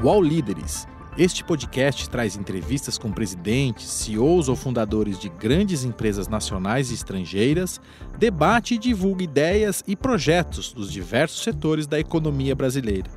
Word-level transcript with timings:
UOL 0.00 0.22
Líderes. 0.22 0.86
Este 1.18 1.42
podcast 1.42 2.08
traz 2.08 2.36
entrevistas 2.36 2.96
com 2.96 3.10
presidentes, 3.10 3.90
CEOs 3.90 4.48
ou 4.48 4.54
fundadores 4.54 5.18
de 5.18 5.28
grandes 5.28 5.82
empresas 5.82 6.28
nacionais 6.28 6.92
e 6.92 6.94
estrangeiras, 6.94 7.80
debate 8.16 8.74
e 8.74 8.78
divulga 8.78 9.24
ideias 9.24 9.82
e 9.88 9.96
projetos 9.96 10.72
dos 10.72 10.92
diversos 10.92 11.42
setores 11.42 11.88
da 11.88 11.98
economia 11.98 12.54
brasileira. 12.54 13.10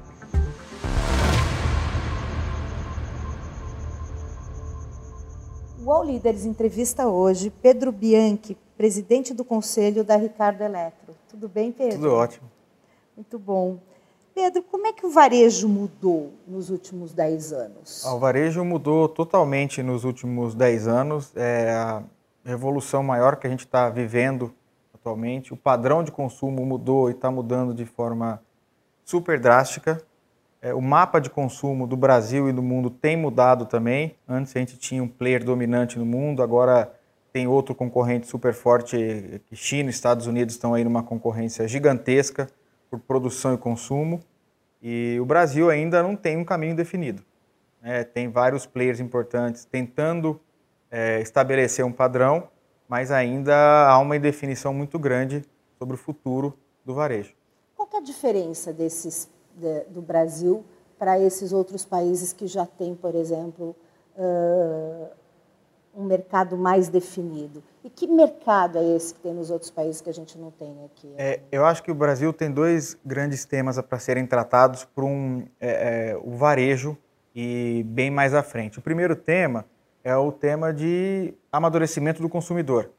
O 5.80 5.84
UOL 5.84 6.04
Líderes 6.04 6.46
entrevista 6.46 7.08
hoje 7.08 7.54
Pedro 7.62 7.92
Bianchi, 7.92 8.58
presidente 8.76 9.36
do 9.36 9.46
conselho 9.46 10.04
da 10.04 10.16
Ricardo 10.16 10.64
Eletro. 10.64 11.16
Tudo 11.30 11.48
bem, 11.48 11.72
Pedro? 11.72 11.98
Tudo 11.98 12.14
ótimo. 12.16 12.50
Muito 13.16 13.38
bom. 13.38 13.91
Pedro, 14.34 14.64
como 14.64 14.88
é 14.88 14.94
que 14.94 15.06
o 15.06 15.10
varejo 15.10 15.68
mudou 15.68 16.34
nos 16.48 16.70
últimos 16.70 17.14
10 17.14 17.54
anos? 17.54 18.06
Ah, 18.06 18.14
o 18.14 18.20
varejo 18.20 18.64
mudou 18.64 19.10
totalmente 19.10 19.84
nos 19.84 20.04
últimos 20.04 20.56
10 20.56 20.88
anos. 20.88 21.36
É 21.36 21.72
a 21.72 22.04
revolução 22.44 23.04
maior 23.04 23.36
que 23.36 23.46
a 23.46 23.50
gente 23.50 23.66
está 23.66 23.90
vivendo 23.90 24.54
atualmente. 24.94 25.54
O 25.54 25.58
padrão 25.58 26.04
de 26.04 26.12
consumo 26.12 26.66
mudou 26.66 27.10
e 27.10 27.14
está 27.14 27.30
mudando 27.30 27.74
de 27.74 27.86
forma 27.86 28.42
super 29.04 29.40
drástica. 29.40 30.02
É, 30.62 30.74
o 30.74 30.82
mapa 30.82 31.20
de 31.20 31.30
consumo 31.30 31.86
do 31.86 31.98
Brasil 31.98 32.48
e 32.48 32.54
do 32.54 32.62
mundo 32.62 32.90
tem 32.90 33.18
mudado 33.18 33.66
também. 33.66 34.16
Antes 34.28 34.56
a 34.56 34.60
gente 34.60 34.78
tinha 34.78 35.04
um 35.04 35.08
player 35.08 35.44
dominante 35.44 36.00
no 36.00 36.06
mundo, 36.06 36.42
agora 36.42 36.94
tem 37.34 37.48
outro 37.48 37.76
concorrente 37.76 38.28
super 38.28 38.54
forte. 38.54 39.42
China 39.52 39.90
e 39.90 39.92
Estados 39.92 40.26
Unidos 40.26 40.56
estão 40.56 40.74
aí 40.74 40.84
numa 40.84 41.04
concorrência 41.04 41.68
gigantesca 41.68 42.48
por 42.92 43.00
produção 43.00 43.54
e 43.54 43.58
consumo. 43.58 44.20
E 44.82 45.18
o 45.22 45.26
Brasil 45.26 45.70
ainda 45.70 46.04
não 46.04 46.16
tem 46.16 46.38
um 46.38 46.44
caminho 46.44 46.76
definido. 46.76 47.24
É, 47.82 48.04
tem 48.04 48.30
vários 48.30 48.66
players 48.66 49.00
importantes 49.00 49.64
tentando 49.66 50.40
é, 50.92 51.22
estabelecer 51.22 51.86
um 51.86 51.92
padrão, 51.92 52.50
mas 52.88 53.10
ainda 53.10 53.88
há 53.88 53.98
uma 53.98 54.18
indefinição 54.18 54.74
muito 54.74 55.00
grande 55.00 55.44
sobre 55.80 55.96
o 55.96 55.98
futuro 55.98 56.58
do 56.86 56.94
varejo. 56.94 57.34
Qual 57.76 57.88
é 57.94 57.98
a 57.98 58.02
diferença 58.02 58.74
desses, 58.74 59.30
de, 59.56 59.86
do 59.86 60.02
Brasil 60.02 60.66
para 61.00 61.20
esses 61.20 61.54
outros 61.54 61.86
países 61.86 62.34
que 62.34 62.46
já 62.46 62.66
têm, 62.66 62.94
por 62.94 63.16
exemplo, 63.16 63.76
uh, 64.16 65.10
um 65.96 66.06
mercado 66.06 66.58
mais 66.58 66.90
definido? 66.90 67.64
E 67.84 67.90
que 67.90 68.08
mercado 68.08 68.78
é 68.78 68.96
esse 68.96 69.14
que 69.14 69.20
tem 69.20 69.34
nos 69.34 69.50
outros 69.50 69.72
países 69.72 70.02
que 70.02 70.10
a 70.10 70.14
gente 70.14 70.38
não 70.38 70.52
tem 70.52 70.86
aqui? 70.86 71.14
É, 71.18 71.42
eu 71.52 71.66
acho 71.66 71.84
que 71.84 71.92
o 71.92 71.96
Brasil 71.96 72.32
tem 72.32 72.52
dois 72.52 72.98
grandes 73.06 73.46
temas 73.46 73.80
para 73.82 74.00
serem 74.00 74.26
tratados 74.26 74.86
por 74.86 75.04
um, 75.04 75.46
é, 75.60 76.12
é, 76.12 76.18
o 76.24 76.32
varejo 76.32 76.98
e 77.36 77.84
bem 77.88 78.12
mais 78.12 78.34
à 78.34 78.44
frente. 78.44 78.80
O 78.80 78.82
primeiro 78.82 79.16
tema 79.16 79.66
é 80.04 80.16
o 80.16 80.32
tema 80.32 80.74
de 80.74 81.34
amadurecimento 81.52 82.22
do 82.22 82.30
consumidor. 82.30 82.92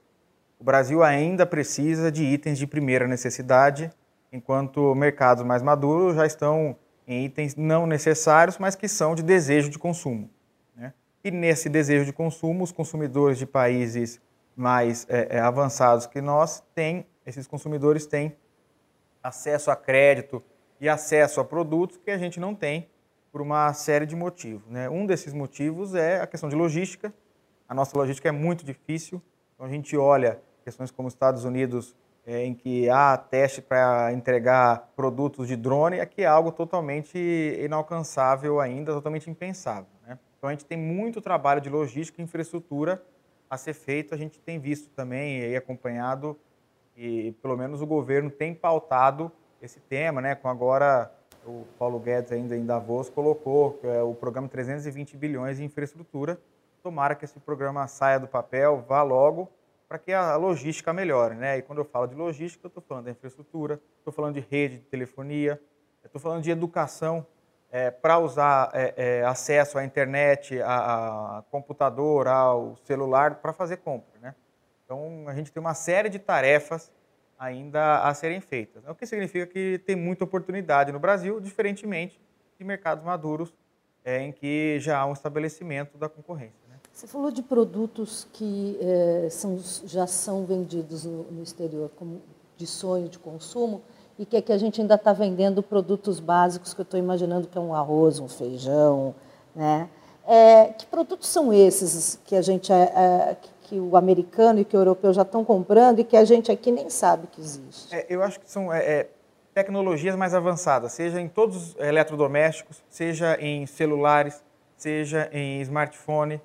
O 0.58 0.64
Brasil 0.64 1.02
ainda 1.02 1.44
precisa 1.44 2.10
de 2.10 2.24
itens 2.24 2.58
de 2.58 2.66
primeira 2.66 3.06
necessidade, 3.06 3.90
enquanto 4.32 4.94
mercados 4.94 5.44
mais 5.44 5.62
maduros 5.62 6.14
já 6.16 6.26
estão 6.26 6.76
em 7.06 7.24
itens 7.24 7.56
não 7.56 7.86
necessários, 7.86 8.58
mas 8.58 8.76
que 8.76 8.86
são 8.88 9.14
de 9.14 9.22
desejo 9.22 9.68
de 9.68 9.78
consumo. 9.78 10.30
E 11.24 11.30
nesse 11.30 11.68
desejo 11.68 12.04
de 12.04 12.12
consumo, 12.12 12.64
os 12.64 12.72
consumidores 12.72 13.38
de 13.38 13.46
países 13.46 14.20
mais 14.56 15.06
é, 15.08 15.36
é, 15.36 15.40
avançados 15.40 16.06
que 16.06 16.20
nós 16.20 16.62
têm, 16.74 17.06
esses 17.24 17.46
consumidores 17.46 18.06
têm 18.06 18.36
acesso 19.22 19.70
a 19.70 19.76
crédito 19.76 20.42
e 20.80 20.88
acesso 20.88 21.40
a 21.40 21.44
produtos 21.44 21.96
que 21.96 22.10
a 22.10 22.18
gente 22.18 22.40
não 22.40 22.54
tem 22.54 22.88
por 23.30 23.40
uma 23.40 23.72
série 23.72 24.04
de 24.04 24.16
motivos. 24.16 24.68
Né? 24.68 24.90
Um 24.90 25.06
desses 25.06 25.32
motivos 25.32 25.94
é 25.94 26.20
a 26.20 26.26
questão 26.26 26.48
de 26.48 26.56
logística. 26.56 27.14
A 27.68 27.74
nossa 27.74 27.96
logística 27.96 28.28
é 28.28 28.32
muito 28.32 28.64
difícil. 28.64 29.22
Então 29.54 29.66
a 29.66 29.70
gente 29.70 29.96
olha 29.96 30.40
questões 30.64 30.90
como 30.90 31.08
os 31.08 31.14
Estados 31.14 31.44
Unidos, 31.44 31.96
é, 32.26 32.44
em 32.44 32.54
que 32.54 32.90
há 32.90 33.16
teste 33.16 33.62
para 33.62 34.12
entregar 34.12 34.90
produtos 34.94 35.48
de 35.48 35.56
drone, 35.56 36.00
aqui 36.00 36.22
é 36.22 36.26
algo 36.26 36.52
totalmente 36.52 37.18
inalcançável 37.60 38.60
ainda, 38.60 38.92
totalmente 38.92 39.30
impensável. 39.30 39.91
Então 40.42 40.50
a 40.50 40.52
gente 40.54 40.64
tem 40.64 40.76
muito 40.76 41.20
trabalho 41.20 41.60
de 41.60 41.70
logística 41.70 42.20
e 42.20 42.24
infraestrutura 42.24 43.00
a 43.48 43.56
ser 43.56 43.74
feito. 43.74 44.12
A 44.12 44.18
gente 44.18 44.40
tem 44.40 44.58
visto 44.58 44.90
também 44.90 45.38
e 45.38 45.54
acompanhado 45.54 46.36
e 46.96 47.30
pelo 47.40 47.56
menos 47.56 47.80
o 47.80 47.86
governo 47.86 48.28
tem 48.28 48.52
pautado 48.52 49.30
esse 49.62 49.78
tema, 49.78 50.20
né? 50.20 50.34
Com 50.34 50.48
agora 50.48 51.12
o 51.46 51.64
Paulo 51.78 52.00
Guedes 52.00 52.32
ainda 52.32 52.56
em 52.56 52.66
Davos 52.66 53.08
colocou 53.08 53.78
é, 53.84 54.02
o 54.02 54.14
programa 54.14 54.48
320 54.48 55.16
bilhões 55.16 55.58
de 55.58 55.64
infraestrutura. 55.64 56.40
Tomara 56.82 57.14
que 57.14 57.24
esse 57.24 57.38
programa 57.38 57.86
saia 57.86 58.18
do 58.18 58.26
papel, 58.26 58.84
vá 58.88 59.00
logo, 59.04 59.48
para 59.88 59.96
que 59.96 60.12
a 60.12 60.34
logística 60.34 60.92
melhore, 60.92 61.36
né? 61.36 61.58
E 61.58 61.62
quando 61.62 61.78
eu 61.78 61.84
falo 61.84 62.08
de 62.08 62.16
logística, 62.16 62.66
eu 62.66 62.68
estou 62.68 62.82
falando 62.82 63.04
da 63.04 63.12
infraestrutura, 63.12 63.80
estou 63.98 64.12
falando 64.12 64.34
de 64.34 64.40
rede 64.40 64.78
de 64.78 64.86
telefonia, 64.86 65.62
estou 66.04 66.20
falando 66.20 66.42
de 66.42 66.50
educação 66.50 67.24
é, 67.72 67.90
para 67.90 68.18
usar 68.18 68.70
é, 68.74 68.94
é, 68.96 69.24
acesso 69.24 69.78
à 69.78 69.84
internet, 69.84 70.60
a, 70.60 71.38
a, 71.38 71.42
computador, 71.50 72.28
ao 72.28 72.76
celular 72.84 73.36
para 73.36 73.50
fazer 73.54 73.78
compra. 73.78 74.20
Né? 74.20 74.34
Então, 74.84 75.24
a 75.26 75.34
gente 75.34 75.50
tem 75.50 75.58
uma 75.58 75.72
série 75.72 76.10
de 76.10 76.18
tarefas 76.18 76.92
ainda 77.38 78.02
a 78.02 78.12
serem 78.12 78.40
feitas. 78.42 78.84
O 78.86 78.94
que 78.94 79.06
significa 79.06 79.46
que 79.46 79.82
tem 79.86 79.96
muita 79.96 80.22
oportunidade 80.22 80.92
no 80.92 81.00
Brasil, 81.00 81.40
diferentemente 81.40 82.20
de 82.58 82.64
mercados 82.64 83.02
maduros, 83.02 83.54
é, 84.04 84.20
em 84.20 84.32
que 84.32 84.78
já 84.78 84.98
há 84.98 85.06
um 85.06 85.14
estabelecimento 85.14 85.96
da 85.96 86.10
concorrência. 86.10 86.60
Né? 86.68 86.76
Você 86.92 87.06
falou 87.06 87.30
de 87.30 87.42
produtos 87.42 88.28
que 88.34 88.78
é, 88.82 89.30
são, 89.30 89.58
já 89.86 90.06
são 90.06 90.44
vendidos 90.44 91.04
no, 91.04 91.22
no 91.32 91.42
exterior, 91.42 91.90
como 91.96 92.20
de 92.58 92.66
sonho 92.66 93.08
de 93.08 93.18
consumo 93.18 93.82
e 94.18 94.26
que, 94.26 94.40
que 94.42 94.52
a 94.52 94.58
gente 94.58 94.80
ainda 94.80 94.94
está 94.94 95.12
vendendo 95.12 95.62
produtos 95.62 96.20
básicos 96.20 96.74
que 96.74 96.80
eu 96.80 96.84
estou 96.84 96.98
imaginando 96.98 97.46
que 97.46 97.56
é 97.56 97.60
um 97.60 97.74
arroz, 97.74 98.18
um 98.18 98.28
feijão, 98.28 99.14
né? 99.54 99.88
É, 100.26 100.66
que 100.66 100.86
produtos 100.86 101.28
são 101.28 101.52
esses 101.52 102.20
que 102.24 102.36
a 102.36 102.42
gente 102.42 102.72
é, 102.72 102.76
é, 102.76 103.36
que 103.62 103.80
o 103.80 103.96
americano 103.96 104.60
e 104.60 104.64
que 104.64 104.76
o 104.76 104.80
europeu 104.80 105.12
já 105.12 105.22
estão 105.22 105.44
comprando 105.44 105.98
e 105.98 106.04
que 106.04 106.16
a 106.16 106.24
gente 106.24 106.52
aqui 106.52 106.70
nem 106.70 106.88
sabe 106.88 107.26
que 107.26 107.40
existe? 107.40 107.92
É, 107.94 108.06
eu 108.08 108.22
acho 108.22 108.38
que 108.38 108.48
são 108.48 108.72
é, 108.72 108.78
é, 108.78 109.08
tecnologias 109.52 110.14
mais 110.14 110.32
avançadas, 110.32 110.92
seja 110.92 111.20
em 111.20 111.28
todos 111.28 111.56
os 111.56 111.76
eletrodomésticos, 111.80 112.82
seja 112.88 113.36
em 113.40 113.66
celulares, 113.66 114.44
seja 114.76 115.28
em 115.32 115.60
smartphone. 115.62 116.40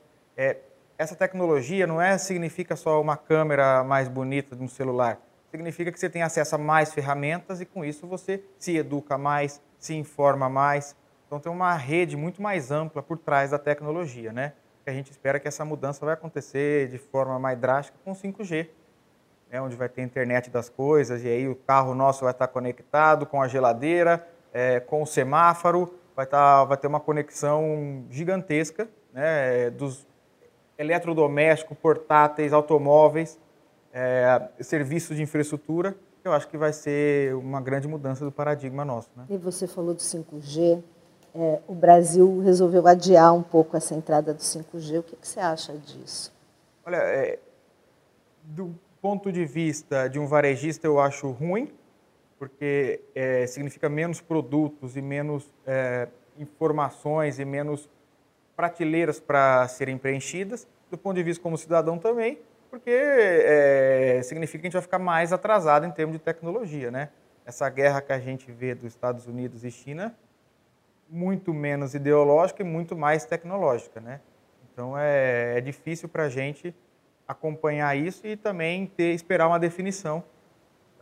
essa 0.98 1.16
tecnologia 1.16 1.86
não 1.86 2.02
é 2.02 2.18
significa 2.18 2.76
só 2.76 3.00
uma 3.00 3.16
câmera 3.16 3.84
mais 3.84 4.08
bonita 4.08 4.56
de 4.56 4.64
um 4.64 4.68
celular 4.68 5.20
significa 5.58 5.92
que 5.92 6.00
você 6.00 6.10
tem 6.10 6.22
acesso 6.22 6.56
a 6.56 6.58
mais 6.58 6.94
ferramentas 6.94 7.60
e 7.60 7.66
com 7.66 7.84
isso 7.84 8.06
você 8.06 8.44
se 8.60 8.78
educa 8.78 9.18
mais, 9.18 9.60
se 9.80 9.96
informa 9.96 10.48
mais. 10.48 10.96
Então 11.26 11.40
tem 11.40 11.52
uma 11.52 11.74
rede 11.74 12.16
muito 12.16 12.42
mais 12.42 12.72
ampla 12.72 13.02
por 13.02 13.18
trás 13.18 13.52
da 13.52 13.58
tecnologia, 13.58 14.32
né? 14.32 14.54
A 14.86 14.92
gente 14.92 15.12
espera 15.12 15.40
que 15.40 15.48
essa 15.48 15.66
mudança 15.66 16.06
vai 16.06 16.14
acontecer 16.14 16.88
de 16.88 16.98
forma 16.98 17.38
mais 17.38 17.60
drástica 17.60 17.98
com 18.06 18.14
5G, 18.14 18.70
né? 19.50 19.60
onde 19.60 19.76
vai 19.76 19.90
ter 19.90 20.02
internet 20.02 20.50
das 20.50 20.70
coisas 20.70 21.24
e 21.26 21.28
aí 21.28 21.50
o 21.50 21.56
carro 21.56 21.94
nosso 21.94 22.24
vai 22.24 22.32
estar 22.32 22.48
conectado 22.48 23.26
com 23.26 23.42
a 23.42 23.50
geladeira, 23.50 24.26
é, 24.54 24.80
com 24.80 25.02
o 25.02 25.06
semáforo, 25.06 25.94
vai, 26.16 26.24
estar, 26.24 26.64
vai 26.64 26.78
ter 26.78 26.88
uma 26.88 27.02
conexão 27.02 28.06
gigantesca 28.10 28.88
né? 29.12 29.70
dos 29.72 30.08
eletrodomésticos, 30.78 31.78
portáteis, 31.78 32.54
automóveis 32.54 33.38
é, 33.98 34.64
serviços 34.64 35.18
de 35.18 35.24
infraestrutura, 35.24 35.98
eu 36.24 36.32
acho 36.32 36.48
que 36.48 36.56
vai 36.56 36.72
ser 36.72 37.34
uma 37.36 37.60
grande 37.60 37.88
mudança 37.88 38.24
do 38.24 38.32
paradigma 38.32 38.86
nosso. 38.86 39.10
Né? 39.16 39.26
E 39.28 39.38
você 39.38 39.66
falou 39.66 39.96
do 39.96 40.00
5G, 40.00 40.84
é, 41.34 41.60
o 41.68 41.74
Brasil 41.74 42.40
resolveu 42.42 42.86
adiar 42.86 43.34
um 43.34 43.42
pouco 43.42 43.76
essa 43.76 43.96
entrada 43.96 44.36
do 44.36 44.40
5G. 44.40 45.00
O 45.00 45.04
que, 45.04 45.16
que 45.16 45.28
você 45.28 45.40
acha 45.40 45.74
disso? 45.74 46.32
Olha, 46.86 46.98
é, 46.98 47.40
do 48.44 48.76
ponto 49.02 49.32
de 49.32 49.46
vista 49.46 50.08
de 50.08 50.20
um 50.20 50.28
varejista, 50.28 50.86
eu 50.86 51.00
acho 51.00 51.32
ruim, 51.32 51.74
porque 52.38 53.02
é, 53.16 53.48
significa 53.48 53.90
menos 53.90 54.22
produtos 54.22 54.96
e 54.96 55.02
menos 55.02 55.52
é, 55.66 56.08
informações 56.38 57.40
e 57.40 57.46
menos 57.46 57.90
prateleiras 58.56 59.20
para 59.20 59.68
serem 59.68 59.98
preenchidas. 59.98 60.68
Do 60.92 61.00
ponto 61.00 61.16
de 61.16 61.24
vista 61.24 61.42
como 61.42 61.58
cidadão 61.58 61.98
também, 61.98 62.38
porque 62.70 62.92
é, 62.92 64.22
significa 64.24 64.60
que 64.60 64.68
a 64.68 64.70
gente 64.70 64.74
vai 64.74 64.82
ficar 64.82 65.00
mais 65.00 65.34
atrasado 65.34 65.86
em 65.86 65.92
termos 65.92 66.14
de 66.18 66.22
tecnologia, 66.22 66.92
né? 66.92 67.10
Essa 67.46 67.70
guerra 67.70 68.02
que 68.02 68.12
a 68.12 68.20
gente 68.20 68.52
vê 68.52 68.76
dos 68.76 68.86
Estados 68.86 69.26
Unidos 69.26 69.64
e 69.64 69.72
China, 69.72 70.16
muito 71.10 71.54
menos 71.54 71.96
ideológica 71.96 72.62
e 72.62 72.66
muito 72.66 72.96
mais 72.96 73.26
tecnológica, 73.26 74.02
né? 74.02 74.20
Então 74.72 74.98
é, 74.98 75.58
é 75.58 75.62
difícil 75.62 76.10
para 76.10 76.24
a 76.24 76.30
gente 76.30 76.76
acompanhar 77.28 77.96
isso 77.98 78.26
e 78.26 78.36
também 78.36 78.86
ter 78.88 79.14
esperar 79.14 79.48
uma 79.48 79.60
definição 79.60 80.24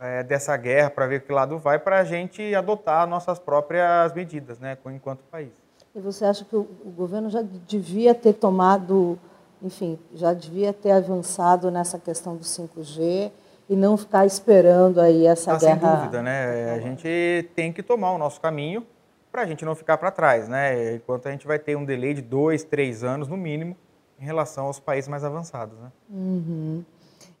é, 0.00 0.22
dessa 0.22 0.56
guerra 0.56 0.90
para 0.90 1.06
ver 1.06 1.22
que 1.22 1.32
lado 1.32 1.58
vai 1.58 1.78
para 1.78 2.00
a 2.00 2.04
gente 2.04 2.54
adotar 2.54 3.06
nossas 3.06 3.38
próprias 3.38 4.12
medidas, 4.12 4.58
né, 4.58 4.76
enquanto 4.86 5.22
país. 5.24 5.50
E 5.94 6.00
você 6.00 6.26
acha 6.26 6.44
que 6.44 6.54
o, 6.54 6.64
governo 6.94 7.30
já 7.30 7.42
devia 7.42 8.14
ter 8.14 8.34
tomado, 8.34 9.18
enfim, 9.62 9.98
já 10.14 10.32
devia 10.32 10.72
ter 10.72 10.90
avançado 10.90 11.70
nessa 11.70 11.98
questão 11.98 12.36
do 12.36 12.44
5G 12.44 13.30
e 13.68 13.76
não 13.76 13.96
ficar 13.96 14.26
esperando 14.26 15.00
aí 15.00 15.26
essa 15.26 15.52
ah, 15.52 15.58
guerra? 15.58 15.80
Sem 15.80 15.98
dúvida, 15.98 16.22
né? 16.22 16.72
A 16.74 16.78
gente 16.78 17.48
tem 17.54 17.72
que 17.72 17.82
tomar 17.82 18.12
o 18.12 18.18
nosso 18.18 18.40
caminho 18.40 18.86
para 19.32 19.42
a 19.42 19.46
gente 19.46 19.64
não 19.64 19.74
ficar 19.74 19.98
para 19.98 20.10
trás, 20.10 20.48
né? 20.48 20.94
Enquanto 20.94 21.26
a 21.26 21.30
gente 21.30 21.46
vai 21.46 21.58
ter 21.58 21.76
um 21.76 21.84
delay 21.84 22.14
de 22.14 22.22
dois, 22.22 22.64
três 22.64 23.02
anos 23.02 23.28
no 23.28 23.36
mínimo 23.36 23.76
em 24.18 24.24
relação 24.24 24.66
aos 24.66 24.80
países 24.80 25.08
mais 25.08 25.24
avançados, 25.24 25.78
né? 25.78 25.92
Uhum. 26.08 26.84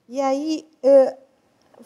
E 0.08 0.20
aí, 0.20 0.66
eh, 0.82 1.16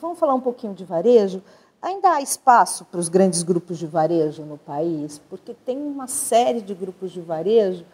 vamos 0.00 0.18
falar 0.18 0.34
um 0.34 0.40
pouquinho 0.40 0.74
de 0.74 0.84
varejo. 0.84 1.42
Ainda 1.80 2.14
há 2.14 2.20
espaço 2.20 2.84
para 2.84 3.00
os 3.00 3.08
grandes 3.08 3.42
grupos 3.42 3.78
de 3.78 3.86
varejo 3.86 4.42
no 4.42 4.58
país, 4.58 5.20
porque 5.30 5.54
tem 5.54 5.78
uma 5.78 6.06
série 6.06 6.60
de 6.60 6.74
grupos 6.74 7.10
de 7.12 7.20
varejo 7.20 7.86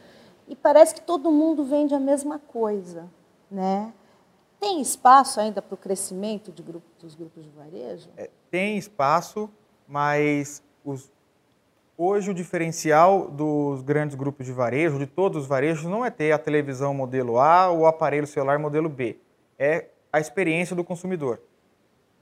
e 0.49 0.55
parece 0.55 0.95
que 0.95 1.01
todo 1.01 1.31
mundo 1.31 1.65
vende 1.65 1.95
a 1.95 2.01
mesma 2.01 2.39
coisa, 2.39 3.09
né? 3.51 3.93
Tem 4.61 4.81
espaço 4.81 5.39
ainda 5.41 5.61
para 5.61 5.75
o 5.75 5.77
crescimento 5.77 6.51
de 6.51 6.63
grupo, 6.63 6.87
dos 6.99 7.15
grupos 7.15 7.45
de 7.45 7.51
varejo? 7.51 8.09
É, 8.17 8.31
tem 8.51 8.79
espaço, 8.79 9.51
mas 9.87 10.63
os, 10.85 11.11
hoje 11.97 12.31
o 12.31 12.35
diferencial 12.35 13.29
dos 13.29 13.83
grandes 13.83 14.15
grupos 14.15 14.47
de 14.47 14.53
varejo, 14.53 14.99
de 14.99 15.07
todos 15.07 15.43
os 15.43 15.49
varejos, 15.49 15.85
não 15.85 16.05
é 16.05 16.11
ter 16.11 16.33
a 16.33 16.39
televisão 16.39 16.95
modelo 16.95 17.39
A 17.39 17.71
ou 17.71 17.81
o 17.81 17.87
aparelho 17.87 18.27
celular 18.27 18.59
modelo 18.59 18.89
B. 18.89 19.19
É 19.59 19.87
a 20.13 20.21
experiência 20.21 20.75
do 20.75 20.83
consumidor. 20.83 21.41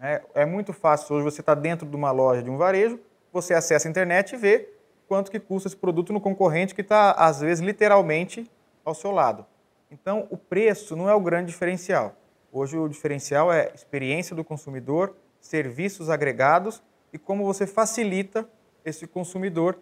É, 0.01 0.23
é 0.35 0.45
muito 0.45 0.73
fácil 0.73 1.17
hoje 1.17 1.25
você 1.25 1.41
estar 1.41 1.55
tá 1.55 1.61
dentro 1.61 1.87
de 1.87 1.95
uma 1.95 2.11
loja 2.11 2.43
de 2.43 2.51
um 2.51 2.57
varejo, 2.57 2.99
você 3.33 3.55
acessa 3.55 3.89
a 3.89 3.91
internet 3.91 4.35
e 4.35 4.37
vê 4.37 4.74
quanto 5.15 5.31
que 5.31 5.39
custa 5.39 5.69
esse 5.69 5.77
produto 5.77 6.13
no 6.13 6.21
concorrente 6.21 6.75
que 6.75 6.81
está, 6.81 7.13
às 7.13 7.39
vezes, 7.39 7.65
literalmente 7.65 8.51
ao 8.85 8.97
seu 8.97 9.13
lado. 9.13 9.47
Então, 9.89 10.27
o 10.29 10.37
preço 10.37 10.97
não 10.97 11.09
é 11.09 11.15
o 11.15 11.21
grande 11.21 11.53
diferencial. 11.53 12.17
Hoje, 12.51 12.77
o 12.77 12.89
diferencial 12.89 13.53
é 13.53 13.71
experiência 13.73 14.35
do 14.35 14.43
consumidor, 14.43 15.15
serviços 15.41 16.11
agregados 16.11 16.83
e 17.13 17.19
como 17.19 17.45
você 17.45 17.65
facilita 17.65 18.45
esse 18.85 19.07
consumidor 19.07 19.79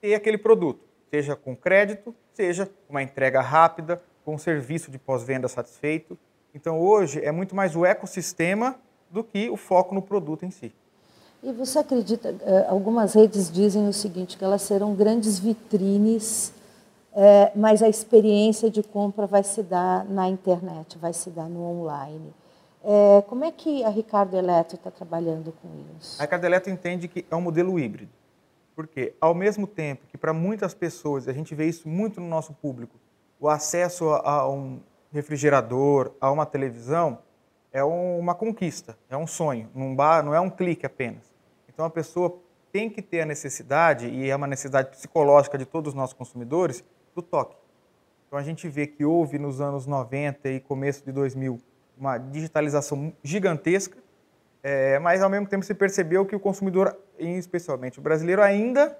ter 0.00 0.14
aquele 0.14 0.38
produto, 0.38 0.88
seja 1.10 1.36
com 1.36 1.54
crédito, 1.54 2.14
seja 2.32 2.66
uma 2.88 3.02
entrega 3.02 3.42
rápida, 3.42 4.02
com 4.24 4.36
um 4.36 4.38
serviço 4.38 4.90
de 4.90 4.98
pós-venda 4.98 5.48
satisfeito. 5.48 6.18
Então, 6.54 6.80
hoje, 6.80 7.22
é 7.22 7.30
muito 7.30 7.54
mais 7.54 7.76
o 7.76 7.84
ecossistema 7.84 8.80
do 9.10 9.22
que 9.22 9.50
o 9.50 9.56
foco 9.58 9.94
no 9.94 10.00
produto 10.00 10.46
em 10.46 10.50
si. 10.50 10.74
E 11.46 11.52
você 11.52 11.78
acredita, 11.78 12.34
eh, 12.40 12.66
algumas 12.68 13.14
redes 13.14 13.52
dizem 13.52 13.86
o 13.86 13.92
seguinte, 13.92 14.36
que 14.36 14.42
elas 14.42 14.62
serão 14.62 14.96
grandes 14.96 15.38
vitrines, 15.38 16.52
é, 17.14 17.52
mas 17.54 17.84
a 17.84 17.88
experiência 17.88 18.68
de 18.68 18.82
compra 18.82 19.28
vai 19.28 19.44
se 19.44 19.62
dar 19.62 20.04
na 20.06 20.28
internet, 20.28 20.98
vai 20.98 21.12
se 21.12 21.30
dar 21.30 21.48
no 21.48 21.62
online. 21.62 22.34
É, 22.82 23.22
como 23.28 23.44
é 23.44 23.52
que 23.52 23.84
a 23.84 23.88
Ricardo 23.88 24.36
Eletro 24.36 24.74
está 24.74 24.90
trabalhando 24.90 25.54
com 25.62 25.68
isso? 25.96 26.20
A 26.20 26.24
Ricardo 26.24 26.46
Eletro 26.46 26.68
entende 26.68 27.06
que 27.06 27.24
é 27.30 27.36
um 27.36 27.40
modelo 27.40 27.78
híbrido. 27.78 28.10
Porque, 28.74 29.14
ao 29.20 29.32
mesmo 29.32 29.68
tempo 29.68 30.04
que 30.08 30.18
para 30.18 30.32
muitas 30.32 30.74
pessoas, 30.74 31.28
a 31.28 31.32
gente 31.32 31.54
vê 31.54 31.68
isso 31.68 31.88
muito 31.88 32.20
no 32.20 32.26
nosso 32.26 32.54
público, 32.54 32.96
o 33.38 33.48
acesso 33.48 34.08
a 34.10 34.50
um 34.50 34.80
refrigerador, 35.12 36.10
a 36.20 36.28
uma 36.28 36.44
televisão, 36.44 37.20
é 37.72 37.84
uma 37.84 38.34
conquista, 38.34 38.98
é 39.08 39.16
um 39.16 39.28
sonho, 39.28 39.70
não 39.72 40.34
é 40.34 40.40
um 40.40 40.50
clique 40.50 40.84
apenas. 40.84 41.35
Então 41.76 41.84
a 41.84 41.90
pessoa 41.90 42.40
tem 42.72 42.88
que 42.88 43.02
ter 43.02 43.20
a 43.20 43.26
necessidade, 43.26 44.08
e 44.08 44.30
é 44.30 44.34
uma 44.34 44.46
necessidade 44.46 44.88
psicológica 44.88 45.58
de 45.58 45.66
todos 45.66 45.90
os 45.90 45.94
nossos 45.94 46.14
consumidores, 46.14 46.82
do 47.14 47.20
toque. 47.20 47.54
Então 48.26 48.38
a 48.38 48.42
gente 48.42 48.66
vê 48.66 48.86
que 48.86 49.04
houve 49.04 49.38
nos 49.38 49.60
anos 49.60 49.86
90 49.86 50.48
e 50.48 50.58
começo 50.58 51.04
de 51.04 51.12
2000 51.12 51.60
uma 51.98 52.16
digitalização 52.16 53.12
gigantesca, 53.22 53.98
é, 54.62 54.98
mas 54.98 55.22
ao 55.22 55.28
mesmo 55.28 55.46
tempo 55.46 55.66
se 55.66 55.74
percebeu 55.74 56.24
que 56.24 56.34
o 56.34 56.40
consumidor, 56.40 56.98
especialmente 57.18 57.98
o 57.98 58.02
brasileiro, 58.02 58.42
ainda 58.42 58.98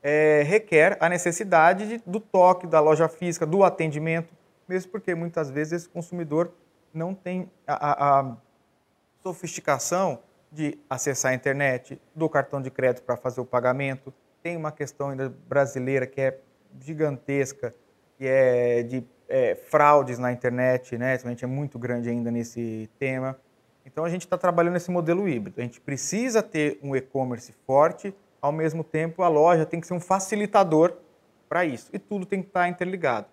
é, 0.00 0.44
requer 0.46 0.96
a 1.00 1.08
necessidade 1.08 1.88
de, 1.88 2.02
do 2.06 2.20
toque, 2.20 2.68
da 2.68 2.78
loja 2.78 3.08
física, 3.08 3.44
do 3.44 3.64
atendimento, 3.64 4.32
mesmo 4.68 4.92
porque 4.92 5.12
muitas 5.12 5.50
vezes 5.50 5.72
esse 5.72 5.88
consumidor 5.88 6.52
não 6.94 7.14
tem 7.14 7.50
a, 7.66 8.20
a 8.20 8.36
sofisticação 9.24 10.20
de 10.52 10.78
acessar 10.88 11.32
a 11.32 11.34
internet, 11.34 12.00
do 12.14 12.28
cartão 12.28 12.60
de 12.60 12.70
crédito 12.70 13.02
para 13.02 13.16
fazer 13.16 13.40
o 13.40 13.44
pagamento. 13.44 14.12
Tem 14.42 14.54
uma 14.54 14.70
questão 14.70 15.08
ainda 15.08 15.32
brasileira 15.48 16.06
que 16.06 16.20
é 16.20 16.38
gigantesca, 16.78 17.74
que 18.18 18.26
é 18.26 18.82
de 18.82 19.02
é, 19.28 19.54
fraudes 19.54 20.18
na 20.18 20.30
internet, 20.30 20.98
né? 20.98 21.14
A 21.14 21.28
gente 21.28 21.42
é 21.42 21.48
muito 21.48 21.78
grande 21.78 22.10
ainda 22.10 22.30
nesse 22.30 22.90
tema. 22.98 23.38
Então 23.86 24.04
a 24.04 24.10
gente 24.10 24.22
está 24.22 24.36
trabalhando 24.36 24.76
esse 24.76 24.90
modelo 24.90 25.26
híbrido. 25.26 25.58
A 25.58 25.64
gente 25.64 25.80
precisa 25.80 26.42
ter 26.42 26.78
um 26.82 26.94
e-commerce 26.94 27.52
forte, 27.66 28.14
ao 28.40 28.52
mesmo 28.52 28.84
tempo 28.84 29.22
a 29.22 29.28
loja 29.28 29.64
tem 29.64 29.80
que 29.80 29.86
ser 29.86 29.94
um 29.94 30.00
facilitador 30.00 30.96
para 31.48 31.64
isso. 31.64 31.88
E 31.94 31.98
tudo 31.98 32.26
tem 32.26 32.42
que 32.42 32.48
estar 32.48 32.62
tá 32.62 32.68
interligado. 32.68 33.26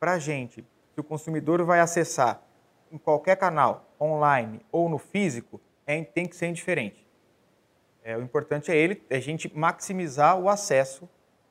Para 0.00 0.14
a 0.14 0.18
gente, 0.18 0.64
se 0.92 1.00
o 1.00 1.04
consumidor 1.04 1.62
vai 1.64 1.78
acessar 1.78 2.42
em 2.90 2.98
qualquer 2.98 3.36
canal, 3.36 3.88
online 4.00 4.60
ou 4.70 4.88
no 4.88 4.98
físico, 4.98 5.60
é, 5.86 6.02
tem 6.02 6.26
que 6.26 6.36
ser 6.36 6.46
indiferente. 6.46 7.04
É, 8.02 8.16
o 8.16 8.22
importante 8.22 8.70
é 8.70 8.76
ele, 8.76 9.02
é 9.08 9.16
a 9.16 9.20
gente 9.20 9.50
maximizar 9.56 10.38
o 10.38 10.48
acesso 10.48 11.08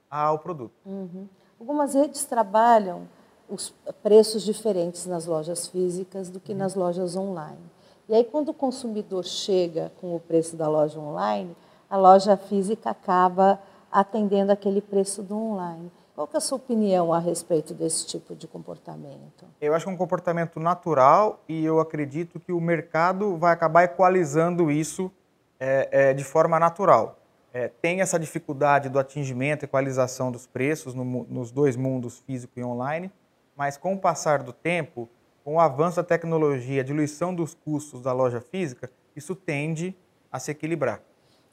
ao 0.10 0.38
produto. 0.40 0.74
Uhum. 0.86 1.28
Algumas 1.60 1.96
redes 1.96 2.26
trabalham 2.26 3.08
os 3.50 3.74
preços 4.02 4.44
diferentes 4.44 5.06
nas 5.06 5.26
lojas 5.26 5.68
físicas 5.68 6.30
do 6.30 6.40
que 6.40 6.52
uhum. 6.52 6.58
nas 6.60 6.76
lojas 6.76 7.16
online. 7.16 7.72
E 8.08 8.14
aí, 8.14 8.24
quando 8.24 8.50
o 8.50 8.54
consumidor 8.54 9.24
chega 9.24 9.92
com 10.00 10.16
o 10.16 10.20
preço 10.20 10.56
da 10.56 10.68
loja 10.68 11.00
online, 11.00 11.56
a 11.90 11.98
loja 11.98 12.36
física 12.36 12.90
acaba 12.90 13.60
atendendo 13.92 14.52
aquele 14.52 14.82
preço 14.82 15.24
do 15.24 15.36
online. 15.36 15.92
Qual 16.16 16.30
é 16.32 16.38
a 16.38 16.40
sua 16.40 16.58
opinião 16.58 17.12
a 17.12 17.18
respeito 17.18 17.74
desse 17.74 18.06
tipo 18.06 18.36
de 18.36 18.48
comportamento? 18.48 19.46
Eu 19.60 19.74
acho 19.74 19.86
que 19.86 19.92
é 19.92 19.94
um 19.94 19.98
comportamento 19.98 20.60
natural 20.60 21.42
e 21.50 21.66
eu 21.66 21.80
acredito 21.80 22.40
que 22.40 22.52
o 22.52 22.62
mercado 22.62 23.36
vai 23.36 23.52
acabar 23.52 23.84
equalizando 23.84 24.70
isso 24.70 25.12
é, 25.60 25.90
é, 25.92 26.14
de 26.14 26.24
forma 26.24 26.60
natural. 26.60 27.18
É, 27.52 27.68
tem 27.68 28.00
essa 28.00 28.20
dificuldade 28.20 28.90
do 28.90 29.00
atingimento, 29.00 29.66
equalização 29.66 30.32
dos 30.32 30.46
preços 30.46 30.94
no, 30.94 31.04
nos 31.04 31.52
dois 31.52 31.76
mundos, 31.76 32.20
físico 32.20 32.60
e 32.60 32.64
online, 32.64 33.12
mas 33.56 33.76
com 33.76 33.96
o 33.96 34.00
passar 34.00 34.44
do 34.44 34.54
tempo, 34.54 35.10
com 35.44 35.56
o 35.56 35.60
avanço 35.60 35.96
da 35.96 36.04
tecnologia, 36.04 36.82
a 36.82 36.86
diluição 36.86 37.34
dos 37.34 37.56
custos 37.56 38.02
da 38.02 38.14
loja 38.14 38.40
física, 38.40 38.90
isso 39.16 39.36
tende 39.36 39.96
a 40.32 40.38
se 40.38 40.52
equilibrar. 40.52 41.02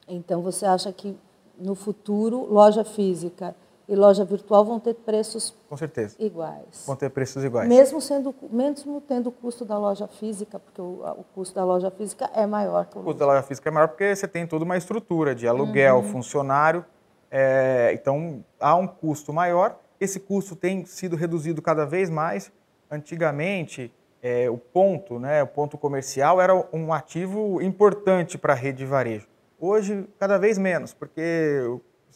Então 0.07 0.43
você 0.43 0.67
acha 0.67 0.93
que 0.93 1.17
no 1.57 1.73
futuro 1.73 2.45
loja 2.45 2.83
física 2.83 3.55
e 3.87 3.95
loja 3.95 4.23
virtual 4.23 4.63
vão 4.63 4.79
ter 4.79 4.93
preços 4.93 5.53
Com 5.69 5.75
certeza. 5.75 6.15
iguais. 6.19 6.83
Vão 6.85 6.95
ter 6.95 7.09
preços 7.09 7.43
iguais. 7.43 7.67
Mesmo, 7.67 7.99
sendo, 7.99 8.33
mesmo 8.49 9.01
tendo 9.01 9.27
o 9.27 9.31
custo 9.31 9.65
da 9.65 9.77
loja 9.77 10.07
física, 10.07 10.59
porque 10.59 10.81
o, 10.81 11.03
o 11.03 11.25
custo 11.35 11.55
da 11.55 11.63
loja 11.63 11.91
física 11.91 12.29
é 12.33 12.45
maior 12.45 12.85
que 12.85 12.97
o. 12.97 13.01
O 13.01 13.03
custo 13.03 13.19
da 13.19 13.25
loja 13.25 13.43
física 13.43 13.69
é 13.69 13.71
maior 13.71 13.87
porque 13.87 14.15
você 14.15 14.27
tem 14.27 14.47
toda 14.47 14.63
uma 14.63 14.77
estrutura 14.77 15.35
de 15.35 15.47
aluguel, 15.47 15.97
uhum. 15.97 16.03
funcionário. 16.03 16.85
É, 17.29 17.91
então, 17.93 18.43
há 18.59 18.75
um 18.75 18.87
custo 18.87 19.33
maior. 19.33 19.79
Esse 19.99 20.19
custo 20.19 20.55
tem 20.55 20.85
sido 20.85 21.15
reduzido 21.15 21.61
cada 21.61 21.85
vez 21.85 22.09
mais. 22.09 22.51
Antigamente, 22.89 23.93
é, 24.21 24.49
o 24.49 24.57
ponto, 24.57 25.19
né, 25.19 25.41
o 25.41 25.47
ponto 25.47 25.77
comercial, 25.77 26.39
era 26.39 26.53
um 26.73 26.93
ativo 26.93 27.61
importante 27.61 28.37
para 28.37 28.53
a 28.53 28.55
rede 28.55 28.79
de 28.79 28.85
varejo. 28.85 29.27
Hoje, 29.59 30.07
cada 30.19 30.37
vez 30.37 30.57
menos, 30.57 30.93
porque 30.93 31.61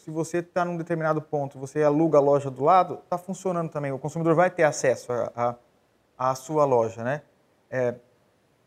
se 0.06 0.10
você 0.12 0.38
está 0.38 0.64
num 0.64 0.76
determinado 0.76 1.20
ponto, 1.20 1.58
você 1.58 1.82
aluga 1.82 2.18
a 2.18 2.20
loja 2.20 2.48
do 2.48 2.62
lado, 2.62 3.00
está 3.02 3.18
funcionando 3.18 3.70
também. 3.70 3.90
O 3.90 3.98
consumidor 3.98 4.36
vai 4.36 4.48
ter 4.48 4.62
acesso 4.62 5.08
à 6.16 6.32
sua 6.36 6.64
loja, 6.64 7.02
né? 7.02 7.22
É, 7.68 7.96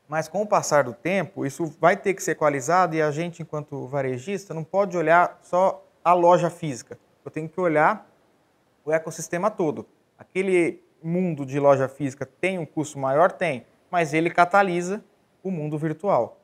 mas 0.05 0.27
com 0.27 0.41
o 0.41 0.45
passar 0.45 0.83
do 0.83 0.93
tempo, 0.93 1.45
isso 1.45 1.65
vai 1.79 1.95
ter 1.95 2.13
que 2.13 2.21
ser 2.21 2.31
equalizado 2.31 2.93
e 2.93 3.01
a 3.01 3.09
gente, 3.09 3.41
enquanto 3.41 3.87
varejista, 3.87 4.53
não 4.53 4.65
pode 4.65 4.97
olhar 4.97 5.39
só 5.41 5.81
a 6.03 6.11
loja 6.11 6.49
física. 6.49 6.99
Eu 7.23 7.31
tenho 7.31 7.47
que 7.47 7.61
olhar 7.61 8.05
o 8.83 8.91
ecossistema 8.91 9.49
todo. 9.49 9.85
Aquele 10.17 10.83
mundo 11.01 11.45
de 11.45 11.57
loja 11.57 11.87
física 11.87 12.25
tem 12.25 12.59
um 12.59 12.65
custo 12.65 12.99
maior? 12.99 13.31
Tem, 13.31 13.65
mas 13.89 14.13
ele 14.13 14.29
catalisa 14.29 15.01
o 15.41 15.49
mundo 15.49 15.77
virtual. 15.77 16.37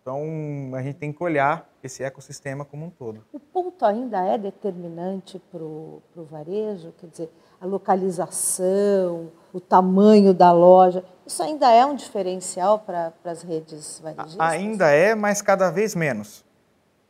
Então, 0.00 0.70
a 0.76 0.82
gente 0.82 0.98
tem 0.98 1.12
que 1.12 1.20
olhar 1.20 1.68
esse 1.86 2.02
ecossistema 2.02 2.64
como 2.64 2.86
um 2.86 2.90
todo. 2.90 3.24
O 3.32 3.40
ponto 3.40 3.84
ainda 3.84 4.24
é 4.24 4.36
determinante 4.36 5.40
para 5.50 5.62
o 5.62 6.02
varejo, 6.30 6.92
quer 6.98 7.06
dizer, 7.06 7.30
a 7.60 7.66
localização, 7.66 9.30
o 9.52 9.60
tamanho 9.60 10.34
da 10.34 10.52
loja, 10.52 11.04
isso 11.26 11.42
ainda 11.42 11.70
é 11.70 11.84
um 11.84 11.94
diferencial 11.94 12.78
para, 12.78 13.12
as 13.24 13.42
redes 13.42 14.00
varejistas? 14.00 14.38
Ainda 14.38 14.90
é, 14.90 15.14
mas 15.14 15.42
cada 15.42 15.70
vez 15.70 15.94
menos. 15.94 16.44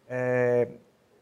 É, 0.09 0.69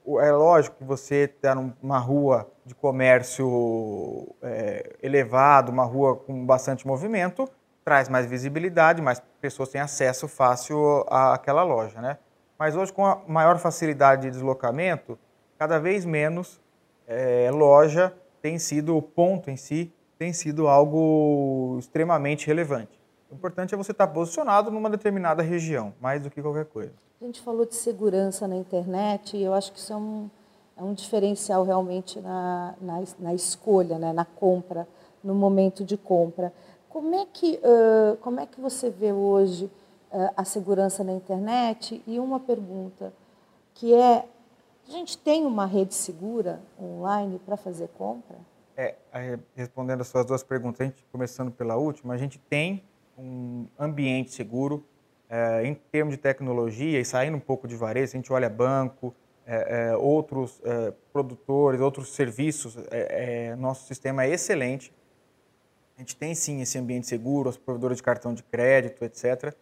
é 0.07 0.33
lógico 0.33 0.77
que 0.77 0.85
você 0.85 1.25
está 1.25 1.55
numa 1.55 1.99
rua 1.99 2.47
de 2.65 2.75
comércio 2.75 4.29
é, 4.43 4.97
elevado, 5.03 5.73
uma 5.73 5.85
rua 5.85 6.17
com 6.17 6.45
bastante 6.45 6.87
movimento, 6.87 7.49
traz 7.85 8.09
mais 8.09 8.27
visibilidade, 8.27 9.03
mais 9.03 9.21
pessoas 9.41 9.69
têm 9.69 9.81
acesso 9.81 10.29
fácil 10.29 11.05
àquela 11.09 11.63
loja, 11.63 12.01
né? 12.01 12.19
Mas 12.59 12.77
hoje, 12.77 12.93
com 12.93 13.05
a 13.05 13.21
maior 13.27 13.59
facilidade 13.59 14.23
de 14.23 14.31
deslocamento, 14.31 15.19
cada 15.59 15.79
vez 15.79 16.05
menos 16.05 16.61
é, 17.07 17.51
loja 17.51 18.15
tem 18.41 18.59
sido, 18.59 18.97
o 18.97 19.03
ponto 19.03 19.51
em 19.51 19.57
si, 19.57 19.93
tem 20.19 20.33
sido 20.33 20.69
algo 20.69 21.77
extremamente 21.79 22.47
relevante. 22.47 23.01
O 23.31 23.35
importante 23.35 23.75
é 23.75 23.77
você 23.77 23.93
estar 23.93 24.07
posicionado 24.07 24.71
numa 24.71 24.89
determinada 24.89 25.43
região, 25.43 25.93
mais 26.01 26.23
do 26.23 26.31
que 26.31 26.41
qualquer 26.41 26.67
coisa. 26.67 26.93
A 27.21 27.25
gente 27.25 27.41
falou 27.41 27.67
de 27.67 27.75
segurança 27.75 28.47
na 28.47 28.55
internet 28.57 29.37
e 29.37 29.43
eu 29.43 29.55
acho 29.55 29.73
que 29.73 29.79
isso 29.79 29.93
é 29.93 29.97
um, 29.97 30.31
é 30.77 30.83
um 30.83 30.95
diferencial 30.95 31.65
realmente 31.65 32.21
na, 32.21 32.75
na, 32.81 33.03
na 33.19 33.35
escolha, 33.35 33.99
né, 33.99 34.13
na 34.13 34.25
compra, 34.25 34.87
no 35.23 35.35
momento 35.35 35.85
de 35.85 35.97
compra. 35.97 36.53
Como 36.89 37.15
é 37.15 37.27
que, 37.33 37.59
uh, 37.65 38.17
como 38.19 38.39
é 38.41 38.47
que 38.47 38.61
você 38.61 38.91
vê 38.91 39.13
hoje 39.13 39.71
a 40.37 40.45
segurança 40.45 41.03
na 41.03 41.13
internet? 41.13 42.03
E 42.07 42.19
uma 42.19 42.41
pergunta, 42.41 43.13
que 43.75 43.95
é, 43.95 44.25
a 44.89 44.91
gente 44.91 45.19
tem 45.19 45.45
uma 45.45 45.67
rede 45.67 45.95
segura 45.95 46.61
online 46.81 47.41
para 47.45 47.57
fazer 47.57 47.89
compra? 47.89 48.37
É, 48.77 48.97
respondendo 49.55 50.01
as 50.01 50.09
suas 50.09 50.27
duas 50.27 50.43
perguntas, 50.43 50.81
a 50.81 50.85
gente, 50.85 51.05
começando 51.13 51.51
pela 51.51 51.77
última, 51.77 52.15
a 52.15 52.17
gente 52.17 52.39
tem 52.39 52.83
um 53.17 53.67
ambiente 53.79 54.33
seguro 54.33 54.85
é, 55.29 55.67
em 55.67 55.75
termos 55.75 56.15
de 56.15 56.21
tecnologia 56.21 57.01
e 57.01 57.05
saindo 57.05 57.37
um 57.37 57.41
pouco 57.41 57.69
de 57.69 57.77
varejo, 57.77 58.13
a 58.13 58.17
gente 58.17 58.33
olha 58.33 58.49
banco, 58.49 59.15
é, 59.47 59.91
é, 59.91 59.97
outros 59.97 60.61
produtores, 61.13 61.81
outros 61.81 62.15
serviços, 62.15 62.77
nosso 63.59 63.87
sistema 63.87 64.25
é 64.25 64.31
excelente 64.31 64.93
a 65.97 66.01
gente 66.01 66.17
tem 66.17 66.35
sim 66.35 66.61
esse 66.61 66.77
ambiente 66.77 67.07
seguro, 67.07 67.49
as 67.49 67.57
provedoras 67.57 67.99
de 67.99 68.03
cartão 68.03 68.35
de 68.35 68.43
crédito, 68.43 69.05
etc. 69.05 69.55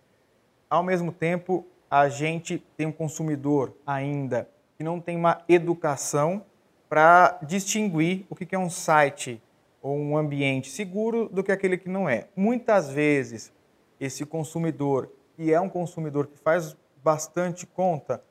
Ao 0.72 0.82
mesmo 0.82 1.12
tempo, 1.12 1.66
a 1.90 2.08
gente 2.08 2.56
tem 2.78 2.86
um 2.86 2.92
consumidor 2.92 3.74
ainda 3.86 4.48
que 4.78 4.82
não 4.82 4.98
tem 4.98 5.18
uma 5.18 5.42
educação 5.46 6.46
para 6.88 7.38
distinguir 7.42 8.24
o 8.30 8.34
que 8.34 8.54
é 8.54 8.58
um 8.58 8.70
site 8.70 9.38
ou 9.82 9.94
um 9.94 10.16
ambiente 10.16 10.70
seguro 10.70 11.28
do 11.28 11.44
que 11.44 11.52
aquele 11.52 11.76
que 11.76 11.90
não 11.90 12.08
é. 12.08 12.28
Muitas 12.34 12.88
vezes, 12.88 13.52
esse 14.00 14.24
consumidor, 14.24 15.12
que 15.36 15.52
é 15.52 15.60
um 15.60 15.68
consumidor 15.68 16.26
que 16.26 16.38
faz 16.38 16.74
bastante 17.04 17.66
conta, 17.66 18.24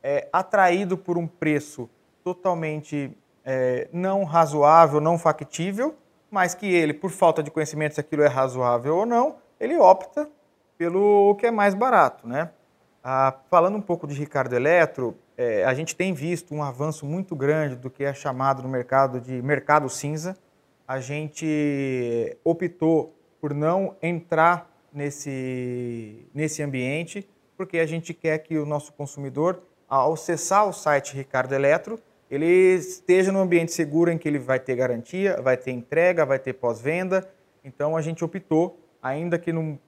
é 0.00 0.28
atraído 0.32 0.96
por 0.96 1.18
um 1.18 1.26
preço 1.26 1.90
totalmente 2.22 3.10
é, 3.44 3.88
não 3.92 4.22
razoável, 4.22 5.00
não 5.00 5.18
factível, 5.18 5.96
mas 6.30 6.54
que 6.54 6.72
ele, 6.72 6.94
por 6.94 7.10
falta 7.10 7.42
de 7.42 7.50
conhecimento 7.50 7.96
se 7.96 8.00
aquilo 8.00 8.22
é 8.22 8.28
razoável 8.28 8.98
ou 8.98 9.04
não, 9.04 9.38
ele 9.58 9.76
opta 9.76 10.30
pelo 10.78 11.34
que 11.34 11.46
é 11.46 11.50
mais 11.50 11.74
barato, 11.74 12.26
né? 12.26 12.50
Ah, 13.02 13.34
falando 13.50 13.76
um 13.76 13.80
pouco 13.80 14.06
de 14.06 14.14
Ricardo 14.14 14.54
Eletro, 14.54 15.16
é, 15.36 15.64
a 15.64 15.74
gente 15.74 15.94
tem 15.94 16.12
visto 16.12 16.54
um 16.54 16.62
avanço 16.62 17.04
muito 17.04 17.34
grande 17.34 17.76
do 17.76 17.90
que 17.90 18.04
é 18.04 18.14
chamado 18.14 18.62
no 18.62 18.68
mercado 18.68 19.20
de 19.20 19.42
mercado 19.42 19.88
cinza. 19.88 20.36
A 20.86 21.00
gente 21.00 22.36
optou 22.44 23.14
por 23.40 23.52
não 23.52 23.96
entrar 24.00 24.70
nesse, 24.92 26.26
nesse 26.32 26.62
ambiente, 26.62 27.28
porque 27.56 27.78
a 27.78 27.86
gente 27.86 28.14
quer 28.14 28.38
que 28.38 28.56
o 28.58 28.64
nosso 28.64 28.92
consumidor, 28.92 29.62
ao 29.88 30.14
acessar 30.14 30.66
o 30.68 30.72
site 30.72 31.16
Ricardo 31.16 31.52
Eletro, 31.54 31.98
ele 32.30 32.46
esteja 32.74 33.32
num 33.32 33.40
ambiente 33.40 33.72
seguro 33.72 34.10
em 34.10 34.18
que 34.18 34.28
ele 34.28 34.38
vai 34.38 34.60
ter 34.60 34.76
garantia, 34.76 35.40
vai 35.40 35.56
ter 35.56 35.70
entrega, 35.70 36.26
vai 36.26 36.38
ter 36.38 36.52
pós-venda. 36.52 37.28
Então 37.64 37.96
a 37.96 38.02
gente 38.02 38.24
optou, 38.24 38.78
ainda 39.02 39.38
que 39.38 39.52
num 39.52 39.78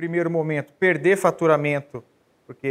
primeiro 0.00 0.30
momento, 0.30 0.72
perder 0.72 1.18
faturamento, 1.18 2.02
porque 2.46 2.66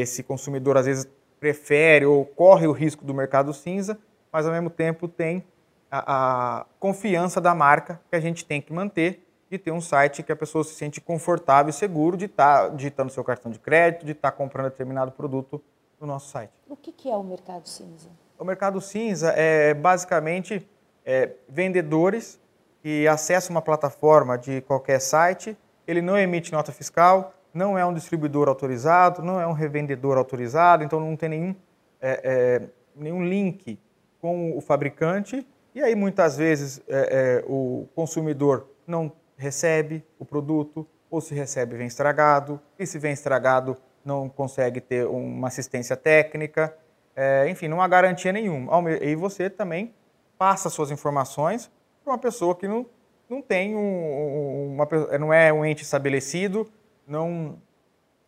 esse 0.00 0.20
consumidor 0.20 0.76
às 0.76 0.86
vezes 0.86 1.08
prefere 1.38 2.04
ou 2.04 2.24
corre 2.24 2.66
o 2.66 2.72
risco 2.72 3.04
do 3.04 3.14
mercado 3.14 3.54
cinza, 3.54 3.96
mas 4.32 4.46
ao 4.46 4.52
mesmo 4.52 4.68
tempo 4.68 5.06
tem 5.06 5.44
a, 5.88 6.58
a 6.58 6.66
confiança 6.80 7.40
da 7.40 7.54
marca 7.54 8.00
que 8.10 8.16
a 8.16 8.20
gente 8.20 8.44
tem 8.44 8.60
que 8.60 8.72
manter 8.72 9.24
de 9.48 9.58
ter 9.58 9.70
um 9.70 9.80
site 9.80 10.24
que 10.24 10.32
a 10.32 10.36
pessoa 10.36 10.64
se 10.64 10.74
sente 10.74 11.00
confortável 11.00 11.70
e 11.70 11.72
seguro 11.72 12.16
de 12.16 12.24
estar 12.24 12.62
tá 12.62 12.74
digitando 12.74 13.12
seu 13.12 13.22
cartão 13.22 13.52
de 13.52 13.60
crédito, 13.60 14.04
de 14.04 14.10
estar 14.10 14.32
tá 14.32 14.36
comprando 14.36 14.64
determinado 14.64 15.12
produto 15.12 15.62
no 16.00 16.06
nosso 16.08 16.30
site. 16.30 16.50
O 16.68 16.74
que 16.74 17.08
é 17.08 17.14
o 17.14 17.22
mercado 17.22 17.68
cinza? 17.68 18.08
O 18.36 18.44
mercado 18.44 18.80
cinza 18.80 19.30
é 19.36 19.72
basicamente 19.72 20.68
é, 21.04 21.30
vendedores 21.48 22.40
que 22.82 23.06
acessam 23.06 23.54
uma 23.54 23.62
plataforma 23.62 24.36
de 24.36 24.62
qualquer 24.62 25.00
site, 25.00 25.56
ele 25.86 26.02
não 26.02 26.18
emite 26.18 26.52
nota 26.52 26.72
fiscal, 26.72 27.34
não 27.52 27.76
é 27.76 27.84
um 27.84 27.92
distribuidor 27.92 28.48
autorizado, 28.48 29.22
não 29.22 29.40
é 29.40 29.46
um 29.46 29.52
revendedor 29.52 30.16
autorizado, 30.16 30.82
então 30.82 30.98
não 30.98 31.16
tem 31.16 31.28
nenhum, 31.28 31.54
é, 32.00 32.20
é, 32.24 32.62
nenhum 32.96 33.24
link 33.24 33.78
com 34.20 34.56
o 34.56 34.60
fabricante. 34.60 35.46
E 35.74 35.82
aí 35.82 35.94
muitas 35.94 36.36
vezes 36.36 36.80
é, 36.88 37.40
é, 37.40 37.44
o 37.46 37.86
consumidor 37.94 38.68
não 38.86 39.12
recebe 39.36 40.04
o 40.18 40.24
produto, 40.24 40.86
ou 41.10 41.20
se 41.20 41.34
recebe 41.34 41.76
vem 41.76 41.86
estragado, 41.86 42.60
e 42.78 42.86
se 42.86 42.98
vem 42.98 43.12
estragado 43.12 43.76
não 44.04 44.28
consegue 44.28 44.80
ter 44.80 45.06
uma 45.06 45.48
assistência 45.48 45.96
técnica, 45.96 46.74
é, 47.14 47.48
enfim, 47.48 47.68
não 47.68 47.82
há 47.82 47.88
garantia 47.88 48.32
nenhuma. 48.32 48.90
E 49.00 49.14
você 49.14 49.50
também 49.50 49.94
passa 50.38 50.70
suas 50.70 50.90
informações 50.90 51.70
para 52.02 52.12
uma 52.12 52.18
pessoa 52.18 52.54
que 52.54 52.66
não, 52.66 52.86
não 53.32 53.40
tem 53.40 53.74
um, 53.74 54.74
uma, 54.74 54.88
não 55.18 55.32
é 55.32 55.50
um 55.52 55.64
ente 55.64 55.82
estabelecido, 55.82 56.68
não, 57.06 57.56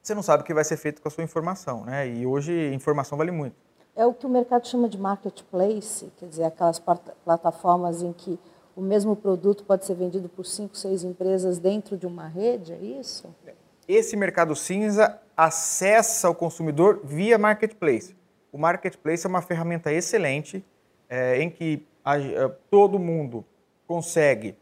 você 0.03 0.15
não 0.15 0.23
sabe 0.23 0.43
o 0.43 0.47
que 0.47 0.55
vai 0.55 0.65
ser 0.65 0.79
feito 0.79 1.03
com 1.03 1.09
a 1.09 1.11
sua 1.11 1.23
informação, 1.23 1.85
né? 1.85 2.09
E 2.09 2.27
hoje 2.27 2.73
informação 2.73 3.19
vale 3.19 3.31
muito. 3.31 3.55
É 3.95 4.07
o 4.07 4.15
que 4.15 4.27
o 4.27 4.29
mercado 4.29 4.67
chama 4.67 4.89
de 4.89 4.99
marketplace, 4.99 6.11
quer 6.19 6.27
dizer, 6.27 6.45
aquelas 6.45 6.83
plataformas 7.25 8.03
em 8.03 8.13
que 8.13 8.39
o 8.75 8.81
mesmo 8.81 9.15
produto 9.15 9.63
pode 9.65 9.85
ser 9.85 9.95
vendido 9.95 10.29
por 10.29 10.45
cinco, 10.45 10.77
seis 10.77 11.05
empresas 11.05 11.59
dentro 11.59 11.97
de 11.97 12.07
uma 12.07 12.27
rede, 12.27 12.73
é 12.73 12.79
isso? 12.79 13.33
Esse 13.87 14.17
mercado 14.17 14.57
cinza 14.57 15.21
acessa 15.37 16.29
o 16.31 16.35
consumidor 16.35 17.01
via 17.05 17.39
marketplace. 17.39 18.17
O 18.51 18.59
marketplace 18.59 19.27
é 19.27 19.29
uma 19.29 19.43
ferramenta 19.43 19.93
excelente 19.93 20.65
é, 21.09 21.41
em 21.41 21.51
que 21.51 21.87
a, 22.05 22.15
a, 22.15 22.49
todo 22.71 22.99
mundo 22.99 23.45
consegue 23.87 24.57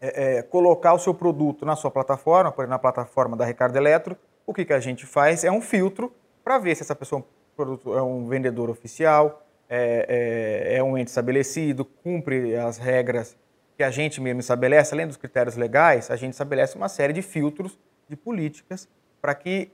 é, 0.00 0.38
é, 0.38 0.42
colocar 0.42 0.94
o 0.94 0.98
seu 0.98 1.12
produto 1.12 1.66
na 1.66 1.76
sua 1.76 1.90
plataforma, 1.90 2.50
por 2.50 2.62
exemplo, 2.62 2.70
na 2.70 2.78
plataforma 2.78 3.36
da 3.36 3.44
Ricardo 3.44 3.76
Eletro. 3.76 4.16
O 4.46 4.54
que, 4.54 4.64
que 4.64 4.72
a 4.72 4.80
gente 4.80 5.04
faz 5.04 5.44
é 5.44 5.50
um 5.50 5.60
filtro 5.60 6.12
para 6.42 6.58
ver 6.58 6.74
se 6.74 6.82
essa 6.82 6.96
pessoa 6.96 7.24
é 7.58 8.02
um 8.02 8.26
vendedor 8.26 8.70
oficial, 8.70 9.46
é, 9.68 10.72
é, 10.72 10.76
é 10.78 10.82
um 10.82 10.96
ente 10.96 11.08
estabelecido, 11.08 11.84
cumpre 11.84 12.56
as 12.56 12.78
regras 12.78 13.36
que 13.76 13.82
a 13.82 13.90
gente 13.90 14.20
mesmo 14.20 14.40
estabelece, 14.40 14.94
além 14.94 15.06
dos 15.06 15.16
critérios 15.16 15.56
legais, 15.56 16.10
a 16.10 16.16
gente 16.16 16.32
estabelece 16.32 16.76
uma 16.76 16.88
série 16.88 17.12
de 17.12 17.22
filtros, 17.22 17.78
de 18.08 18.16
políticas, 18.16 18.88
para 19.20 19.34
que 19.34 19.70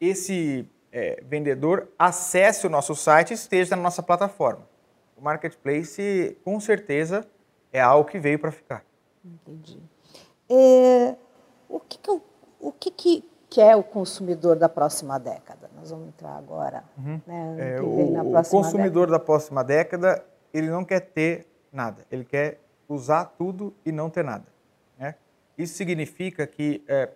esse 0.00 0.68
é, 0.92 1.22
vendedor 1.26 1.88
acesse 1.98 2.66
o 2.66 2.70
nosso 2.70 2.94
site 2.94 3.32
e 3.32 3.34
esteja 3.34 3.74
na 3.74 3.82
nossa 3.82 4.02
plataforma. 4.02 4.68
O 5.16 5.22
marketplace, 5.22 6.36
com 6.44 6.60
certeza, 6.60 7.26
é 7.72 7.80
algo 7.80 8.08
que 8.08 8.18
veio 8.18 8.38
para 8.38 8.52
ficar. 8.52 8.84
Entendi. 9.24 9.80
É, 10.50 11.16
o 11.68 11.80
que, 11.80 11.98
que, 11.98 12.10
o 12.60 12.72
que, 12.72 12.90
que 12.90 13.30
quer 13.48 13.76
o 13.76 13.82
consumidor 13.82 14.56
da 14.56 14.68
próxima 14.68 15.18
década? 15.18 15.70
Nós 15.76 15.90
vamos 15.90 16.08
entrar 16.08 16.36
agora. 16.36 16.84
Uhum. 16.98 17.20
Né, 17.26 17.76
é, 17.76 17.80
o, 17.80 18.18
o 18.18 18.44
consumidor 18.44 19.06
década. 19.06 19.12
da 19.12 19.18
próxima 19.18 19.64
década, 19.64 20.24
ele 20.52 20.68
não 20.68 20.84
quer 20.84 21.00
ter 21.00 21.46
nada. 21.72 22.04
Ele 22.10 22.24
quer 22.24 22.60
usar 22.88 23.24
tudo 23.24 23.74
e 23.84 23.90
não 23.90 24.10
ter 24.10 24.24
nada. 24.24 24.46
Né? 24.98 25.14
Isso 25.56 25.74
significa 25.74 26.46
que 26.46 26.84
é, 26.86 27.10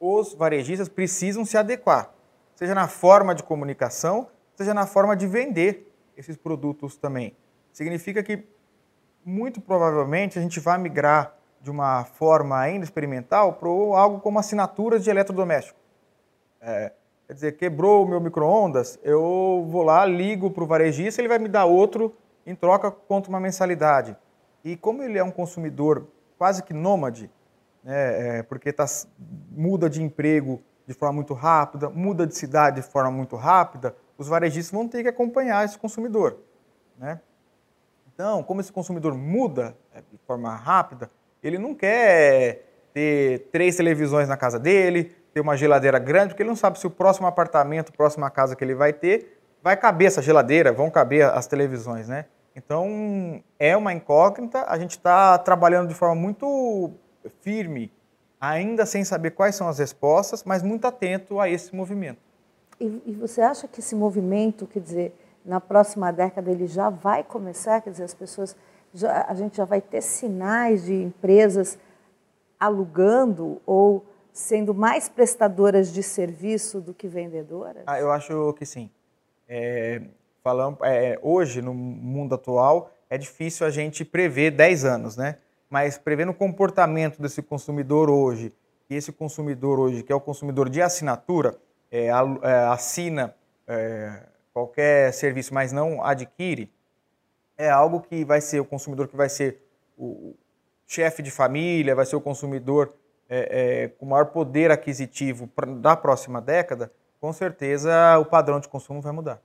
os 0.00 0.34
varejistas 0.34 0.88
precisam 0.88 1.44
se 1.44 1.56
adequar, 1.56 2.12
seja 2.54 2.74
na 2.74 2.88
forma 2.88 3.34
de 3.34 3.42
comunicação, 3.42 4.28
seja 4.54 4.74
na 4.74 4.86
forma 4.86 5.16
de 5.16 5.26
vender 5.26 5.90
esses 6.16 6.36
produtos 6.36 6.96
também. 6.96 7.36
Significa 7.72 8.22
que, 8.22 8.44
muito 9.28 9.60
provavelmente, 9.60 10.38
a 10.38 10.42
gente 10.42 10.58
vai 10.58 10.78
migrar 10.78 11.34
de 11.60 11.70
uma 11.70 12.04
forma 12.04 12.58
ainda 12.58 12.82
experimental 12.82 13.52
para 13.52 13.68
algo 13.68 14.20
como 14.20 14.38
assinaturas 14.38 15.04
de 15.04 15.10
eletrodoméstico. 15.10 15.78
É, 16.62 16.92
quer 17.26 17.34
dizer, 17.34 17.52
quebrou 17.58 18.04
o 18.04 18.08
meu 18.08 18.22
micro-ondas, 18.22 18.98
eu 19.02 19.66
vou 19.68 19.82
lá, 19.82 20.06
ligo 20.06 20.50
para 20.50 20.64
o 20.64 20.66
varejista, 20.66 21.20
ele 21.20 21.28
vai 21.28 21.38
me 21.38 21.48
dar 21.48 21.66
outro 21.66 22.16
em 22.46 22.54
troca 22.54 22.90
contra 22.90 23.28
uma 23.28 23.38
mensalidade. 23.38 24.16
E 24.64 24.76
como 24.76 25.02
ele 25.02 25.18
é 25.18 25.22
um 25.22 25.30
consumidor 25.30 26.08
quase 26.38 26.62
que 26.62 26.72
nômade, 26.72 27.30
né, 27.84 28.38
é, 28.38 28.42
porque 28.42 28.72
tá, 28.72 28.86
muda 29.50 29.90
de 29.90 30.02
emprego 30.02 30.62
de 30.86 30.94
forma 30.94 31.16
muito 31.16 31.34
rápida, 31.34 31.90
muda 31.90 32.26
de 32.26 32.34
cidade 32.34 32.76
de 32.80 32.86
forma 32.86 33.10
muito 33.10 33.36
rápida, 33.36 33.94
os 34.16 34.26
varejistas 34.26 34.72
vão 34.72 34.88
ter 34.88 35.02
que 35.02 35.08
acompanhar 35.10 35.66
esse 35.66 35.78
consumidor. 35.78 36.38
Né? 36.96 37.20
Então, 38.18 38.42
como 38.42 38.60
esse 38.60 38.72
consumidor 38.72 39.14
muda 39.14 39.76
é, 39.94 40.00
de 40.00 40.18
forma 40.26 40.52
rápida, 40.52 41.08
ele 41.40 41.56
não 41.56 41.72
quer 41.72 42.64
ter 42.92 43.48
três 43.52 43.76
televisões 43.76 44.26
na 44.26 44.36
casa 44.36 44.58
dele, 44.58 45.14
ter 45.32 45.40
uma 45.40 45.56
geladeira 45.56 46.00
grande, 46.00 46.30
porque 46.30 46.42
ele 46.42 46.48
não 46.48 46.56
sabe 46.56 46.80
se 46.80 46.86
o 46.88 46.90
próximo 46.90 47.28
apartamento, 47.28 47.92
próxima 47.92 48.28
casa 48.28 48.56
que 48.56 48.64
ele 48.64 48.74
vai 48.74 48.92
ter, 48.92 49.40
vai 49.62 49.76
caber 49.76 50.08
essa 50.08 50.20
geladeira, 50.20 50.72
vão 50.72 50.90
caber 50.90 51.26
as 51.26 51.46
televisões, 51.46 52.08
né? 52.08 52.24
Então, 52.56 53.40
é 53.56 53.76
uma 53.76 53.92
incógnita, 53.92 54.64
a 54.66 54.76
gente 54.76 54.96
está 54.96 55.38
trabalhando 55.38 55.86
de 55.86 55.94
forma 55.94 56.16
muito 56.16 56.90
firme, 57.40 57.92
ainda 58.40 58.84
sem 58.84 59.04
saber 59.04 59.30
quais 59.30 59.54
são 59.54 59.68
as 59.68 59.78
respostas, 59.78 60.42
mas 60.42 60.60
muito 60.60 60.88
atento 60.88 61.38
a 61.38 61.48
esse 61.48 61.72
movimento. 61.72 62.18
E, 62.80 63.00
e 63.06 63.12
você 63.12 63.40
acha 63.42 63.68
que 63.68 63.78
esse 63.78 63.94
movimento, 63.94 64.66
quer 64.66 64.80
dizer, 64.80 65.14
na 65.44 65.60
próxima 65.60 66.12
década 66.12 66.50
ele 66.50 66.66
já 66.66 66.90
vai 66.90 67.22
começar, 67.24 67.80
quer 67.80 67.90
dizer, 67.90 68.04
as 68.04 68.14
pessoas, 68.14 68.56
já, 68.92 69.26
a 69.28 69.34
gente 69.34 69.56
já 69.56 69.64
vai 69.64 69.80
ter 69.80 70.02
sinais 70.02 70.84
de 70.84 70.94
empresas 70.94 71.78
alugando 72.58 73.60
ou 73.66 74.04
sendo 74.32 74.74
mais 74.74 75.08
prestadoras 75.08 75.92
de 75.92 76.02
serviço 76.02 76.80
do 76.80 76.94
que 76.94 77.08
vendedoras? 77.08 77.82
Ah, 77.86 77.98
eu 77.98 78.10
acho 78.10 78.52
que 78.54 78.64
sim. 78.64 78.90
É, 79.48 80.02
falando, 80.42 80.78
é, 80.84 81.18
hoje, 81.22 81.60
no 81.62 81.74
mundo 81.74 82.34
atual, 82.34 82.90
é 83.10 83.16
difícil 83.16 83.66
a 83.66 83.70
gente 83.70 84.04
prever 84.04 84.50
10 84.50 84.84
anos, 84.84 85.16
né? 85.16 85.38
Mas 85.68 85.98
prevendo 85.98 86.30
o 86.30 86.34
comportamento 86.34 87.20
desse 87.20 87.42
consumidor 87.42 88.10
hoje, 88.10 88.52
e 88.88 88.94
esse 88.94 89.12
consumidor 89.12 89.78
hoje, 89.78 90.02
que 90.02 90.12
é 90.12 90.14
o 90.14 90.20
consumidor 90.20 90.68
de 90.68 90.80
assinatura, 90.80 91.56
é, 91.90 92.06
é, 92.06 92.12
assina 92.70 93.34
é, 93.66 94.22
qualquer 94.58 95.12
serviço, 95.12 95.54
mas 95.54 95.72
não 95.72 96.02
adquire, 96.02 96.72
é 97.56 97.70
algo 97.70 98.00
que 98.00 98.24
vai 98.24 98.40
ser 98.40 98.60
o 98.60 98.64
consumidor 98.64 99.08
que 99.08 99.16
vai 99.16 99.28
ser 99.28 99.62
o 99.96 100.34
chefe 100.86 101.22
de 101.22 101.30
família, 101.30 101.94
vai 101.94 102.06
ser 102.06 102.16
o 102.16 102.20
consumidor 102.20 102.92
é, 103.28 103.84
é, 103.84 103.88
com 103.88 104.06
maior 104.06 104.26
poder 104.26 104.70
aquisitivo 104.70 105.48
da 105.80 105.96
próxima 105.96 106.40
década, 106.40 106.90
com 107.20 107.32
certeza 107.32 108.18
o 108.18 108.24
padrão 108.24 108.58
de 108.58 108.68
consumo 108.68 109.00
vai 109.00 109.12
mudar. 109.12 109.40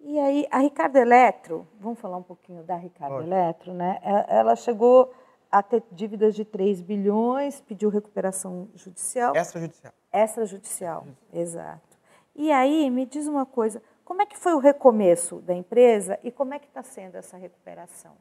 E 0.00 0.18
aí, 0.18 0.46
a 0.50 0.60
Ricardo 0.60 0.96
Eletro, 0.96 1.66
vamos 1.80 1.98
falar 1.98 2.16
um 2.16 2.22
pouquinho 2.22 2.62
da 2.62 2.76
Ricardo 2.76 3.16
Pode. 3.16 3.26
Eletro, 3.26 3.74
né? 3.74 3.98
É, 4.02 4.38
ela 4.38 4.56
chegou 4.56 5.12
a 5.50 5.62
ter 5.62 5.82
dívidas 5.92 6.34
de 6.34 6.44
3 6.44 6.80
bilhões, 6.80 7.60
pediu 7.60 7.90
recuperação 7.90 8.68
judicial. 8.74 9.36
Extrajudicial. 9.36 9.92
Extrajudicial, 10.12 11.06
exato. 11.32 11.96
E 12.34 12.52
aí, 12.52 12.90
me 12.90 13.04
diz 13.04 13.26
uma 13.26 13.44
coisa, 13.44 13.82
como 14.06 14.22
é 14.22 14.26
que 14.26 14.38
foi 14.38 14.54
o 14.54 14.60
recomeço 14.60 15.40
da 15.40 15.52
empresa 15.52 16.16
e 16.22 16.30
como 16.30 16.54
é 16.54 16.60
que 16.60 16.68
está 16.68 16.80
sendo 16.80 17.16
essa 17.16 17.36
recuperação? 17.36 18.12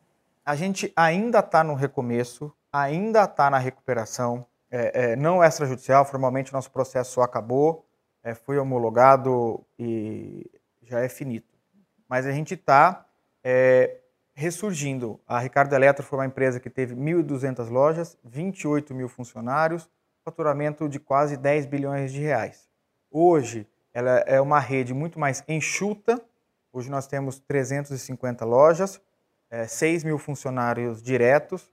A 0.44 0.56
gente 0.56 0.92
ainda 0.96 1.40
está 1.40 1.64
no 1.64 1.76
recomeço, 1.76 2.52
ainda 2.74 3.24
está 3.24 3.52
na 3.52 3.60
recuperação, 3.60 4.48
é, 4.72 5.12
é, 5.12 5.16
não 5.16 5.44
extrajudicial, 5.44 6.04
formalmente 6.04 6.52
nosso 6.52 6.72
processo 6.72 7.22
acabou, 7.22 7.86
é, 8.24 8.34
foi 8.34 8.58
homologado 8.58 9.64
e 9.78 10.50
já 10.82 11.02
é 11.02 11.08
finito. 11.08 11.54
Mas 12.10 12.26
a 12.26 12.32
gente 12.32 12.56
está 12.56 13.06
é, 13.44 14.00
ressurgindo. 14.34 15.20
A 15.28 15.38
Ricardo 15.38 15.74
Eletro 15.74 16.04
foi 16.04 16.18
uma 16.18 16.26
empresa 16.26 16.60
que 16.60 16.70
teve 16.70 16.96
1.200 16.96 17.70
lojas, 17.70 18.18
28 18.24 18.92
mil 18.96 19.08
funcionários, 19.08 19.88
faturamento 20.24 20.90
de 20.90 21.00
quase 21.00 21.38
10 21.38 21.68
bilhões 21.68 22.12
de 22.12 22.22
reais. 22.22 22.68
Hoje, 23.12 23.68
ela 23.96 24.20
é 24.28 24.42
uma 24.42 24.60
rede 24.60 24.94
muito 24.94 25.18
mais 25.18 25.42
enxuta. 25.48 26.22
Hoje 26.74 26.92
nós 26.92 27.08
temos 27.08 27.40
350 27.40 28.44
lojas, 28.44 29.00
é, 29.50 29.66
6 29.66 30.04
mil 30.04 30.18
funcionários 30.18 31.02
diretos, 31.02 31.72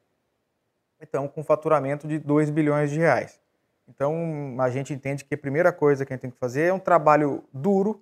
então 1.00 1.26
com 1.26 1.42
faturamento 1.42 2.06
de 2.06 2.20
2 2.20 2.48
bilhões 2.50 2.92
de 2.92 3.00
reais. 3.00 3.40
Então 3.88 4.54
a 4.60 4.70
gente 4.70 4.94
entende 4.94 5.24
que 5.24 5.34
a 5.34 5.38
primeira 5.38 5.72
coisa 5.72 6.06
que 6.06 6.12
a 6.12 6.14
gente 6.14 6.22
tem 6.22 6.30
que 6.30 6.38
fazer 6.38 6.68
é 6.68 6.72
um 6.72 6.78
trabalho 6.78 7.42
duro 7.52 8.00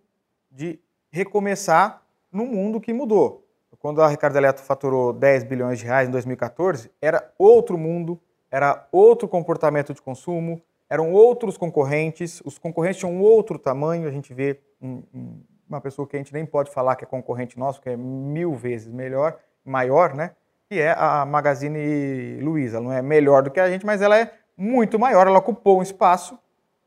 de 0.50 0.78
recomeçar 1.10 2.02
no 2.30 2.44
mundo 2.44 2.78
que 2.78 2.92
mudou. 2.92 3.48
Quando 3.78 4.02
a 4.02 4.08
Ricardo 4.08 4.36
Eletro 4.36 4.62
faturou 4.62 5.14
10 5.14 5.44
bilhões 5.44 5.78
de 5.78 5.86
reais 5.86 6.06
em 6.06 6.12
2014, 6.12 6.90
era 7.00 7.32
outro 7.38 7.78
mundo, 7.78 8.20
era 8.50 8.86
outro 8.92 9.26
comportamento 9.26 9.94
de 9.94 10.02
consumo, 10.02 10.60
eram 10.90 11.12
outros 11.12 11.56
concorrentes, 11.56 12.42
os 12.44 12.58
concorrentes 12.58 12.98
tinham 12.98 13.14
um 13.14 13.22
outro 13.22 13.56
tamanho, 13.60 14.08
a 14.08 14.10
gente 14.10 14.34
vê 14.34 14.58
um, 14.82 15.04
um, 15.14 15.40
uma 15.68 15.80
pessoa 15.80 16.06
que 16.06 16.16
a 16.16 16.18
gente 16.18 16.32
nem 16.32 16.44
pode 16.44 16.72
falar 16.72 16.96
que 16.96 17.04
é 17.04 17.06
concorrente 17.06 17.56
nosso, 17.56 17.80
que 17.80 17.88
é 17.88 17.96
mil 17.96 18.54
vezes 18.54 18.92
melhor, 18.92 19.38
maior, 19.64 20.12
né? 20.16 20.32
Que 20.68 20.80
é 20.80 20.92
a 20.98 21.24
Magazine 21.24 22.40
Luiza. 22.40 22.78
Ela 22.78 22.84
não 22.84 22.92
é 22.92 23.00
melhor 23.00 23.44
do 23.44 23.52
que 23.52 23.60
a 23.60 23.70
gente, 23.70 23.86
mas 23.86 24.02
ela 24.02 24.18
é 24.18 24.32
muito 24.56 24.98
maior, 24.98 25.28
ela 25.28 25.38
ocupou 25.38 25.78
um 25.78 25.82
espaço 25.82 26.36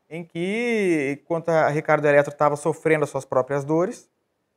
em 0.08 0.22
que, 0.22 1.18
enquanto 1.22 1.48
a 1.48 1.68
Ricardo 1.68 2.06
Eletro 2.06 2.30
estava 2.30 2.56
sofrendo 2.56 3.04
as 3.04 3.10
suas 3.10 3.24
próprias 3.24 3.64
dores, 3.64 4.08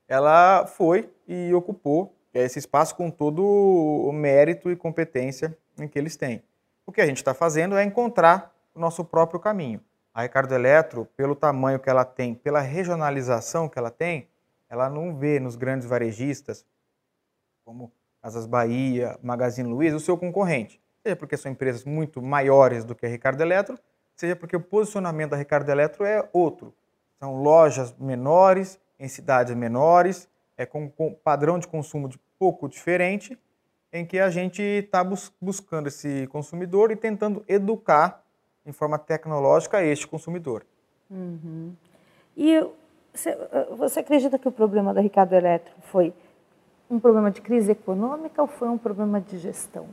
ela 0.10 0.68
foi 0.68 1.10
e 1.26 1.54
ocupou 1.54 2.14
esse 2.34 2.60
espaço 2.60 2.96
com 2.96 3.10
todo 3.10 3.42
o 3.44 4.12
mérito 4.12 4.70
e 4.70 4.76
competência 4.76 5.58
em 5.80 5.88
que 5.88 5.98
eles 5.98 6.18
têm. 6.18 6.44
O 6.86 6.92
que 6.92 7.02
a 7.02 7.06
gente 7.06 7.18
está 7.18 7.34
fazendo 7.34 7.78
é 7.78 7.84
encontrar 7.84 8.57
nosso 8.78 9.04
próprio 9.04 9.40
caminho. 9.40 9.82
A 10.14 10.24
Ricardo 10.24 10.54
Eletro, 10.54 11.06
pelo 11.16 11.36
tamanho 11.36 11.80
que 11.80 11.90
ela 11.90 12.04
tem, 12.04 12.34
pela 12.34 12.60
regionalização 12.60 13.70
que 13.70 13.78
ela 13.78 13.92
tem, 13.92 14.28
ela 14.70 14.90
não 14.90 15.16
vê 15.16 15.40
nos 15.40 15.56
grandes 15.56 15.88
varejistas, 15.88 16.66
como 17.64 17.92
Casas 18.22 18.46
Bahia, 18.46 19.18
Magazine 19.22 19.70
Luiza, 19.70 19.96
o 19.96 20.00
seu 20.00 20.18
concorrente. 20.18 20.82
Seja 21.04 21.16
porque 21.16 21.38
são 21.38 21.52
empresas 21.52 21.86
muito 21.86 22.22
maiores 22.22 22.84
do 22.84 22.96
que 22.96 23.06
a 23.06 23.10
Ricardo 23.10 23.42
Eletro, 23.42 23.78
seja 24.16 24.36
porque 24.36 24.56
o 24.56 24.62
posicionamento 24.62 25.32
da 25.32 25.38
Ricardo 25.38 25.70
Eletro 25.70 26.04
é 26.04 26.28
outro. 26.34 26.74
São 27.20 27.42
lojas 27.42 27.96
menores, 27.98 28.80
em 29.00 29.08
cidades 29.08 29.56
menores, 29.56 30.28
é 30.58 30.66
com, 30.66 30.90
com 30.90 31.14
padrão 31.14 31.60
de 31.60 31.68
consumo 31.68 32.10
de 32.10 32.20
pouco 32.40 32.68
diferente, 32.68 33.38
em 33.94 34.06
que 34.06 34.20
a 34.20 34.30
gente 34.30 34.62
está 34.62 35.04
bus 35.04 35.32
buscando 35.40 35.88
esse 35.88 36.28
consumidor 36.28 36.92
e 36.92 36.96
tentando 36.96 37.46
educar 37.48 38.24
em 38.68 38.74
forma 38.74 39.00
tecnológica 39.00 39.82
este 39.82 40.06
consumidor. 40.06 40.66
Uhum. 41.10 41.74
E 42.36 42.64
você, 43.78 44.00
acredita 44.02 44.38
que 44.38 44.48
o 44.48 44.52
problema 44.52 44.94
da 44.94 45.00
Ricardo 45.00 45.34
Eletro 45.34 45.74
foi 45.84 46.14
um 46.90 47.00
problema 47.00 47.32
de 47.32 47.42
crise 47.42 47.72
econômica 47.72 48.42
ou 48.42 48.48
foi 48.48 48.68
um 48.68 48.78
problema 48.78 49.20
de 49.20 49.40
gestão? 49.40 49.88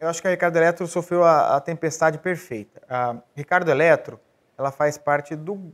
Eu 0.00 0.08
acho 0.08 0.20
que 0.20 0.26
a 0.26 0.30
Ricardo 0.30 0.56
Eletro 0.56 0.86
sofreu 0.86 1.24
a, 1.24 1.56
a 1.56 1.60
tempestade 1.60 2.18
perfeita. 2.18 2.82
A 2.88 3.16
Ricardo 3.34 3.70
Eletro 3.70 4.20
ela 4.58 4.70
faz 4.70 4.98
parte 4.98 5.34
do, 5.34 5.72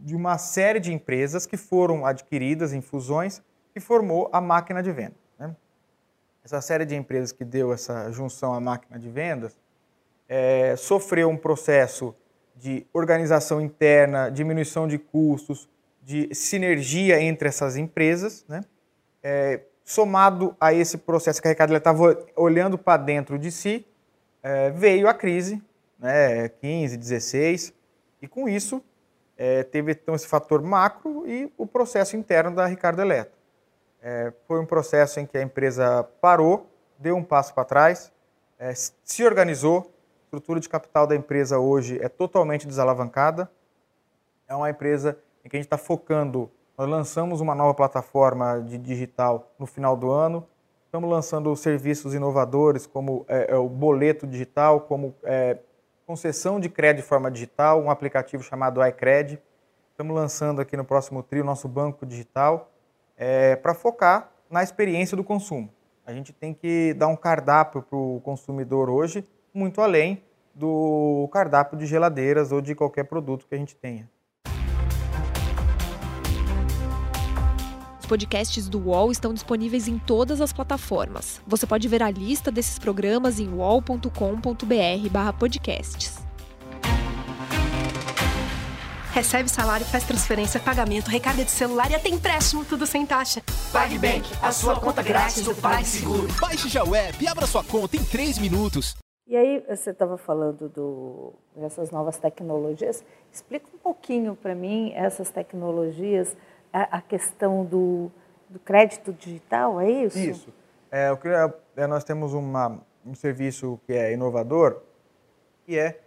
de 0.00 0.14
uma 0.14 0.36
série 0.36 0.80
de 0.80 0.92
empresas 0.92 1.46
que 1.46 1.56
foram 1.56 2.04
adquiridas 2.04 2.72
em 2.72 2.80
fusões 2.80 3.40
e 3.74 3.80
formou 3.80 4.28
a 4.32 4.40
máquina 4.40 4.82
de 4.82 4.92
venda. 4.92 5.14
Né? 5.38 5.54
Essa 6.44 6.60
série 6.60 6.84
de 6.84 6.94
empresas 6.94 7.32
que 7.32 7.44
deu 7.44 7.72
essa 7.72 8.10
junção 8.12 8.52
à 8.52 8.60
máquina 8.60 8.98
de 8.98 9.08
vendas 9.08 9.56
é, 10.28 10.74
sofreu 10.76 11.28
um 11.28 11.36
processo 11.36 12.14
de 12.56 12.86
organização 12.92 13.60
interna, 13.60 14.30
diminuição 14.30 14.86
de 14.86 14.98
custos, 14.98 15.68
de 16.02 16.34
sinergia 16.34 17.20
entre 17.20 17.48
essas 17.48 17.76
empresas, 17.76 18.44
né? 18.48 18.62
É, 19.22 19.60
somado 19.84 20.56
a 20.58 20.72
esse 20.72 20.98
processo 20.98 21.40
que 21.40 21.48
a 21.48 21.50
Ricardo 21.50 21.74
estava 21.76 22.26
olhando 22.36 22.78
para 22.78 23.02
dentro 23.02 23.38
de 23.38 23.50
si, 23.50 23.86
é, 24.42 24.70
veio 24.70 25.08
a 25.08 25.14
crise, 25.14 25.62
né, 25.98 26.48
15, 26.48 26.96
16, 26.96 27.72
e 28.20 28.28
com 28.28 28.48
isso 28.48 28.82
é, 29.36 29.62
teve 29.62 29.92
então 29.92 30.14
esse 30.14 30.26
fator 30.26 30.62
macro 30.62 31.24
e 31.26 31.52
o 31.56 31.66
processo 31.66 32.16
interno 32.16 32.54
da 32.54 32.66
Ricardo 32.66 33.00
Eletro. 33.00 33.34
É, 34.02 34.32
foi 34.46 34.60
um 34.60 34.66
processo 34.66 35.20
em 35.20 35.26
que 35.26 35.36
a 35.36 35.42
empresa 35.42 36.02
parou, 36.20 36.70
deu 36.98 37.16
um 37.16 37.24
passo 37.24 37.54
para 37.54 37.64
trás, 37.64 38.12
é, 38.58 38.72
se 38.74 39.24
organizou, 39.24 39.93
estrutura 40.34 40.58
de 40.58 40.68
capital 40.68 41.06
da 41.06 41.14
empresa 41.14 41.58
hoje 41.58 41.98
é 42.02 42.08
totalmente 42.08 42.66
desalavancada, 42.66 43.48
é 44.48 44.54
uma 44.54 44.68
empresa 44.68 45.16
em 45.44 45.48
que 45.48 45.56
a 45.56 45.58
gente 45.58 45.66
está 45.66 45.78
focando, 45.78 46.50
nós 46.76 46.88
lançamos 46.88 47.40
uma 47.40 47.54
nova 47.54 47.72
plataforma 47.72 48.60
de 48.60 48.76
digital 48.76 49.52
no 49.58 49.66
final 49.66 49.96
do 49.96 50.10
ano, 50.10 50.46
estamos 50.86 51.08
lançando 51.08 51.54
serviços 51.54 52.14
inovadores 52.14 52.86
como 52.86 53.24
é, 53.28 53.52
é 53.52 53.56
o 53.56 53.68
boleto 53.68 54.26
digital, 54.26 54.80
como 54.80 55.14
é, 55.22 55.58
concessão 56.04 56.58
de 56.58 56.68
crédito 56.68 57.02
de 57.02 57.08
forma 57.08 57.30
digital, 57.30 57.80
um 57.80 57.90
aplicativo 57.90 58.42
chamado 58.42 58.84
iCred. 58.84 59.40
Estamos 59.92 60.14
lançando 60.14 60.60
aqui 60.60 60.76
no 60.76 60.84
próximo 60.84 61.22
trio 61.22 61.44
nosso 61.44 61.68
banco 61.68 62.04
digital 62.04 62.70
é, 63.16 63.54
para 63.56 63.72
focar 63.74 64.30
na 64.50 64.62
experiência 64.62 65.16
do 65.16 65.22
consumo. 65.22 65.70
A 66.04 66.12
gente 66.12 66.32
tem 66.32 66.52
que 66.52 66.92
dar 66.94 67.06
um 67.06 67.16
cardápio 67.16 67.82
para 67.82 67.96
o 67.96 68.20
consumidor 68.20 68.90
hoje 68.90 69.24
muito 69.54 69.80
além 69.80 70.22
do 70.54 71.26
cardápio 71.32 71.78
de 71.78 71.86
geladeiras 71.86 72.52
ou 72.52 72.60
de 72.60 72.74
qualquer 72.74 73.04
produto 73.04 73.46
que 73.46 73.54
a 73.54 73.58
gente 73.58 73.74
tenha. 73.76 74.10
Os 78.00 78.06
podcasts 78.06 78.68
do 78.68 78.78
UOL 78.78 79.10
estão 79.10 79.32
disponíveis 79.32 79.88
em 79.88 79.98
todas 79.98 80.42
as 80.42 80.52
plataformas. 80.52 81.40
Você 81.46 81.66
pode 81.66 81.88
ver 81.88 82.02
a 82.02 82.10
lista 82.10 82.50
desses 82.50 82.78
programas 82.78 83.40
em 83.40 83.48
uol.com.br/podcasts. 83.48 86.22
Recebe 89.14 89.48
salário, 89.48 89.86
faz 89.86 90.04
transferência, 90.04 90.60
pagamento, 90.60 91.08
recarga 91.08 91.44
de 91.44 91.50
celular 91.50 91.90
e 91.90 91.94
até 91.94 92.08
empréstimo, 92.08 92.64
tudo 92.64 92.84
sem 92.84 93.06
taxa. 93.06 93.42
PagBank, 93.72 94.28
a 94.42 94.52
sua 94.52 94.78
conta 94.78 95.02
grátis 95.02 95.44
do 95.44 95.54
PagSeguro. 95.54 96.28
Baixe 96.40 96.68
já 96.68 96.84
o 96.84 96.94
app 96.94 97.24
e 97.24 97.28
abra 97.28 97.46
sua 97.46 97.64
conta 97.64 97.96
em 97.96 98.04
3 98.04 98.38
minutos. 98.38 98.94
E 99.26 99.36
aí, 99.38 99.64
você 99.66 99.90
estava 99.90 100.18
falando 100.18 100.68
do, 100.68 101.32
dessas 101.56 101.90
novas 101.90 102.18
tecnologias. 102.18 103.02
Explica 103.32 103.66
um 103.74 103.78
pouquinho 103.78 104.36
para 104.36 104.54
mim 104.54 104.92
essas 104.94 105.30
tecnologias, 105.30 106.36
a, 106.70 106.98
a 106.98 107.00
questão 107.00 107.64
do, 107.64 108.10
do, 108.50 108.58
crédito 108.58 109.14
digital, 109.14 109.80
é 109.80 109.90
isso? 109.90 110.18
Isso. 110.18 110.54
É, 110.90 111.08
eu 111.08 111.16
queria, 111.16 111.54
é, 111.74 111.86
nós 111.86 112.04
temos 112.04 112.34
uma, 112.34 112.78
um 113.04 113.14
serviço 113.14 113.80
que 113.86 113.94
é 113.94 114.12
inovador, 114.12 114.82
que 115.64 115.78
é 115.78 116.00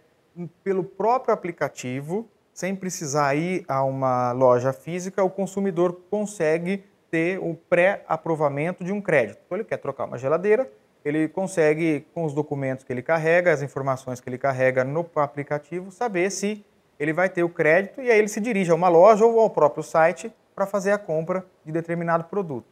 pelo 0.62 0.84
próprio 0.84 1.34
aplicativo, 1.34 2.28
sem 2.52 2.76
precisar 2.76 3.34
ir 3.34 3.64
a 3.66 3.82
uma 3.82 4.30
loja 4.30 4.72
física, 4.72 5.24
o 5.24 5.30
consumidor 5.30 6.02
consegue 6.08 6.84
ter 7.10 7.40
o 7.40 7.54
pré-aprovamento 7.54 8.84
de 8.84 8.92
um 8.92 9.00
crédito. 9.00 9.40
Então, 9.44 9.58
ele 9.58 9.64
quer 9.64 9.78
trocar 9.78 10.04
uma 10.04 10.18
geladeira, 10.18 10.70
ele 11.04 11.28
consegue, 11.28 12.06
com 12.12 12.24
os 12.24 12.34
documentos 12.34 12.84
que 12.84 12.92
ele 12.92 13.02
carrega, 13.02 13.52
as 13.52 13.62
informações 13.62 14.20
que 14.20 14.28
ele 14.28 14.38
carrega 14.38 14.84
no 14.84 15.08
aplicativo, 15.16 15.90
saber 15.90 16.30
se 16.30 16.64
ele 16.98 17.12
vai 17.12 17.28
ter 17.28 17.42
o 17.42 17.48
crédito 17.48 18.02
e 18.02 18.10
aí 18.10 18.18
ele 18.18 18.28
se 18.28 18.40
dirige 18.40 18.70
a 18.70 18.74
uma 18.74 18.88
loja 18.88 19.24
ou 19.24 19.38
ao 19.40 19.50
próprio 19.50 19.82
site 19.82 20.32
para 20.54 20.66
fazer 20.66 20.90
a 20.90 20.98
compra 20.98 21.46
de 21.64 21.70
determinado 21.70 22.24
produto. 22.24 22.66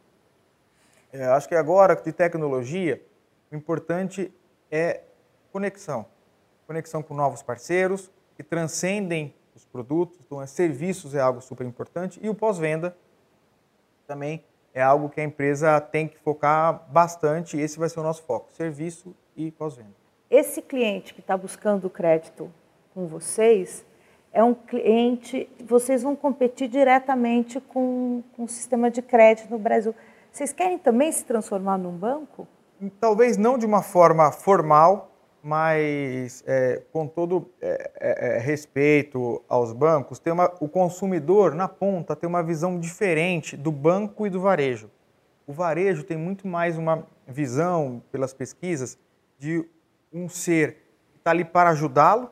É, 1.11 1.25
acho 1.25 1.47
que 1.47 1.55
agora, 1.55 1.95
de 1.95 2.11
tecnologia, 2.11 3.01
o 3.49 3.55
importante 3.55 4.31
é 4.69 5.01
conexão. 5.51 6.05
Conexão 6.67 7.01
com 7.01 7.13
novos 7.13 7.41
parceiros 7.41 8.11
que 8.35 8.43
transcendem 8.43 9.33
os 9.55 9.63
produtos, 9.63 10.19
então, 10.23 10.41
é, 10.41 10.45
serviços 10.45 11.15
é 11.15 11.21
algo 11.21 11.41
super 11.41 11.65
importante 11.65 12.19
e 12.21 12.29
o 12.29 12.35
pós-venda 12.35 12.95
também 14.05 14.43
é 14.77 14.81
algo 14.83 15.09
que 15.09 15.19
a 15.19 15.23
empresa 15.23 15.81
tem 15.81 16.07
que 16.07 16.19
focar 16.19 16.83
bastante. 16.89 17.57
Esse 17.59 17.79
vai 17.79 17.89
ser 17.89 17.99
o 17.99 18.03
nosso 18.03 18.21
foco: 18.21 18.51
serviço 18.51 19.15
e 19.35 19.49
pós-venda. 19.49 19.89
Esse 20.29 20.61
cliente 20.61 21.15
que 21.15 21.19
está 21.19 21.35
buscando 21.35 21.89
crédito 21.89 22.51
com 22.93 23.07
vocês 23.07 23.83
é 24.31 24.43
um 24.43 24.53
cliente. 24.53 25.49
Vocês 25.65 26.03
vão 26.03 26.15
competir 26.15 26.67
diretamente 26.67 27.59
com, 27.59 28.21
com 28.35 28.43
o 28.43 28.47
sistema 28.47 28.91
de 28.91 29.01
crédito 29.01 29.49
no 29.49 29.57
Brasil. 29.57 29.95
Vocês 30.31 30.53
querem 30.53 30.77
também 30.77 31.11
se 31.11 31.25
transformar 31.25 31.79
num 31.79 31.97
banco? 31.97 32.47
Talvez 32.99 33.35
não 33.35 33.57
de 33.57 33.65
uma 33.65 33.81
forma 33.81 34.31
formal, 34.31 35.09
mas 35.47 36.43
é, 36.45 36.81
com 36.91 37.07
todo 37.07 37.49
é, 37.61 37.91
é, 38.01 38.35
é, 38.35 38.37
respeito 38.37 39.41
aos 39.47 39.71
bancos, 39.71 40.19
tem 40.19 40.33
uma, 40.33 40.53
o 40.59 40.67
consumidor 40.67 41.55
na 41.55 41.69
ponta 41.69 42.17
tem 42.17 42.27
uma 42.27 42.43
visão 42.43 42.77
diferente 42.77 43.55
do 43.55 43.71
banco 43.71 44.27
e 44.27 44.29
do 44.29 44.41
varejo. 44.41 44.91
O 45.47 45.53
varejo 45.53 46.03
tem 46.03 46.17
muito 46.17 46.45
mais 46.45 46.77
uma 46.77 47.07
visão, 47.25 48.03
pelas 48.11 48.33
pesquisas, 48.33 48.99
de 49.39 49.65
um 50.11 50.27
ser 50.27 50.73
que 51.13 51.19
está 51.19 51.31
ali 51.31 51.45
para 51.45 51.69
ajudá-lo. 51.69 52.29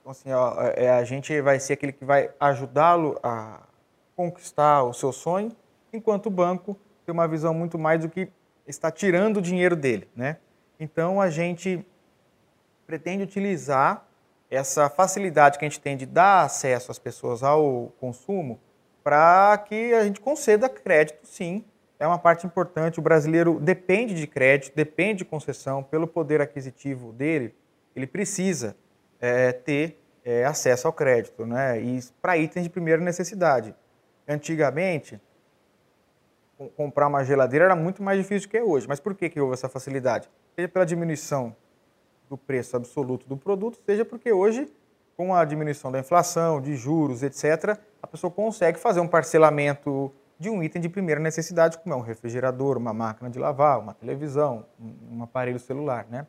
Então, 0.00 0.12
assim, 0.12 0.30
ó, 0.30 0.54
é, 0.76 0.90
a 0.90 1.02
gente 1.02 1.40
vai 1.40 1.58
ser 1.58 1.72
aquele 1.72 1.90
que 1.90 2.04
vai 2.04 2.30
ajudá-lo 2.38 3.18
a 3.20 3.62
conquistar 4.14 4.84
o 4.84 4.92
seu 4.92 5.10
sonho, 5.10 5.50
enquanto 5.92 6.26
o 6.26 6.30
banco 6.30 6.78
tem 7.04 7.12
uma 7.12 7.26
visão 7.26 7.52
muito 7.52 7.76
mais 7.76 8.00
do 8.00 8.08
que 8.08 8.28
está 8.64 8.92
tirando 8.92 9.38
o 9.38 9.42
dinheiro 9.42 9.74
dele, 9.74 10.06
né? 10.14 10.36
Então 10.78 11.20
a 11.20 11.28
gente 11.28 11.84
pretende 12.86 13.22
utilizar 13.22 14.06
essa 14.50 14.88
facilidade 14.88 15.58
que 15.58 15.64
a 15.64 15.68
gente 15.68 15.80
tem 15.80 15.96
de 15.96 16.06
dar 16.06 16.44
acesso 16.44 16.90
às 16.90 16.98
pessoas 16.98 17.42
ao 17.42 17.92
consumo 17.98 18.60
para 19.02 19.58
que 19.58 19.92
a 19.92 20.04
gente 20.04 20.20
conceda 20.20 20.68
crédito, 20.68 21.18
sim. 21.24 21.64
É 21.98 22.06
uma 22.06 22.18
parte 22.18 22.46
importante. 22.46 22.98
O 22.98 23.02
brasileiro 23.02 23.60
depende 23.60 24.14
de 24.14 24.26
crédito, 24.26 24.74
depende 24.74 25.18
de 25.18 25.24
concessão 25.24 25.82
pelo 25.82 26.06
poder 26.06 26.40
aquisitivo 26.40 27.12
dele. 27.12 27.54
Ele 27.94 28.06
precisa 28.06 28.76
é, 29.20 29.52
ter 29.52 30.00
é, 30.24 30.44
acesso 30.44 30.86
ao 30.86 30.92
crédito, 30.92 31.46
né? 31.46 31.80
E 31.80 32.00
para 32.20 32.36
itens 32.36 32.64
de 32.64 32.70
primeira 32.70 33.00
necessidade. 33.00 33.74
Antigamente, 34.26 35.20
comprar 36.76 37.06
uma 37.06 37.22
geladeira 37.24 37.66
era 37.66 37.76
muito 37.76 38.02
mais 38.02 38.18
difícil 38.18 38.48
do 38.48 38.50
que 38.50 38.56
é 38.56 38.62
hoje. 38.62 38.88
Mas 38.88 38.98
por 38.98 39.14
que, 39.14 39.28
que 39.28 39.40
houve 39.40 39.54
essa 39.54 39.68
facilidade? 39.68 40.28
Seja 40.56 40.68
pela 40.68 40.86
diminuição 40.86 41.54
do 42.34 42.38
preço 42.38 42.76
absoluto 42.76 43.28
do 43.28 43.36
produto, 43.36 43.78
seja 43.86 44.04
porque 44.04 44.32
hoje, 44.32 44.68
com 45.16 45.32
a 45.32 45.44
diminuição 45.44 45.92
da 45.92 46.00
inflação, 46.00 46.60
de 46.60 46.74
juros, 46.74 47.22
etc., 47.22 47.78
a 48.02 48.06
pessoa 48.06 48.30
consegue 48.30 48.78
fazer 48.78 48.98
um 48.98 49.06
parcelamento 49.06 50.12
de 50.36 50.50
um 50.50 50.60
item 50.62 50.82
de 50.82 50.88
primeira 50.88 51.20
necessidade, 51.20 51.78
como 51.78 51.94
é 51.94 51.96
um 51.96 52.00
refrigerador, 52.00 52.76
uma 52.76 52.92
máquina 52.92 53.30
de 53.30 53.38
lavar, 53.38 53.78
uma 53.78 53.94
televisão, 53.94 54.66
um 55.10 55.22
aparelho 55.22 55.60
celular, 55.60 56.06
né? 56.10 56.26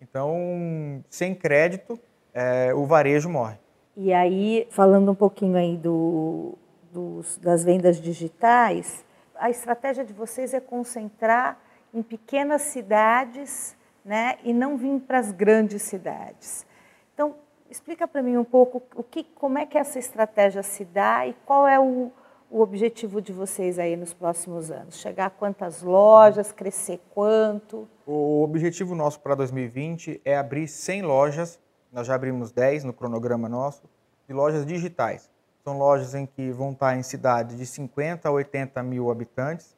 Então, 0.00 1.02
sem 1.08 1.34
crédito, 1.34 1.98
é, 2.34 2.74
o 2.74 2.84
varejo 2.84 3.30
morre. 3.30 3.56
E 3.96 4.12
aí, 4.12 4.68
falando 4.70 5.10
um 5.10 5.14
pouquinho 5.14 5.56
aí 5.56 5.74
do, 5.78 6.52
dos, 6.92 7.38
das 7.38 7.64
vendas 7.64 7.98
digitais, 7.98 9.02
a 9.34 9.48
estratégia 9.48 10.04
de 10.04 10.12
vocês 10.12 10.52
é 10.52 10.60
concentrar 10.60 11.58
em 11.94 12.02
pequenas 12.02 12.60
cidades 12.60 13.75
né, 14.06 14.38
e 14.44 14.54
não 14.54 14.76
vim 14.76 15.00
para 15.00 15.18
as 15.18 15.32
grandes 15.32 15.82
cidades. 15.82 16.64
Então, 17.12 17.34
explica 17.68 18.06
para 18.06 18.22
mim 18.22 18.36
um 18.36 18.44
pouco 18.44 18.80
o 18.94 19.02
que, 19.02 19.24
como 19.24 19.58
é 19.58 19.66
que 19.66 19.76
essa 19.76 19.98
estratégia 19.98 20.62
se 20.62 20.84
dá 20.84 21.26
e 21.26 21.34
qual 21.44 21.66
é 21.66 21.80
o, 21.80 22.12
o 22.48 22.60
objetivo 22.60 23.20
de 23.20 23.32
vocês 23.32 23.80
aí 23.80 23.96
nos 23.96 24.14
próximos 24.14 24.70
anos? 24.70 24.96
Chegar 24.96 25.26
a 25.26 25.30
quantas 25.30 25.82
lojas, 25.82 26.52
crescer 26.52 27.00
quanto? 27.12 27.88
O 28.06 28.44
objetivo 28.44 28.94
nosso 28.94 29.18
para 29.18 29.34
2020 29.34 30.20
é 30.24 30.36
abrir 30.36 30.68
100 30.68 31.02
lojas, 31.02 31.58
nós 31.92 32.06
já 32.06 32.14
abrimos 32.14 32.52
10 32.52 32.84
no 32.84 32.92
cronograma 32.92 33.48
nosso, 33.48 33.82
de 34.28 34.32
lojas 34.32 34.64
digitais. 34.64 35.28
São 35.64 35.76
lojas 35.76 36.14
em 36.14 36.26
que 36.26 36.52
vão 36.52 36.70
estar 36.70 36.96
em 36.96 37.02
cidades 37.02 37.56
de 37.56 37.66
50 37.66 38.28
a 38.28 38.30
80 38.30 38.80
mil 38.84 39.10
habitantes, 39.10 39.76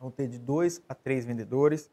vão 0.00 0.10
ter 0.10 0.26
de 0.26 0.36
2 0.36 0.82
a 0.88 0.96
3 0.96 1.24
vendedores, 1.24 1.88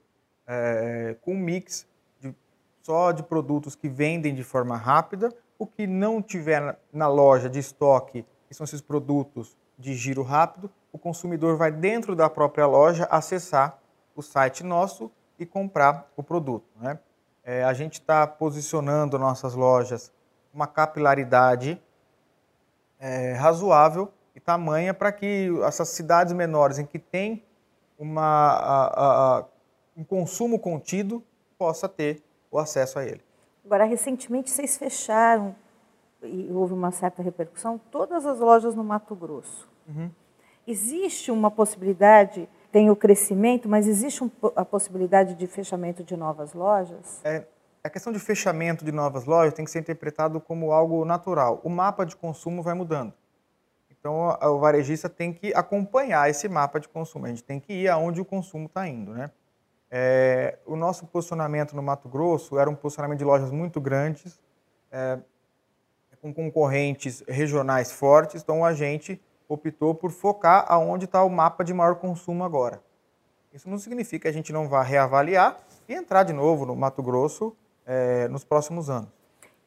é, 0.47 1.15
com 1.21 1.33
um 1.33 1.39
mix 1.39 1.87
de, 2.19 2.33
só 2.81 3.11
de 3.11 3.23
produtos 3.23 3.75
que 3.75 3.87
vendem 3.87 4.33
de 4.33 4.43
forma 4.43 4.75
rápida, 4.75 5.29
o 5.57 5.65
que 5.65 5.87
não 5.87 6.21
tiver 6.21 6.77
na 6.91 7.07
loja 7.07 7.49
de 7.49 7.59
estoque, 7.59 8.25
que 8.47 8.53
são 8.53 8.63
esses 8.63 8.81
produtos 8.81 9.57
de 9.77 9.93
giro 9.93 10.23
rápido, 10.23 10.69
o 10.91 10.97
consumidor 10.97 11.57
vai 11.57 11.71
dentro 11.71 12.15
da 12.15 12.29
própria 12.29 12.65
loja 12.65 13.05
acessar 13.09 13.79
o 14.15 14.21
site 14.21 14.63
nosso 14.63 15.11
e 15.39 15.45
comprar 15.45 16.11
o 16.15 16.21
produto. 16.21 16.65
Né? 16.79 16.99
É, 17.43 17.63
a 17.63 17.73
gente 17.73 17.93
está 17.93 18.27
posicionando 18.27 19.17
nossas 19.17 19.55
lojas 19.55 20.11
uma 20.53 20.67
capilaridade 20.67 21.81
é, 22.99 23.33
razoável 23.33 24.13
e 24.35 24.39
tamanha 24.39 24.93
para 24.93 25.11
que 25.11 25.49
essas 25.65 25.89
cidades 25.89 26.31
menores 26.31 26.77
em 26.77 26.85
que 26.85 26.99
tem 26.99 27.43
uma 27.97 28.21
a, 28.21 29.39
a, 29.39 29.45
um 29.95 30.03
consumo 30.03 30.59
contido 30.59 31.23
possa 31.57 31.87
ter 31.87 32.23
o 32.51 32.57
acesso 32.57 32.99
a 32.99 33.05
ele. 33.05 33.21
Agora, 33.65 33.85
recentemente 33.85 34.49
vocês 34.49 34.77
fecharam, 34.77 35.55
e 36.21 36.51
houve 36.51 36.73
uma 36.73 36.91
certa 36.91 37.21
repercussão, 37.21 37.79
todas 37.91 38.25
as 38.25 38.39
lojas 38.39 38.75
no 38.75 38.83
Mato 38.83 39.15
Grosso. 39.15 39.69
Uhum. 39.87 40.09
Existe 40.65 41.31
uma 41.31 41.51
possibilidade, 41.51 42.47
tem 42.71 42.89
o 42.89 42.95
crescimento, 42.95 43.67
mas 43.67 43.87
existe 43.87 44.23
um, 44.23 44.31
a 44.55 44.63
possibilidade 44.63 45.35
de 45.35 45.47
fechamento 45.47 46.03
de 46.03 46.15
novas 46.15 46.53
lojas? 46.53 47.21
É, 47.23 47.45
a 47.83 47.89
questão 47.89 48.13
de 48.13 48.19
fechamento 48.19 48.85
de 48.85 48.91
novas 48.91 49.25
lojas 49.25 49.53
tem 49.53 49.65
que 49.65 49.71
ser 49.71 49.79
interpretado 49.79 50.39
como 50.39 50.71
algo 50.71 51.03
natural. 51.03 51.59
O 51.63 51.69
mapa 51.69 52.05
de 52.05 52.15
consumo 52.15 52.63
vai 52.63 52.73
mudando. 52.73 53.13
Então, 53.89 54.37
o 54.41 54.59
varejista 54.59 55.07
tem 55.07 55.31
que 55.31 55.53
acompanhar 55.53 56.29
esse 56.29 56.49
mapa 56.49 56.79
de 56.79 56.89
consumo. 56.89 57.25
A 57.25 57.29
gente 57.29 57.43
tem 57.43 57.59
que 57.59 57.71
ir 57.71 57.89
aonde 57.89 58.19
o 58.19 58.25
consumo 58.25 58.65
está 58.65 58.87
indo, 58.87 59.13
né? 59.13 59.31
É, 59.95 60.57
o 60.65 60.75
nosso 60.75 61.05
posicionamento 61.05 61.75
no 61.75 61.83
Mato 61.83 62.09
Grosso 62.09 62.57
era 62.57 62.67
um 62.67 62.73
posicionamento 62.73 63.19
de 63.19 63.23
lojas 63.23 63.51
muito 63.51 63.79
grandes, 63.79 64.39
é, 64.91 65.19
com 66.19 66.33
concorrentes 66.33 67.23
regionais 67.27 67.91
fortes, 67.91 68.41
então 68.41 68.65
a 68.65 68.73
gente 68.73 69.21
optou 69.47 69.93
por 69.93 70.09
focar 70.09 70.65
aonde 70.67 71.05
está 71.05 71.23
o 71.23 71.29
mapa 71.29 71.63
de 71.63 71.75
maior 71.75 71.93
consumo 71.97 72.43
agora. 72.43 72.81
Isso 73.53 73.69
não 73.69 73.77
significa 73.77 74.23
que 74.23 74.27
a 74.29 74.31
gente 74.31 74.51
não 74.51 74.67
vá 74.67 74.81
reavaliar 74.81 75.59
e 75.87 75.93
entrar 75.93 76.23
de 76.23 76.33
novo 76.33 76.65
no 76.65 76.75
Mato 76.75 77.03
Grosso 77.03 77.55
é, 77.85 78.27
nos 78.29 78.43
próximos 78.43 78.89
anos. 78.89 79.11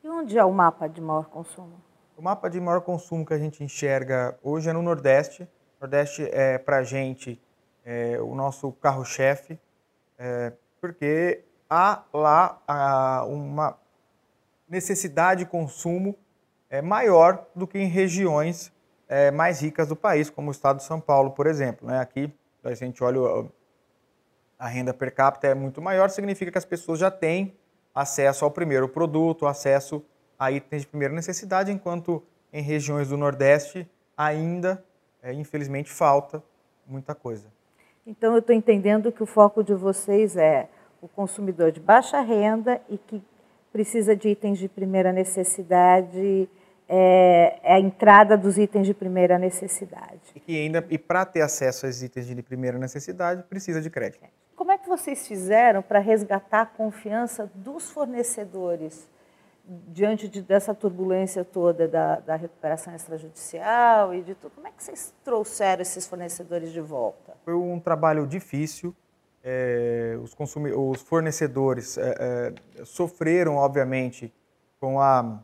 E 0.03 0.09
onde 0.09 0.37
é 0.37 0.45
o 0.45 0.53
mapa 0.53 0.89
de 0.89 1.01
maior 1.01 1.27
consumo? 1.27 1.81
O 2.17 2.23
mapa 2.23 2.51
de 2.51 2.61
maior 2.61 2.81
consumo 2.81 3.25
que 3.25 3.33
a 3.33 3.39
gente 3.39 3.63
enxerga 3.63 4.37
hoje 4.43 4.69
é 4.69 4.73
no 4.73 4.83
Nordeste, 4.83 5.45
O 5.45 5.83
Nordeste 5.83 6.29
é, 6.33 6.59
para 6.59 6.79
a 6.79 6.83
gente, 6.83 7.41
é, 7.85 8.19
o 8.21 8.35
nosso 8.35 8.73
carro-chefe, 8.73 9.57
é, 10.19 10.53
porque 10.81 11.45
há 11.69 12.03
lá 12.13 12.61
há 12.67 13.25
uma 13.27 13.79
necessidade 14.69 15.45
de 15.45 15.51
consumo 15.51 16.17
é, 16.69 16.83
maior 16.83 17.47
do 17.55 17.67
que 17.67 17.79
em 17.79 17.87
regiões 17.87 18.73
é, 19.09 19.31
mais 19.31 19.61
ricas 19.61 19.89
do 19.89 19.97
país, 19.97 20.29
como 20.29 20.49
o 20.49 20.51
estado 20.51 20.79
de 20.79 20.85
São 20.85 21.01
Paulo, 21.01 21.31
por 21.31 21.47
exemplo. 21.47 21.87
Né? 21.87 22.01
Aqui, 22.01 22.33
a 22.65 22.75
gente 22.75 23.03
olha 23.03 23.49
a 24.59 24.67
renda 24.67 24.93
per 24.95 25.15
capita 25.15 25.47
é 25.47 25.55
muito 25.55 25.83
maior, 25.83 26.09
significa 26.11 26.51
que 26.51 26.59
as 26.59 26.65
pessoas 26.65 26.99
já 26.99 27.11
têm 27.11 27.55
acesso 27.95 28.45
ao 28.45 28.51
primeiro 28.51 28.89
produto, 28.89 29.47
acesso 29.47 30.05
a 30.39 30.51
itens 30.51 30.83
de 30.83 30.89
primeira 30.89 31.15
necessidade, 31.15 31.71
enquanto 31.71 32.23
em 32.53 32.63
regiões 32.63 33.09
do 33.09 33.17
Nordeste 33.17 33.89
ainda, 34.17 34.83
é, 35.23 35.33
infelizmente, 35.33 35.91
falta 35.91 36.43
muita 36.87 37.15
coisa. 37.15 37.49
Então, 38.07 38.35
eu 38.35 38.39
estou 38.39 38.55
entendendo 38.55 39.11
que 39.11 39.23
o 39.23 39.27
foco 39.27 39.65
de 39.65 39.75
vocês 39.75 40.37
é 40.37 40.69
o 41.03 41.09
consumidor 41.09 41.73
de 41.73 41.81
baixa 41.81 42.21
renda 42.21 42.81
e 42.89 42.97
que 42.97 43.21
precisa 43.73 44.15
de 44.15 44.29
itens 44.29 44.59
de 44.59 44.69
primeira 44.69 45.13
necessidade, 45.13 46.49
é, 46.89 47.59
é 47.63 47.75
a 47.75 47.81
entrada 47.81 48.37
dos 48.37 48.59
itens 48.59 48.87
de 48.87 48.95
primeira 48.95 49.39
necessidade. 49.39 50.21
E, 50.35 50.41
que 50.41 50.57
ainda, 50.57 50.87
e 50.89 50.97
para 50.97 51.27
ter 51.27 51.43
acesso 51.43 51.85
aos 51.85 52.01
itens 52.01 52.27
de 52.27 52.43
primeira 52.43 52.79
necessidade, 52.79 53.43
precisa 53.43 53.81
de 53.81 53.91
crédito. 53.91 54.25
Como 54.55 54.71
é 54.71 54.79
que 54.79 54.89
vocês 54.89 55.27
fizeram 55.27 55.83
para 55.83 55.99
resgatar 55.99 56.63
a 56.63 56.67
confiança 56.67 57.51
dos 57.55 57.91
fornecedores 57.91 59.09
diante 59.89 60.29
de, 60.29 60.43
dessa 60.43 60.75
turbulência 60.75 61.45
toda 61.45 61.89
da, 61.89 62.21
da, 62.21 62.37
recuperação 62.37 62.95
extrajudicial 62.95 64.15
e 64.15 64.23
de 64.23 64.35
tudo? 64.35 64.53
Como 64.55 64.69
é 64.69 64.71
que 64.71 64.83
vocês 64.83 65.13
trouxeram 65.25 65.83
esses 65.83 66.07
fornecedores 66.07 66.73
de 66.73 66.81
volta? 66.81 67.35
Foi 67.45 67.55
um 67.55 67.81
trabalho 67.81 68.27
difícil. 68.27 68.95
É, 69.43 70.19
os, 70.23 70.35
os, 70.77 71.03
fornecedores 71.03 71.99
é, 71.99 72.53
é, 72.79 72.85
sofreram, 72.85 73.57
obviamente, 73.57 74.33
com, 74.81 75.01
a, 75.01 75.41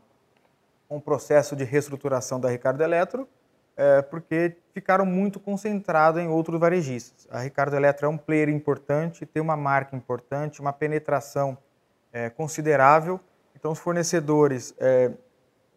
com 0.87 0.97
o 0.97 1.01
processo 1.01 1.55
de 1.55 1.63
reestruturação 1.63 2.39
da 2.39 2.49
Ricardo 2.49 2.81
Eletro, 2.81 3.27
é, 3.75 4.01
porque 4.01 4.55
ficaram 4.73 5.05
muito 5.05 5.39
concentrados 5.39 6.21
em 6.21 6.27
outros 6.27 6.59
varejistas. 6.59 7.27
A 7.31 7.39
Ricardo 7.39 7.75
Eletro 7.75 8.05
é 8.05 8.09
um 8.09 8.17
player 8.17 8.49
importante, 8.49 9.25
tem 9.25 9.41
uma 9.41 9.57
marca 9.57 9.95
importante, 9.95 10.61
uma 10.61 10.73
penetração 10.73 11.57
é, 12.11 12.29
considerável. 12.29 13.19
Então, 13.63 13.71
os 13.71 13.79
fornecedores 13.79 14.75
é, 14.77 15.09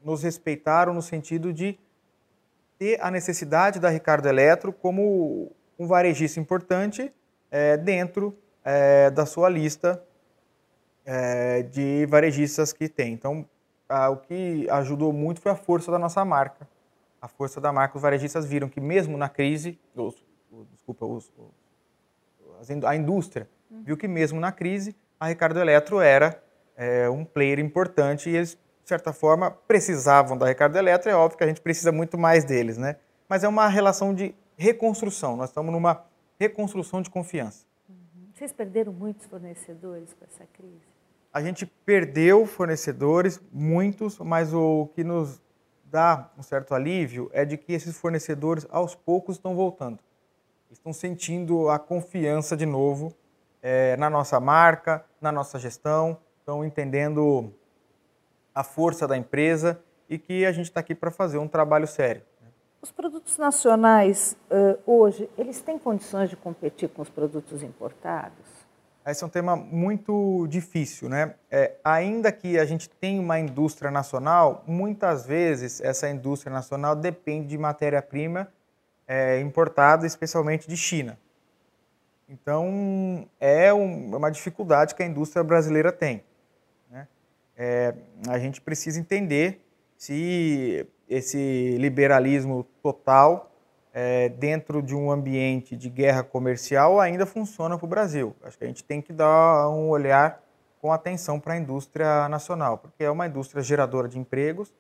nos 0.03 0.25
respeitaram 0.25 0.92
no 0.92 1.01
sentido 1.01 1.53
de 1.53 1.79
ter 2.77 3.01
a 3.01 3.12
necessidade 3.12 3.79
da 3.79 3.88
Ricardo 3.88 4.27
Eletro 4.27 4.72
como 4.72 5.53
um 5.79 5.87
varejista 5.87 6.40
importante 6.40 7.14
é, 7.49 7.77
dentro 7.77 8.37
é, 8.64 9.09
da 9.12 9.25
sua 9.25 9.49
lista 9.49 10.03
é, 11.05 11.62
de 11.62 12.07
varejistas 12.07 12.72
que 12.72 12.88
tem. 12.88 13.12
Então, 13.12 13.49
a, 13.88 14.11
o 14.11 14.16
que 14.16 14.68
ajudou 14.68 15.12
muito 15.12 15.40
foi 15.40 15.53
a 15.53 15.57
força 15.57 15.92
da 15.92 15.99
nossa 15.99 16.25
marca 16.25 16.66
a 17.20 17.29
força 17.29 17.61
da 17.61 17.72
marca, 17.72 17.96
os 17.96 18.03
varejistas 18.03 18.46
viram 18.46 18.68
que 18.68 18.81
mesmo 18.81 19.16
na 19.16 19.29
crise, 19.29 19.79
os, 19.94 20.14
desculpa, 20.72 21.07
os, 21.07 21.33
a 22.85 22.96
indústria 22.96 23.49
uhum. 23.70 23.83
viu 23.83 23.96
que 23.96 24.07
mesmo 24.07 24.38
na 24.38 24.53
crise, 24.53 24.94
a 25.18 25.29
Ricardo 25.29 25.59
Eletro 25.59 26.01
era 26.01 26.40
é, 26.76 27.08
um 27.08 27.24
player 27.24 27.58
importante 27.58 28.28
e 28.28 28.36
eles, 28.36 28.50
de 28.82 28.88
certa 28.88 29.12
forma, 29.12 29.50
precisavam 29.50 30.36
da 30.36 30.46
Ricardo 30.46 30.76
Eletro. 30.76 31.10
É 31.10 31.14
óbvio 31.14 31.38
que 31.38 31.44
a 31.44 31.46
gente 31.46 31.60
precisa 31.60 31.90
muito 31.90 32.18
mais 32.18 32.44
deles, 32.44 32.76
né? 32.76 32.96
Mas 33.28 33.42
é 33.42 33.48
uma 33.48 33.66
relação 33.66 34.14
de 34.14 34.34
reconstrução. 34.56 35.36
Nós 35.36 35.50
estamos 35.50 35.72
numa 35.72 36.04
reconstrução 36.38 37.02
de 37.02 37.10
confiança. 37.10 37.64
Uhum. 37.88 38.28
Vocês 38.34 38.52
perderam 38.52 38.92
muitos 38.92 39.26
fornecedores 39.26 40.12
com 40.14 40.24
essa 40.24 40.44
crise? 40.52 40.96
A 41.32 41.42
gente 41.42 41.66
perdeu 41.66 42.46
fornecedores, 42.46 43.40
muitos, 43.52 44.18
mas 44.18 44.54
o 44.54 44.88
que 44.94 45.04
nos 45.04 45.42
dá 45.84 46.30
um 46.38 46.42
certo 46.42 46.74
alívio 46.74 47.30
é 47.32 47.44
de 47.44 47.56
que 47.56 47.72
esses 47.72 47.96
fornecedores, 47.96 48.66
aos 48.70 48.94
poucos, 48.94 49.36
estão 49.36 49.54
voltando. 49.54 49.98
Estão 50.70 50.92
sentindo 50.92 51.68
a 51.68 51.78
confiança 51.78 52.56
de 52.56 52.66
novo 52.66 53.14
é, 53.62 53.96
na 53.96 54.08
nossa 54.08 54.40
marca, 54.40 55.04
na 55.20 55.30
nossa 55.30 55.58
gestão, 55.58 56.18
estão 56.46 56.64
entendendo 56.64 57.52
a 58.54 58.62
força 58.62 59.09
da 59.09 59.16
empresa 59.16 59.82
e 60.09 60.16
que 60.16 60.46
a 60.46 60.52
gente 60.52 60.66
está 60.66 60.78
aqui 60.78 60.94
para 60.94 61.11
fazer 61.11 61.38
um 61.38 61.48
trabalho 61.48 61.88
sério. 61.88 62.22
Os 62.80 62.92
produtos 62.92 63.37
nacionais, 63.37 64.37
hoje, 64.87 65.28
eles 65.37 65.61
têm 65.61 65.76
condições 65.76 66.30
de 66.30 66.37
competir 66.37 66.88
com 66.88 67.02
os 67.02 67.11
produtos 67.11 67.64
importados? 67.64 68.46
Esse 69.04 69.24
é 69.24 69.26
um 69.26 69.30
tema 69.30 69.56
muito 69.56 70.46
difícil, 70.46 71.09
né? 71.09 71.35
É, 71.50 71.72
ainda 71.82 72.30
que 72.30 72.56
a 72.61 72.64
gente 72.64 72.88
tenha 72.88 73.20
uma 73.20 73.40
indústria 73.40 73.90
nacional, 73.90 74.62
muitas 74.68 75.26
vezes 75.26 75.80
essa 75.80 76.09
indústria 76.09 76.52
nacional 76.52 76.94
depende 76.94 77.48
de 77.48 77.59
matéria-prima 77.59 78.46
é, 79.09 79.40
importada, 79.40 80.06
especialmente 80.06 80.68
de 80.68 80.76
China. 80.76 81.18
Então, 82.28 83.28
é 83.40 83.74
um, 83.74 84.16
uma 84.16 84.30
dificuldade 84.30 84.94
que 84.94 85.02
a 85.02 85.06
indústria 85.06 85.42
brasileira 85.42 85.90
tem. 85.90 86.22
É, 87.57 87.95
a 88.29 88.38
gente 88.38 88.61
precisa 88.61 89.01
entender 89.01 89.64
se 89.97 90.87
esse 91.09 91.77
liberalismo 91.79 92.64
total 92.83 93.51
é, 93.92 94.29
dentro 94.29 94.83
de 94.83 94.95
um 94.95 95.11
ambiente 95.11 95.75
de 95.75 95.88
guerra 95.88 96.23
comercial 96.23 97.01
ainda 97.01 97.25
funciona 97.25 97.79
para 97.79 97.87
o 97.87 97.88
Brasil. 97.88 98.37
Acho 98.42 98.59
que 98.59 98.64
a 98.64 98.66
gente 98.66 98.85
tem 98.85 99.01
que 99.01 99.12
dar 99.12 99.71
um 99.71 99.88
olhar 99.88 100.42
com 100.83 100.92
atenção 100.92 101.40
para 101.40 101.55
a 101.55 101.57
indústria 101.57 102.29
nacional, 102.29 102.77
porque 102.77 103.03
é 103.03 103.11
uma 103.11 103.27
indústria 103.27 103.62
geradora 103.62 104.07
de 104.07 104.19
empregos, 104.19 104.75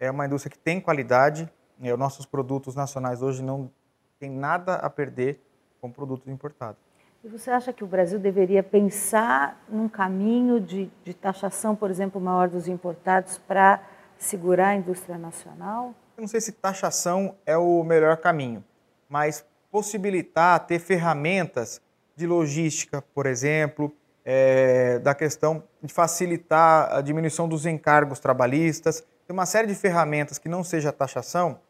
é 0.00 0.10
uma 0.10 0.24
indústria 0.24 0.50
que 0.50 0.58
tem 0.58 0.80
qualidade, 0.80 1.50
é, 1.82 1.92
os 1.92 1.98
nossos 1.98 2.24
produtos 2.24 2.74
nacionais 2.74 3.20
hoje 3.20 3.42
não 3.42 3.70
têm 4.18 4.30
nada 4.30 4.76
a 4.76 4.88
perder 4.88 5.38
com 5.80 5.90
produtos 5.90 6.28
importados. 6.28 6.80
E 7.24 7.28
você 7.28 7.52
acha 7.52 7.72
que 7.72 7.84
o 7.84 7.86
Brasil 7.86 8.18
deveria 8.18 8.64
pensar 8.64 9.64
num 9.68 9.88
caminho 9.88 10.60
de, 10.60 10.90
de 11.04 11.14
taxação, 11.14 11.76
por 11.76 11.88
exemplo, 11.88 12.20
maior 12.20 12.48
dos 12.48 12.66
importados 12.66 13.38
para 13.38 13.80
segurar 14.18 14.70
a 14.70 14.74
indústria 14.74 15.16
nacional? 15.16 15.94
Eu 16.16 16.22
não 16.22 16.26
sei 16.26 16.40
se 16.40 16.50
taxação 16.50 17.36
é 17.46 17.56
o 17.56 17.84
melhor 17.84 18.16
caminho, 18.16 18.64
mas 19.08 19.44
possibilitar 19.70 20.66
ter 20.66 20.80
ferramentas 20.80 21.80
de 22.16 22.26
logística, 22.26 23.00
por 23.14 23.26
exemplo, 23.26 23.94
é, 24.24 24.98
da 24.98 25.14
questão 25.14 25.62
de 25.80 25.92
facilitar 25.92 26.92
a 26.92 27.00
diminuição 27.00 27.48
dos 27.48 27.66
encargos 27.66 28.18
trabalhistas, 28.18 29.00
tem 29.28 29.32
uma 29.32 29.46
série 29.46 29.68
de 29.68 29.76
ferramentas 29.76 30.38
que 30.38 30.48
não 30.48 30.64
seja 30.64 30.90
taxação 30.90 31.60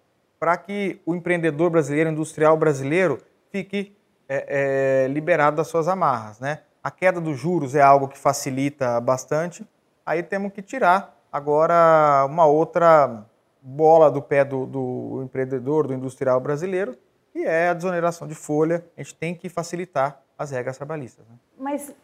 para 0.41 0.57
que 0.57 0.99
o 1.05 1.15
empreendedor 1.15 1.69
brasileiro, 1.69 2.09
industrial 2.09 2.57
brasileiro, 2.57 3.19
fique 3.51 3.95
é, 4.29 5.05
é, 5.05 5.09
liberado 5.09 5.57
das 5.57 5.69
suas 5.69 5.89
amarras. 5.89 6.41
Né? 6.41 6.61
A 6.83 6.91
queda 6.91 7.21
dos 7.21 7.39
juros 7.39 7.75
é 7.75 7.83
algo 7.83 8.09
que 8.09 8.19
facilita 8.19 9.01
bastante, 9.01 9.67
aí 10.05 10.23
temos 10.23 10.53
que 10.53 10.63
tirar 10.63 11.17
agora 11.33 12.27
uma 12.29 12.47
outra 12.47 13.25
bola 13.61 14.11
do 14.11 14.21
pé 14.21 14.45
do, 14.45 14.67
do 14.67 15.23
empreendedor, 15.25 15.87
do 15.87 15.95
industrial 15.95 16.41
brasileiro, 16.41 16.97
que 17.33 17.41
é 17.41 17.69
a 17.69 17.75
desoneração 17.75 18.27
de 18.27 18.35
folha. 18.35 18.85
A 18.97 19.03
gente 19.03 19.15
tem 19.15 19.35
que 19.35 19.49
facilitar 19.49 20.21
as 20.37 20.51
regras 20.51 20.77
trabalhistas. 20.77 21.25
Né? 21.29 21.37
Mas 21.57 21.95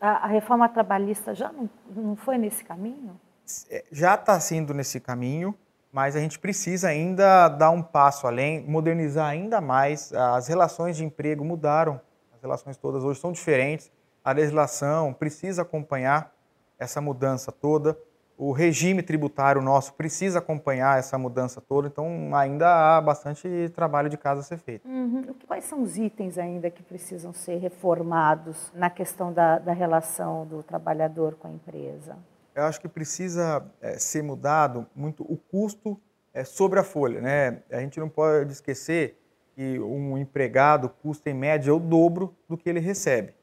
a, 0.00 0.24
a, 0.24 0.26
reforma 0.26 0.68
trabalhista 0.68 1.34
já 1.34 1.50
não, 1.52 1.68
não 1.90 2.16
foi 2.16 2.38
nesse 2.38 2.64
caminho? 2.64 3.20
É, 3.68 3.84
já 3.90 4.14
está 4.14 4.38
sendo 4.38 4.72
nesse 4.72 5.00
caminho, 5.00 5.54
mas 5.92 6.16
a 6.16 6.20
gente 6.20 6.38
precisa 6.38 6.88
ainda 6.88 7.48
dar 7.48 7.70
um 7.70 7.82
passo 7.82 8.26
além, 8.26 8.64
modernizar 8.66 9.28
ainda 9.28 9.60
mais. 9.60 10.12
As 10.12 10.48
relações 10.48 10.96
de 10.96 11.04
emprego 11.04 11.44
mudaram, 11.44 12.00
as 12.34 12.40
relações 12.40 12.76
todas 12.76 13.04
hoje 13.04 13.20
são 13.20 13.30
diferentes. 13.30 13.92
A 14.24 14.32
legislação 14.32 15.12
precisa 15.12 15.62
acompanhar 15.62 16.32
essa 16.78 17.00
mudança 17.00 17.52
toda 17.52 17.96
o 18.42 18.50
regime 18.50 19.02
tributário 19.02 19.62
nosso 19.62 19.94
precisa 19.94 20.40
acompanhar 20.40 20.98
essa 20.98 21.16
mudança 21.16 21.60
toda, 21.60 21.86
então 21.86 22.34
ainda 22.34 22.96
há 22.96 23.00
bastante 23.00 23.70
trabalho 23.74 24.08
de 24.08 24.16
casa 24.16 24.40
a 24.40 24.42
ser 24.42 24.58
feito. 24.58 24.88
Uhum. 24.88 25.32
Quais 25.46 25.64
são 25.64 25.80
os 25.82 25.96
itens 25.96 26.38
ainda 26.38 26.68
que 26.68 26.82
precisam 26.82 27.32
ser 27.32 27.58
reformados 27.58 28.72
na 28.74 28.90
questão 28.90 29.32
da, 29.32 29.60
da 29.60 29.72
relação 29.72 30.44
do 30.44 30.60
trabalhador 30.60 31.34
com 31.34 31.46
a 31.46 31.52
empresa? 31.52 32.16
Eu 32.54 32.64
acho 32.64 32.80
que 32.80 32.88
precisa 32.88 33.64
é, 33.80 33.98
ser 33.98 34.22
mudado 34.22 34.86
muito 34.94 35.22
o 35.22 35.36
custo 35.36 36.00
é, 36.34 36.44
sobre 36.44 36.78
a 36.78 36.82
folha. 36.82 37.20
Né? 37.20 37.62
A 37.70 37.80
gente 37.80 37.98
não 37.98 38.08
pode 38.08 38.52
esquecer 38.52 39.18
que 39.54 39.78
um 39.78 40.16
empregado 40.18 40.88
custa 40.88 41.30
em 41.30 41.34
média 41.34 41.74
o 41.74 41.80
dobro 41.80 42.34
do 42.48 42.56
que 42.56 42.68
ele 42.68 42.80
recebe. 42.80 43.34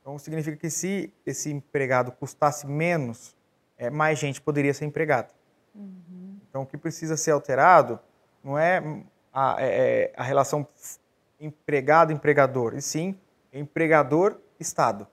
Então 0.00 0.18
significa 0.18 0.56
que 0.56 0.70
se 0.70 1.12
esse 1.26 1.50
empregado 1.50 2.12
custasse 2.12 2.66
menos 2.66 3.36
é, 3.76 3.90
mais 3.90 4.18
gente 4.18 4.40
poderia 4.40 4.74
ser 4.74 4.84
empregada. 4.84 5.28
Uhum. 5.74 6.38
Então, 6.48 6.62
o 6.62 6.66
que 6.66 6.76
precisa 6.76 7.16
ser 7.16 7.30
alterado 7.30 8.00
não 8.42 8.58
é 8.58 8.82
a, 9.32 9.56
é, 9.60 10.12
a 10.16 10.22
relação 10.22 10.66
empregado-empregador, 11.38 12.74
e 12.74 12.82
sim 12.82 13.16
empregador-Estado. 13.52 15.06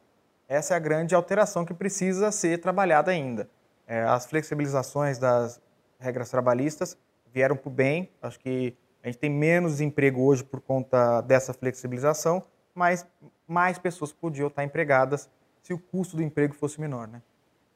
Essa 0.48 0.74
é 0.76 0.78
a 0.78 0.80
grande 0.80 1.16
alteração 1.16 1.66
que 1.66 1.74
precisa 1.74 2.32
ser 2.32 2.60
trabalhada 2.60 3.12
ainda. 3.12 3.50
É, 3.88 4.02
as 4.04 4.26
flexibilizações 4.26 5.18
das 5.18 5.62
regras 6.00 6.30
trabalhistas 6.30 6.98
vieram 7.32 7.56
para 7.56 7.70
o 7.70 7.72
bem. 7.72 8.10
Acho 8.22 8.40
que 8.40 8.76
a 9.04 9.08
gente 9.08 9.18
tem 9.18 9.30
menos 9.30 9.74
desemprego 9.74 10.22
hoje 10.22 10.44
por 10.44 10.62
conta 10.62 11.22
dessa 11.22 11.54
flexibilização, 11.54 12.44
mas 12.74 13.06
mais 13.48 13.78
pessoas 13.78 14.12
podiam 14.12 14.48
estar 14.48 14.64
empregadas 14.64 15.30
se 15.62 15.74
o 15.74 15.80
custo 15.80 16.16
do 16.16 16.24
emprego 16.24 16.54
fosse 16.54 16.80
menor. 16.80 17.08
Né? 17.08 17.22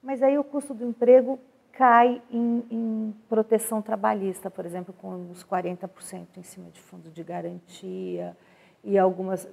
Mas 0.01 0.21
aí 0.21 0.37
o 0.37 0.43
custo 0.43 0.73
do 0.73 0.85
emprego 0.85 1.39
cai 1.71 2.21
em, 2.29 2.65
em 2.69 3.15
proteção 3.27 3.81
trabalhista, 3.81 4.51
por 4.51 4.65
exemplo, 4.65 4.93
com 4.93 5.29
os 5.31 5.43
40% 5.43 6.27
em 6.37 6.43
cima 6.43 6.69
de 6.69 6.79
fundo 6.81 7.09
de 7.09 7.23
garantia 7.23 8.35
e 8.83 8.97
algumas 8.97 9.47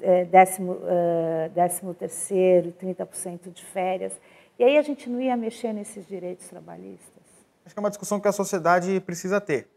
é, 0.00 0.24
décimo, 0.24 0.78
é, 0.84 1.48
décimo 1.50 1.94
terceiro, 1.94 2.72
30% 2.72 3.52
de 3.52 3.64
férias. 3.64 4.12
E 4.58 4.64
aí 4.64 4.76
a 4.76 4.82
gente 4.82 5.08
não 5.08 5.20
ia 5.20 5.36
mexer 5.36 5.72
nesses 5.72 6.06
direitos 6.06 6.48
trabalhistas? 6.48 7.22
Acho 7.64 7.74
que 7.74 7.78
é 7.78 7.82
uma 7.82 7.90
discussão 7.90 8.18
que 8.18 8.28
a 8.28 8.32
sociedade 8.32 9.00
precisa 9.00 9.40
ter. 9.40 9.68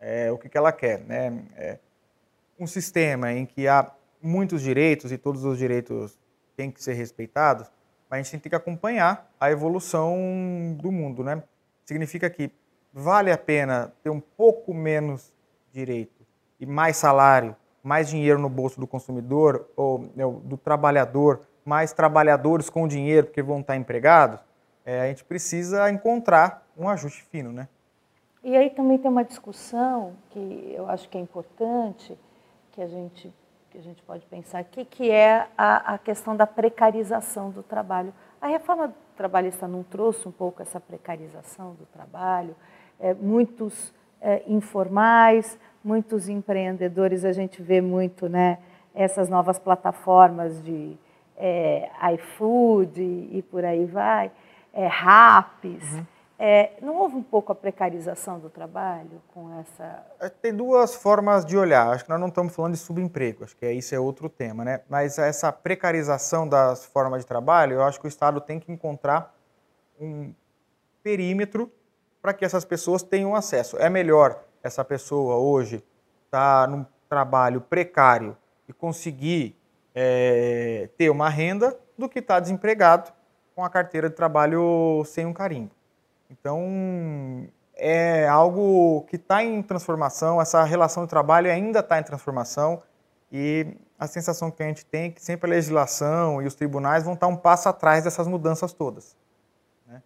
É, 0.00 0.30
o 0.30 0.38
que, 0.38 0.48
que 0.48 0.58
ela 0.58 0.72
quer, 0.72 1.00
né? 1.00 1.44
É 1.56 1.78
um 2.58 2.66
sistema 2.66 3.32
em 3.32 3.46
que 3.46 3.66
há 3.66 3.90
muitos 4.22 4.62
direitos 4.62 5.10
e 5.10 5.18
todos 5.18 5.44
os 5.44 5.58
direitos 5.58 6.18
têm 6.56 6.70
que 6.70 6.82
ser 6.82 6.94
respeitados, 6.94 7.70
mas 8.08 8.20
a 8.20 8.22
gente 8.22 8.42
tem 8.42 8.50
que 8.50 8.56
acompanhar 8.56 9.30
a 9.40 9.50
evolução 9.50 10.76
do 10.78 10.92
mundo, 10.92 11.24
né? 11.24 11.42
Significa 11.84 12.30
que 12.30 12.50
vale 12.92 13.32
a 13.32 13.38
pena 13.38 13.92
ter 14.02 14.10
um 14.10 14.20
pouco 14.20 14.72
menos 14.72 15.32
direito 15.72 16.24
e 16.60 16.66
mais 16.66 16.96
salário 16.96 17.56
mais 17.84 18.08
dinheiro 18.08 18.38
no 18.38 18.48
bolso 18.48 18.80
do 18.80 18.86
consumidor 18.86 19.68
ou 19.76 20.10
né, 20.16 20.24
do 20.42 20.56
trabalhador, 20.56 21.42
mais 21.64 21.92
trabalhadores 21.92 22.70
com 22.70 22.88
dinheiro 22.88 23.26
porque 23.26 23.42
vão 23.42 23.60
estar 23.60 23.76
empregados, 23.76 24.40
é, 24.86 25.02
a 25.02 25.06
gente 25.08 25.22
precisa 25.22 25.90
encontrar 25.90 26.66
um 26.76 26.88
ajuste 26.88 27.22
fino, 27.24 27.52
né? 27.52 27.68
E 28.42 28.56
aí 28.56 28.70
também 28.70 28.98
tem 28.98 29.10
uma 29.10 29.24
discussão 29.24 30.12
que 30.30 30.72
eu 30.74 30.88
acho 30.88 31.08
que 31.08 31.16
é 31.16 31.20
importante, 31.20 32.18
que 32.72 32.82
a 32.82 32.86
gente, 32.86 33.32
que 33.70 33.78
a 33.78 33.80
gente 33.80 34.02
pode 34.02 34.26
pensar 34.26 34.58
aqui, 34.58 34.84
que 34.84 35.10
é 35.10 35.46
a, 35.56 35.94
a 35.94 35.98
questão 35.98 36.36
da 36.36 36.46
precarização 36.46 37.50
do 37.50 37.62
trabalho. 37.62 38.12
A 38.40 38.48
reforma 38.48 38.94
trabalhista 39.16 39.66
não 39.66 39.82
trouxe 39.82 40.28
um 40.28 40.32
pouco 40.32 40.60
essa 40.60 40.78
precarização 40.78 41.72
do 41.74 41.86
trabalho, 41.86 42.54
é, 43.00 43.14
muitos 43.14 43.94
é, 44.20 44.42
informais, 44.46 45.58
muitos 45.84 46.28
empreendedores, 46.28 47.24
a 47.24 47.32
gente 47.32 47.62
vê 47.62 47.80
muito 47.80 48.28
né, 48.28 48.58
essas 48.94 49.28
novas 49.28 49.58
plataformas 49.58 50.62
de 50.64 50.96
é, 51.36 51.90
iFood 52.14 53.00
e, 53.00 53.42
por 53.50 53.64
aí 53.64 53.84
vai, 53.84 54.32
é, 54.72 54.86
RAPs. 54.86 55.92
Uhum. 55.92 56.06
É, 56.36 56.72
não 56.82 56.96
houve 56.96 57.14
um 57.14 57.22
pouco 57.22 57.52
a 57.52 57.54
precarização 57.54 58.40
do 58.40 58.50
trabalho 58.50 59.22
com 59.32 59.56
essa. 59.60 60.04
É, 60.20 60.28
tem 60.28 60.52
duas 60.52 60.94
formas 60.94 61.44
de 61.44 61.56
olhar. 61.56 61.88
Acho 61.88 62.04
que 62.04 62.10
nós 62.10 62.18
não 62.18 62.28
estamos 62.28 62.54
falando 62.54 62.72
de 62.72 62.78
subemprego, 62.78 63.44
acho 63.44 63.56
que 63.56 63.70
isso 63.70 63.94
é 63.94 64.00
outro 64.00 64.28
tema, 64.28 64.64
né? 64.64 64.80
Mas 64.88 65.16
essa 65.16 65.52
precarização 65.52 66.48
das 66.48 66.84
formas 66.84 67.20
de 67.20 67.26
trabalho, 67.26 67.74
eu 67.74 67.82
acho 67.84 68.00
que 68.00 68.06
o 68.06 68.08
Estado 68.08 68.40
tem 68.40 68.58
que 68.58 68.72
encontrar 68.72 69.32
um 70.00 70.34
perímetro 71.04 71.70
para 72.20 72.32
que 72.32 72.44
essas 72.44 72.64
pessoas 72.64 73.02
tenham 73.02 73.34
acesso. 73.34 73.76
É 73.78 73.88
melhor 73.88 74.42
essa 74.64 74.82
pessoa 74.82 75.36
hoje 75.36 75.84
está 76.24 76.66
num 76.66 76.86
trabalho 77.06 77.60
precário 77.60 78.34
e 78.66 78.72
conseguir 78.72 79.54
é, 79.94 80.88
ter 80.96 81.10
uma 81.10 81.28
renda 81.28 81.78
do 81.98 82.08
que 82.08 82.18
estar 82.18 82.34
tá 82.34 82.40
desempregado 82.40 83.12
com 83.54 83.62
a 83.62 83.68
carteira 83.68 84.08
de 84.08 84.16
trabalho 84.16 85.04
sem 85.04 85.26
um 85.26 85.34
carimbo. 85.34 85.70
Então, 86.30 87.46
é 87.76 88.26
algo 88.26 89.02
que 89.02 89.16
está 89.16 89.44
em 89.44 89.62
transformação, 89.62 90.40
essa 90.40 90.64
relação 90.64 91.04
de 91.04 91.10
trabalho 91.10 91.50
ainda 91.50 91.80
está 91.80 92.00
em 92.00 92.02
transformação 92.02 92.82
e 93.30 93.76
a 93.98 94.06
sensação 94.06 94.50
que 94.50 94.62
a 94.62 94.66
gente 94.66 94.86
tem 94.86 95.04
é 95.04 95.10
que 95.10 95.22
sempre 95.22 95.48
a 95.50 95.54
legislação 95.54 96.40
e 96.40 96.46
os 96.46 96.54
tribunais 96.54 97.04
vão 97.04 97.12
estar 97.12 97.26
um 97.26 97.36
passo 97.36 97.68
atrás 97.68 98.04
dessas 98.04 98.26
mudanças 98.26 98.72
todas. 98.72 99.14
Né? 99.86 100.02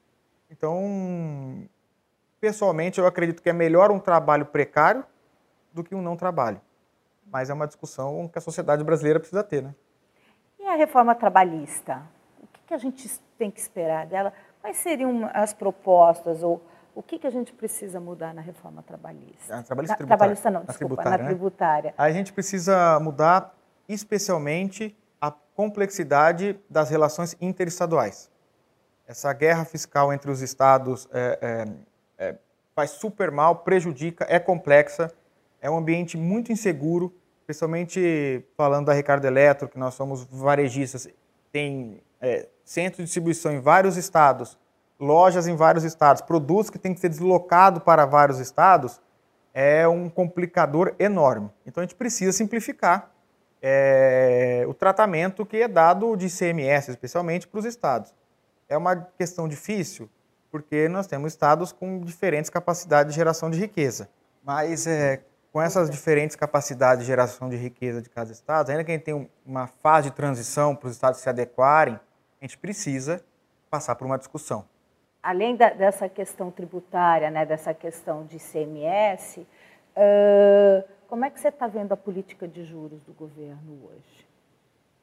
Então, 0.50 1.68
Pessoalmente, 2.40 3.00
eu 3.00 3.06
acredito 3.06 3.42
que 3.42 3.50
é 3.50 3.52
melhor 3.52 3.90
um 3.90 3.98
trabalho 3.98 4.46
precário 4.46 5.04
do 5.72 5.82
que 5.82 5.94
um 5.94 6.02
não 6.02 6.16
trabalho. 6.16 6.60
Mas 7.30 7.50
é 7.50 7.54
uma 7.54 7.66
discussão 7.66 8.28
que 8.28 8.38
a 8.38 8.40
sociedade 8.40 8.82
brasileira 8.84 9.18
precisa 9.18 9.42
ter, 9.42 9.62
né? 9.62 9.74
E 10.58 10.66
a 10.66 10.74
reforma 10.76 11.14
trabalhista? 11.14 12.02
O 12.42 12.46
que, 12.66 12.74
a 12.74 12.78
gente 12.78 13.08
tem 13.38 13.50
que 13.50 13.60
esperar 13.60 14.06
dela? 14.06 14.32
Quais 14.60 14.76
seriam 14.78 15.28
as 15.32 15.52
propostas 15.52 16.42
ou 16.42 16.62
o 16.94 17.02
que, 17.02 17.18
que 17.18 17.26
a 17.26 17.30
gente 17.30 17.52
precisa 17.52 18.00
mudar 18.00 18.34
na 18.34 18.40
reforma 18.40 18.82
trabalhista? 18.82 19.58
A 19.58 19.62
trabalhista, 19.62 19.96
na, 20.00 20.06
trabalhista 20.06 20.50
não, 20.50 20.64
desculpa, 20.64 20.96
tributária, 20.96 21.24
na 21.24 21.30
tributária. 21.30 21.90
Né? 21.90 21.94
A 21.96 22.10
gente 22.10 22.32
precisa 22.32 22.98
mudar 23.00 23.54
especialmente 23.88 24.96
a 25.20 25.30
complexidade 25.30 26.58
das 26.68 26.90
relações 26.90 27.36
interestaduais. 27.40 28.30
Essa 29.06 29.32
guerra 29.32 29.64
fiscal 29.64 30.12
entre 30.12 30.30
os 30.30 30.42
estados 30.42 31.08
é, 31.12 31.38
é, 31.40 31.64
é, 32.18 32.34
faz 32.74 32.90
super 32.90 33.30
mal, 33.30 33.56
prejudica, 33.56 34.26
é 34.28 34.38
complexa, 34.38 35.12
é 35.60 35.70
um 35.70 35.76
ambiente 35.76 36.16
muito 36.16 36.52
inseguro, 36.52 37.14
especialmente 37.40 38.44
falando 38.56 38.86
da 38.86 38.92
Ricardo 38.92 39.24
Eletro, 39.24 39.68
que 39.68 39.78
nós 39.78 39.94
somos 39.94 40.24
varejistas, 40.24 41.08
tem 41.50 42.02
é, 42.20 42.48
centro 42.64 42.98
de 42.98 43.04
distribuição 43.04 43.52
em 43.52 43.60
vários 43.60 43.96
estados, 43.96 44.58
lojas 45.00 45.46
em 45.46 45.56
vários 45.56 45.84
estados, 45.84 46.22
produtos 46.22 46.70
que 46.70 46.78
têm 46.78 46.92
que 46.92 47.00
ser 47.00 47.08
deslocados 47.08 47.82
para 47.82 48.04
vários 48.04 48.38
estados, 48.38 49.00
é 49.54 49.88
um 49.88 50.08
complicador 50.08 50.94
enorme. 50.98 51.50
Então 51.66 51.82
a 51.82 51.86
gente 51.86 51.96
precisa 51.96 52.32
simplificar 52.32 53.10
é, 53.60 54.64
o 54.68 54.74
tratamento 54.74 55.44
que 55.44 55.56
é 55.56 55.68
dado 55.68 56.14
de 56.16 56.26
ICMS, 56.26 56.90
especialmente 56.90 57.46
para 57.48 57.58
os 57.58 57.64
estados. 57.64 58.14
É 58.68 58.76
uma 58.76 58.96
questão 58.96 59.48
difícil? 59.48 60.08
Porque 60.50 60.88
nós 60.88 61.06
temos 61.06 61.32
estados 61.32 61.72
com 61.72 62.00
diferentes 62.00 62.50
capacidades 62.50 63.12
de 63.12 63.16
geração 63.16 63.50
de 63.50 63.58
riqueza. 63.58 64.08
Mas 64.42 64.86
é, 64.86 65.22
com 65.52 65.60
essas 65.60 65.90
diferentes 65.90 66.36
capacidades 66.36 67.04
de 67.04 67.06
geração 67.06 67.48
de 67.48 67.56
riqueza 67.56 68.02
de 68.02 68.08
cada 68.08 68.30
estado, 68.30 68.70
ainda 68.70 68.84
que 68.84 68.90
a 68.90 68.94
gente 68.94 69.04
tenha 69.04 69.28
uma 69.44 69.66
fase 69.66 70.10
de 70.10 70.16
transição 70.16 70.74
para 70.74 70.88
os 70.88 70.94
estados 70.94 71.20
se 71.20 71.28
adequarem, 71.28 71.94
a 72.40 72.44
gente 72.44 72.56
precisa 72.58 73.22
passar 73.70 73.94
por 73.94 74.06
uma 74.06 74.18
discussão. 74.18 74.64
Além 75.22 75.56
da, 75.56 75.70
dessa 75.70 76.08
questão 76.08 76.50
tributária, 76.50 77.30
né, 77.30 77.44
dessa 77.44 77.74
questão 77.74 78.24
de 78.24 78.36
ICMS, 78.36 79.40
uh, 79.40 80.88
como 81.08 81.24
é 81.24 81.30
que 81.30 81.40
você 81.40 81.48
está 81.48 81.66
vendo 81.66 81.92
a 81.92 81.96
política 81.96 82.46
de 82.46 82.64
juros 82.64 83.02
do 83.02 83.12
governo 83.12 83.80
hoje? 83.84 84.26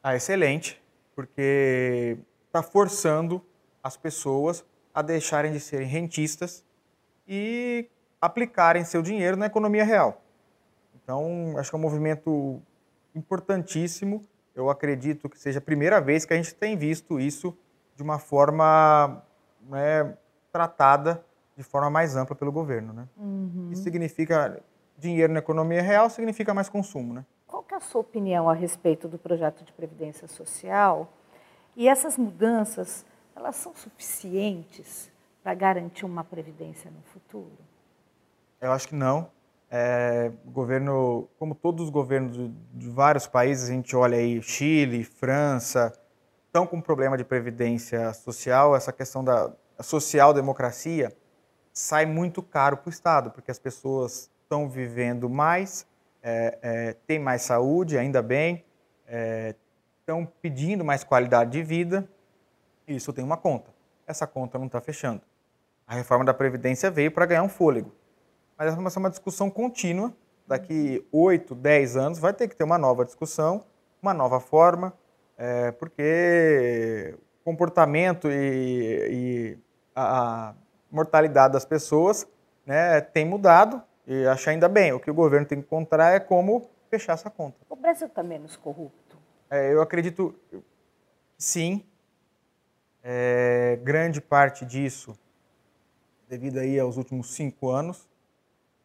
Ah, 0.02 0.14
excelente, 0.14 0.82
porque 1.14 2.16
está 2.46 2.62
forçando 2.62 3.44
as 3.82 3.96
pessoas 3.96 4.64
a 4.96 5.02
deixarem 5.02 5.52
de 5.52 5.60
serem 5.60 5.86
rentistas 5.86 6.64
e 7.28 7.86
aplicarem 8.18 8.82
seu 8.82 9.02
dinheiro 9.02 9.36
na 9.36 9.44
economia 9.44 9.84
real. 9.84 10.22
Então, 10.94 11.54
acho 11.58 11.68
que 11.68 11.76
é 11.76 11.78
um 11.78 11.82
movimento 11.82 12.62
importantíssimo. 13.14 14.24
Eu 14.54 14.70
acredito 14.70 15.28
que 15.28 15.38
seja 15.38 15.58
a 15.58 15.60
primeira 15.60 16.00
vez 16.00 16.24
que 16.24 16.32
a 16.32 16.36
gente 16.36 16.54
tem 16.54 16.78
visto 16.78 17.20
isso 17.20 17.54
de 17.94 18.02
uma 18.02 18.18
forma 18.18 19.22
né, 19.68 20.16
tratada 20.50 21.22
de 21.54 21.62
forma 21.62 21.90
mais 21.90 22.16
ampla 22.16 22.34
pelo 22.34 22.50
governo. 22.50 22.94
Né? 22.94 23.06
Uhum. 23.18 23.68
Isso 23.70 23.82
significa 23.82 24.62
dinheiro 24.96 25.30
na 25.30 25.40
economia 25.40 25.82
real, 25.82 26.08
significa 26.08 26.54
mais 26.54 26.70
consumo. 26.70 27.12
Né? 27.12 27.24
Qual 27.46 27.62
é 27.70 27.74
a 27.74 27.80
sua 27.80 28.00
opinião 28.00 28.48
a 28.48 28.54
respeito 28.54 29.08
do 29.08 29.18
projeto 29.18 29.62
de 29.62 29.74
previdência 29.74 30.26
social? 30.26 31.12
E 31.76 31.86
essas 31.86 32.16
mudanças 32.16 33.04
elas 33.36 33.56
são 33.56 33.74
suficientes 33.76 35.10
para 35.42 35.54
garantir 35.54 36.06
uma 36.06 36.24
previdência 36.24 36.90
no 36.90 37.02
futuro? 37.12 37.52
Eu 38.60 38.72
acho 38.72 38.88
que 38.88 38.94
não. 38.94 39.30
É, 39.70 40.32
governo, 40.46 41.28
como 41.38 41.54
todos 41.54 41.84
os 41.84 41.90
governos 41.90 42.36
de, 42.36 42.48
de, 42.72 42.88
vários 42.88 43.26
países, 43.26 43.68
a 43.68 43.72
gente 43.72 43.94
olha 43.94 44.16
aí 44.16 44.42
Chile, 44.42 45.04
França, 45.04 45.92
estão 46.46 46.66
com 46.66 46.80
problema 46.80 47.18
de 47.18 47.24
previdência 47.24 48.12
social. 48.14 48.74
Essa 48.74 48.92
questão 48.92 49.22
da 49.22 49.52
social-democracia 49.80 51.12
sai 51.72 52.06
muito 52.06 52.42
caro 52.42 52.78
para 52.78 52.88
o 52.88 52.90
Estado, 52.90 53.30
porque 53.30 53.50
as 53.50 53.58
pessoas 53.58 54.30
estão 54.42 54.68
vivendo 54.68 55.28
mais, 55.28 55.86
é, 56.22 56.58
é, 56.62 56.92
têm 57.06 57.18
mais 57.18 57.42
saúde, 57.42 57.98
ainda 57.98 58.22
bem, 58.22 58.64
estão 60.00 60.22
é, 60.22 60.28
pedindo 60.40 60.84
mais 60.84 61.04
qualidade 61.04 61.50
de 61.50 61.62
vida 61.62 62.08
isso 62.86 63.12
tem 63.12 63.24
uma 63.24 63.36
conta. 63.36 63.70
Essa 64.06 64.26
conta 64.26 64.58
não 64.58 64.66
está 64.66 64.80
fechando. 64.80 65.22
A 65.86 65.94
reforma 65.94 66.24
da 66.24 66.34
Previdência 66.34 66.90
veio 66.90 67.10
para 67.10 67.26
ganhar 67.26 67.42
um 67.42 67.48
fôlego. 67.48 67.92
Mas 68.56 68.68
essa 68.68 68.98
é 68.98 69.00
uma 69.00 69.10
discussão 69.10 69.50
contínua 69.50 70.12
Daqui 70.46 71.04
8, 71.10 71.54
10 71.56 71.96
anos 71.96 72.18
vai 72.20 72.32
ter 72.32 72.46
que 72.46 72.54
ter 72.54 72.62
uma 72.62 72.78
nova 72.78 73.04
discussão, 73.04 73.64
uma 74.00 74.14
nova 74.14 74.38
forma, 74.38 74.92
é, 75.36 75.72
porque 75.72 77.16
comportamento 77.44 78.30
e, 78.30 79.08
e 79.10 79.58
a, 79.94 80.50
a 80.50 80.54
mortalidade 80.90 81.52
das 81.52 81.64
pessoas 81.64 82.28
né, 82.64 83.00
tem 83.00 83.24
mudado 83.24 83.82
e 84.06 84.24
acho 84.26 84.48
ainda 84.48 84.68
bem. 84.68 84.92
O 84.92 85.00
que 85.00 85.10
o 85.10 85.14
governo 85.14 85.46
tem 85.46 85.58
que 85.58 85.66
encontrar 85.66 86.12
é 86.12 86.20
como 86.20 86.70
fechar 86.88 87.14
essa 87.14 87.28
conta. 87.28 87.56
O 87.68 87.74
Brasil 87.74 88.06
está 88.06 88.22
menos 88.22 88.54
corrupto? 88.54 89.16
É, 89.50 89.72
eu 89.72 89.82
acredito, 89.82 90.32
sim. 91.36 91.84
É, 93.08 93.78
grande 93.84 94.20
parte 94.20 94.64
disso 94.64 95.16
devido 96.28 96.58
aí 96.58 96.76
aos 96.76 96.96
últimos 96.96 97.32
cinco 97.32 97.70
anos. 97.70 98.08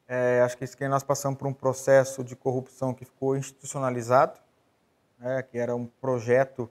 É, 0.07 0.41
acho 0.41 0.55
que 0.55 0.87
nós 0.87 1.01
passamos 1.01 1.39
por 1.39 1.47
um 1.47 1.53
processo 1.53 2.23
de 2.23 2.35
corrupção 2.35 2.93
que 2.93 3.03
ficou 3.03 3.35
institucionalizado, 3.35 4.39
né, 5.17 5.41
que 5.41 5.57
era 5.57 5.75
um 5.75 5.87
projeto 5.87 6.69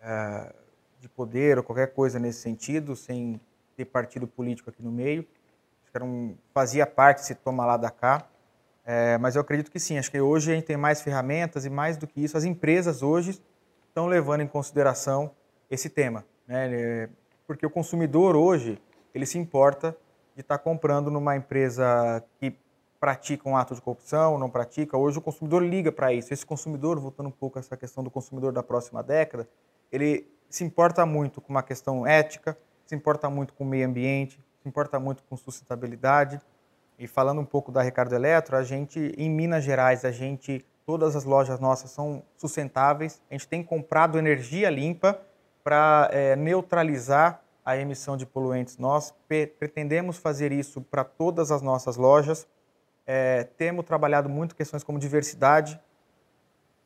é, 0.00 0.52
de 0.98 1.08
poder 1.08 1.56
ou 1.56 1.62
qualquer 1.62 1.94
coisa 1.94 2.18
nesse 2.18 2.40
sentido, 2.40 2.96
sem 2.96 3.40
ter 3.76 3.84
partido 3.84 4.26
político 4.26 4.68
aqui 4.68 4.82
no 4.82 4.90
meio. 4.90 5.24
Acho 5.84 5.92
que 5.92 6.02
um, 6.02 6.36
fazia 6.52 6.84
parte 6.84 7.24
se 7.24 7.36
toma 7.36 7.64
lá 7.64 7.76
da 7.76 7.92
cá. 7.92 8.26
É, 8.84 9.16
mas 9.18 9.36
eu 9.36 9.40
acredito 9.42 9.70
que 9.70 9.78
sim. 9.78 9.98
Acho 9.98 10.10
que 10.10 10.20
hoje 10.20 10.50
a 10.50 10.54
gente 10.56 10.64
tem 10.64 10.76
mais 10.76 11.00
ferramentas 11.00 11.64
e 11.64 11.70
mais 11.70 11.96
do 11.96 12.08
que 12.08 12.24
isso, 12.24 12.36
as 12.36 12.42
empresas 12.42 13.04
hoje 13.04 13.40
estão 13.86 14.08
levando 14.08 14.40
em 14.40 14.48
consideração 14.48 15.30
esse 15.70 15.88
tema, 15.88 16.24
né? 16.52 17.08
Porque 17.46 17.64
o 17.64 17.70
consumidor 17.70 18.36
hoje 18.36 18.78
ele 19.14 19.24
se 19.24 19.38
importa 19.38 19.96
de 20.34 20.42
estar 20.42 20.58
comprando 20.58 21.10
numa 21.10 21.34
empresa 21.34 22.22
que 22.38 22.54
pratica 23.00 23.48
um 23.48 23.56
ato 23.56 23.74
de 23.74 23.80
corrupção, 23.80 24.38
não 24.38 24.48
pratica. 24.48 24.96
Hoje 24.96 25.18
o 25.18 25.22
consumidor 25.22 25.62
liga 25.62 25.90
para 25.90 26.12
isso. 26.12 26.32
Esse 26.32 26.46
consumidor, 26.46 27.00
voltando 27.00 27.28
um 27.28 27.32
pouco 27.32 27.58
a 27.58 27.60
essa 27.60 27.76
questão 27.76 28.04
do 28.04 28.10
consumidor 28.10 28.52
da 28.52 28.62
próxima 28.62 29.02
década, 29.02 29.48
ele 29.90 30.30
se 30.48 30.62
importa 30.62 31.04
muito 31.04 31.40
com 31.40 31.50
uma 31.50 31.62
questão 31.62 32.06
ética, 32.06 32.56
se 32.86 32.94
importa 32.94 33.28
muito 33.28 33.54
com 33.54 33.64
o 33.64 33.66
meio 33.66 33.86
ambiente, 33.86 34.38
se 34.62 34.68
importa 34.68 35.00
muito 35.00 35.24
com 35.24 35.36
sustentabilidade. 35.36 36.40
E 36.98 37.08
falando 37.08 37.40
um 37.40 37.44
pouco 37.44 37.72
da 37.72 37.82
Ricardo 37.82 38.14
Eletro, 38.14 38.56
a 38.56 38.62
gente 38.62 39.12
em 39.16 39.28
Minas 39.28 39.64
Gerais, 39.64 40.04
a 40.04 40.10
gente 40.10 40.64
todas 40.86 41.16
as 41.16 41.24
lojas 41.24 41.58
nossas 41.58 41.90
são 41.90 42.22
sustentáveis. 42.36 43.20
A 43.30 43.34
gente 43.34 43.48
tem 43.48 43.64
comprado 43.64 44.18
energia 44.18 44.70
limpa 44.70 45.20
para 45.62 46.08
é, 46.12 46.36
neutralizar 46.36 47.42
a 47.64 47.76
emissão 47.76 48.16
de 48.16 48.26
poluentes. 48.26 48.76
Nós 48.76 49.14
pretendemos 49.58 50.18
fazer 50.18 50.52
isso 50.52 50.80
para 50.80 51.04
todas 51.04 51.50
as 51.50 51.62
nossas 51.62 51.96
lojas. 51.96 52.46
É, 53.06 53.44
temos 53.56 53.84
trabalhado 53.84 54.28
muito 54.28 54.54
questões 54.54 54.82
como 54.82 54.98
diversidade, 54.98 55.80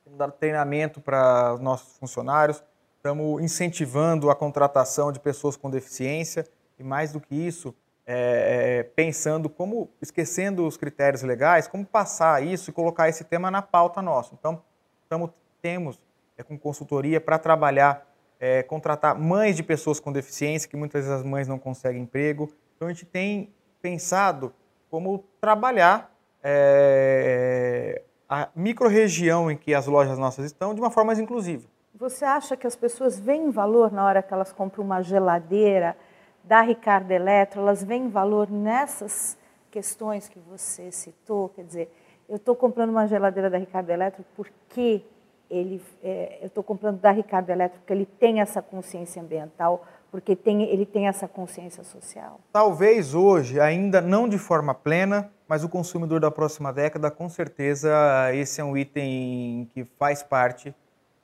temos 0.04 0.18
dado 0.18 0.32
treinamento 0.32 1.00
para 1.00 1.54
os 1.54 1.60
nossos 1.60 1.96
funcionários, 1.98 2.62
estamos 2.96 3.42
incentivando 3.42 4.30
a 4.30 4.34
contratação 4.34 5.12
de 5.12 5.20
pessoas 5.20 5.56
com 5.56 5.70
deficiência 5.70 6.46
e 6.78 6.84
mais 6.84 7.12
do 7.12 7.20
que 7.20 7.34
isso, 7.34 7.74
é, 8.06 8.78
é, 8.78 8.82
pensando 8.82 9.48
como, 9.48 9.90
esquecendo 10.00 10.66
os 10.66 10.76
critérios 10.76 11.22
legais, 11.22 11.66
como 11.66 11.84
passar 11.84 12.42
isso 12.42 12.70
e 12.70 12.72
colocar 12.72 13.08
esse 13.08 13.24
tema 13.24 13.50
na 13.50 13.60
pauta 13.60 14.00
nossa. 14.00 14.34
Então, 14.38 14.62
estamos, 15.02 15.30
temos 15.60 16.00
é, 16.38 16.42
com 16.42 16.58
consultoria 16.58 17.20
para 17.20 17.38
trabalhar 17.38 18.05
é, 18.38 18.62
contratar 18.62 19.18
mães 19.18 19.56
de 19.56 19.62
pessoas 19.62 19.98
com 19.98 20.12
deficiência, 20.12 20.68
que 20.68 20.76
muitas 20.76 21.04
vezes 21.04 21.20
as 21.20 21.24
mães 21.24 21.48
não 21.48 21.58
conseguem 21.58 22.02
emprego. 22.02 22.52
Então 22.76 22.88
a 22.88 22.92
gente 22.92 23.06
tem 23.06 23.52
pensado 23.80 24.52
como 24.90 25.24
trabalhar 25.40 26.14
é, 26.42 28.02
a 28.28 28.48
microrregião 28.54 29.50
em 29.50 29.56
que 29.56 29.74
as 29.74 29.86
lojas 29.86 30.18
nossas 30.18 30.44
estão 30.46 30.74
de 30.74 30.80
uma 30.80 30.90
forma 30.90 31.08
mais 31.08 31.18
inclusiva. 31.18 31.66
Você 31.94 32.24
acha 32.24 32.56
que 32.56 32.66
as 32.66 32.76
pessoas 32.76 33.18
veem 33.18 33.50
valor 33.50 33.90
na 33.90 34.04
hora 34.04 34.22
que 34.22 34.32
elas 34.32 34.52
compram 34.52 34.84
uma 34.84 35.02
geladeira 35.02 35.96
da 36.44 36.60
Ricardo 36.60 37.10
Eletro, 37.10 37.60
elas 37.60 37.82
veem 37.82 38.08
valor 38.08 38.50
nessas 38.50 39.36
questões 39.70 40.28
que 40.28 40.38
você 40.38 40.92
citou? 40.92 41.48
Quer 41.48 41.64
dizer, 41.64 41.92
eu 42.28 42.36
estou 42.36 42.54
comprando 42.54 42.90
uma 42.90 43.06
geladeira 43.06 43.48
da 43.48 43.58
Ricardo 43.58 43.90
Eletro 43.90 44.24
porque 44.36 45.02
ele, 45.50 45.82
é, 46.02 46.38
eu 46.42 46.46
estou 46.48 46.62
comprando 46.62 47.00
da 47.00 47.10
Ricardo 47.10 47.50
Eletro 47.50 47.78
porque 47.78 47.92
ele 47.92 48.06
tem 48.06 48.40
essa 48.40 48.60
consciência 48.60 49.22
ambiental, 49.22 49.84
porque 50.10 50.34
tem, 50.34 50.62
ele 50.62 50.86
tem 50.86 51.08
essa 51.08 51.28
consciência 51.28 51.84
social? 51.84 52.40
Talvez 52.52 53.14
hoje, 53.14 53.60
ainda 53.60 54.00
não 54.00 54.28
de 54.28 54.38
forma 54.38 54.74
plena, 54.74 55.30
mas 55.48 55.64
o 55.64 55.68
consumidor 55.68 56.20
da 56.20 56.30
próxima 56.30 56.72
década, 56.72 57.10
com 57.10 57.28
certeza, 57.28 57.90
esse 58.34 58.60
é 58.60 58.64
um 58.64 58.76
item 58.76 59.68
que 59.72 59.84
faz 59.98 60.22
parte 60.22 60.74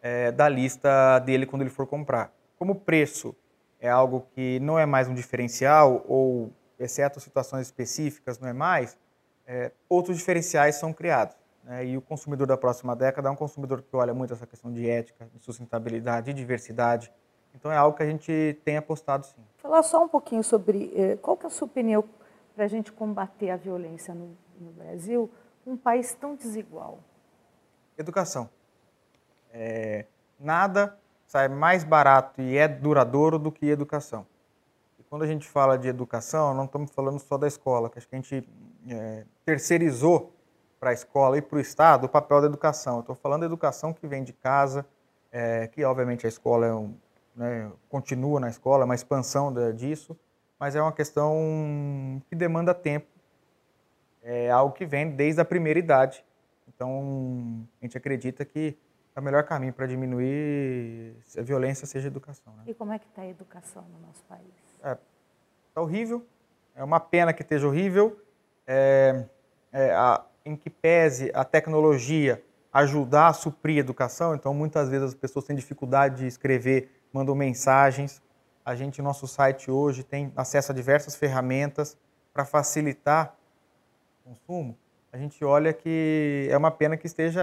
é, 0.02 0.30
da 0.30 0.48
lista 0.48 1.18
dele 1.20 1.46
quando 1.46 1.62
ele 1.62 1.70
for 1.70 1.86
comprar. 1.86 2.32
Como 2.58 2.74
preço 2.74 3.34
é 3.80 3.88
algo 3.88 4.26
que 4.34 4.60
não 4.60 4.78
é 4.78 4.86
mais 4.86 5.08
um 5.08 5.14
diferencial, 5.14 6.04
ou, 6.06 6.52
exceto 6.78 7.20
situações 7.20 7.66
específicas, 7.66 8.38
não 8.38 8.48
é 8.48 8.52
mais, 8.52 8.96
é, 9.46 9.72
outros 9.88 10.16
diferenciais 10.16 10.76
são 10.76 10.92
criados. 10.92 11.36
Né? 11.64 11.86
E 11.86 11.96
o 11.96 12.02
consumidor 12.02 12.46
da 12.46 12.56
próxima 12.56 12.94
década 12.96 13.28
é 13.28 13.32
um 13.32 13.36
consumidor 13.36 13.82
que 13.82 13.94
olha 13.94 14.12
muito 14.12 14.32
essa 14.32 14.46
questão 14.46 14.72
de 14.72 14.88
ética, 14.88 15.28
de 15.34 15.44
sustentabilidade, 15.44 16.26
de 16.26 16.32
diversidade. 16.32 17.12
Então 17.54 17.70
é 17.70 17.76
algo 17.76 17.96
que 17.96 18.02
a 18.02 18.06
gente 18.06 18.58
tem 18.64 18.76
apostado 18.76 19.26
sim. 19.26 19.42
Falar 19.58 19.82
só 19.82 20.02
um 20.02 20.08
pouquinho 20.08 20.42
sobre 20.42 20.92
eh, 20.96 21.16
qual 21.20 21.36
que 21.36 21.44
é 21.44 21.48
a 21.48 21.50
sua 21.50 21.66
opinião 21.66 22.04
para 22.54 22.64
a 22.64 22.68
gente 22.68 22.92
combater 22.92 23.50
a 23.50 23.56
violência 23.56 24.14
no, 24.14 24.36
no 24.60 24.72
Brasil, 24.72 25.30
um 25.66 25.76
país 25.76 26.14
tão 26.14 26.34
desigual. 26.34 26.98
Educação. 27.96 28.48
É, 29.52 30.06
nada 30.38 30.98
sai 31.26 31.48
mais 31.48 31.84
barato 31.84 32.42
e 32.42 32.56
é 32.56 32.66
duradouro 32.68 33.38
do 33.38 33.50
que 33.50 33.66
educação. 33.66 34.26
E 34.98 35.02
quando 35.04 35.22
a 35.22 35.26
gente 35.26 35.48
fala 35.48 35.78
de 35.78 35.88
educação, 35.88 36.52
não 36.54 36.64
estamos 36.64 36.90
falando 36.90 37.18
só 37.18 37.38
da 37.38 37.46
escola, 37.46 37.88
que 37.88 37.98
acho 37.98 38.08
que 38.08 38.14
a 38.14 38.18
gente 38.18 38.48
é, 38.88 39.24
terceirizou 39.44 40.32
para 40.82 40.90
a 40.90 40.92
escola 40.92 41.38
e 41.38 41.40
para 41.40 41.58
o 41.58 41.60
Estado 41.60 42.06
o 42.06 42.08
papel 42.08 42.40
da 42.40 42.48
educação. 42.48 42.98
Estou 42.98 43.14
falando 43.14 43.42
da 43.42 43.46
educação 43.46 43.92
que 43.92 44.04
vem 44.04 44.24
de 44.24 44.32
casa, 44.32 44.84
é, 45.30 45.68
que 45.68 45.84
obviamente 45.84 46.26
a 46.26 46.28
escola 46.28 46.66
é 46.66 46.74
um, 46.74 46.92
né, 47.36 47.70
continua 47.88 48.40
na 48.40 48.48
escola, 48.48 48.82
é 48.82 48.84
uma 48.84 48.94
expansão 48.96 49.54
disso, 49.76 50.18
mas 50.58 50.74
é 50.74 50.82
uma 50.82 50.90
questão 50.90 52.20
que 52.28 52.34
demanda 52.34 52.74
tempo, 52.74 53.06
é 54.24 54.50
algo 54.50 54.74
que 54.74 54.84
vem 54.84 55.08
desde 55.08 55.40
a 55.40 55.44
primeira 55.44 55.78
idade. 55.78 56.24
Então, 56.66 57.64
a 57.80 57.84
gente 57.84 57.96
acredita 57.96 58.44
que 58.44 58.76
é 59.14 59.20
o 59.20 59.22
melhor 59.22 59.44
caminho 59.44 59.72
para 59.72 59.86
diminuir 59.86 61.14
a 61.38 61.42
violência 61.42 61.86
seja 61.86 62.08
a 62.08 62.10
educação. 62.10 62.52
Né? 62.56 62.64
E 62.66 62.74
como 62.74 62.92
é 62.92 62.98
que 62.98 63.06
está 63.06 63.22
a 63.22 63.28
educação 63.28 63.84
no 63.84 64.04
nosso 64.04 64.24
país? 64.24 64.52
Está 64.78 64.98
é, 65.76 65.80
horrível, 65.80 66.26
é 66.74 66.82
uma 66.82 66.98
pena 66.98 67.32
que 67.32 67.42
esteja 67.42 67.68
horrível. 67.68 68.20
É, 68.66 69.24
é, 69.72 69.92
a, 69.92 70.24
em 70.44 70.56
que 70.56 70.70
pese 70.70 71.30
a 71.34 71.44
tecnologia 71.44 72.42
ajudar 72.72 73.28
a 73.28 73.32
suprir 73.32 73.76
a 73.76 73.80
educação, 73.80 74.34
então 74.34 74.54
muitas 74.54 74.88
vezes 74.88 75.08
as 75.08 75.14
pessoas 75.14 75.44
têm 75.44 75.54
dificuldade 75.54 76.16
de 76.16 76.26
escrever, 76.26 76.90
mandam 77.12 77.34
mensagens. 77.34 78.22
A 78.64 78.74
gente, 78.74 79.02
no 79.02 79.08
nosso 79.08 79.26
site 79.26 79.70
hoje, 79.70 80.02
tem 80.02 80.32
acesso 80.36 80.72
a 80.72 80.74
diversas 80.74 81.14
ferramentas 81.14 81.98
para 82.32 82.44
facilitar 82.44 83.36
o 84.24 84.30
consumo. 84.30 84.78
A 85.12 85.18
gente 85.18 85.44
olha 85.44 85.72
que 85.72 86.48
é 86.50 86.56
uma 86.56 86.70
pena 86.70 86.96
que 86.96 87.06
esteja 87.06 87.42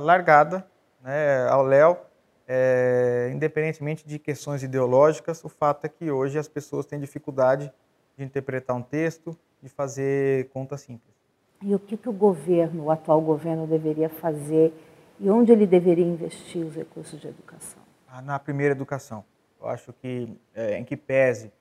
largada 0.00 0.66
né, 1.02 1.48
ao 1.48 1.62
léu, 1.62 1.98
é, 2.46 3.30
independentemente 3.32 4.06
de 4.06 4.18
questões 4.18 4.62
ideológicas, 4.62 5.42
o 5.44 5.48
fato 5.48 5.84
é 5.84 5.88
que 5.88 6.10
hoje 6.10 6.38
as 6.38 6.48
pessoas 6.48 6.84
têm 6.84 7.00
dificuldade 7.00 7.72
de 8.18 8.24
interpretar 8.24 8.76
um 8.76 8.82
texto, 8.82 9.38
de 9.62 9.68
fazer 9.68 10.48
conta 10.50 10.76
simples. 10.76 11.19
E 11.62 11.74
o 11.74 11.78
que, 11.78 11.96
que 11.96 12.08
o 12.08 12.12
governo, 12.12 12.84
o 12.84 12.90
atual 12.90 13.20
governo, 13.20 13.66
deveria 13.66 14.08
fazer 14.08 14.72
e 15.18 15.28
onde 15.28 15.52
ele 15.52 15.66
deveria 15.66 16.06
investir 16.06 16.64
os 16.64 16.74
recursos 16.74 17.20
de 17.20 17.28
educação? 17.28 17.82
Ah, 18.08 18.22
na 18.22 18.38
primeira 18.38 18.72
educação. 18.72 19.22
Eu 19.60 19.68
acho 19.68 19.92
que, 19.92 20.34
é, 20.54 20.78
em 20.78 20.84
que 20.84 20.96
pese, 20.96 21.52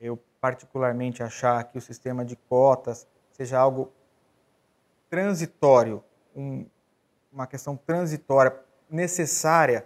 eu 0.00 0.16
particularmente 0.40 1.22
achar 1.24 1.64
que 1.64 1.76
o 1.76 1.80
sistema 1.80 2.24
de 2.24 2.36
cotas 2.36 3.06
seja 3.32 3.58
algo 3.58 3.90
transitório, 5.10 6.04
um, 6.36 6.64
uma 7.32 7.46
questão 7.46 7.76
transitória 7.76 8.56
necessária 8.88 9.84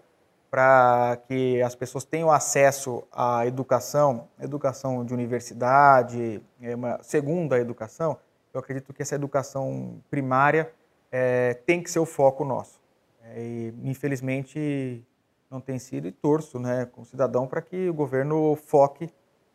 para 0.50 1.18
que 1.26 1.62
as 1.62 1.74
pessoas 1.74 2.04
tenham 2.04 2.30
acesso 2.30 3.04
à 3.10 3.46
educação, 3.46 4.28
educação 4.38 5.04
de 5.04 5.14
universidade, 5.14 6.42
é 6.60 6.74
uma 6.74 7.02
segunda 7.02 7.58
educação, 7.58 8.18
eu 8.56 8.60
acredito 8.60 8.92
que 8.92 9.02
essa 9.02 9.14
educação 9.14 10.02
primária 10.08 10.72
é, 11.12 11.54
tem 11.66 11.82
que 11.82 11.90
ser 11.90 11.98
o 11.98 12.06
foco 12.06 12.42
nosso. 12.42 12.80
É, 13.22 13.38
e, 13.38 13.74
infelizmente, 13.84 15.04
não 15.50 15.60
tem 15.60 15.78
sido 15.78 16.08
e 16.08 16.12
torço 16.12 16.58
né, 16.58 16.86
como 16.86 17.04
cidadão 17.04 17.46
para 17.46 17.60
que 17.60 17.88
o 17.88 17.92
governo 17.92 18.56
foque 18.56 19.10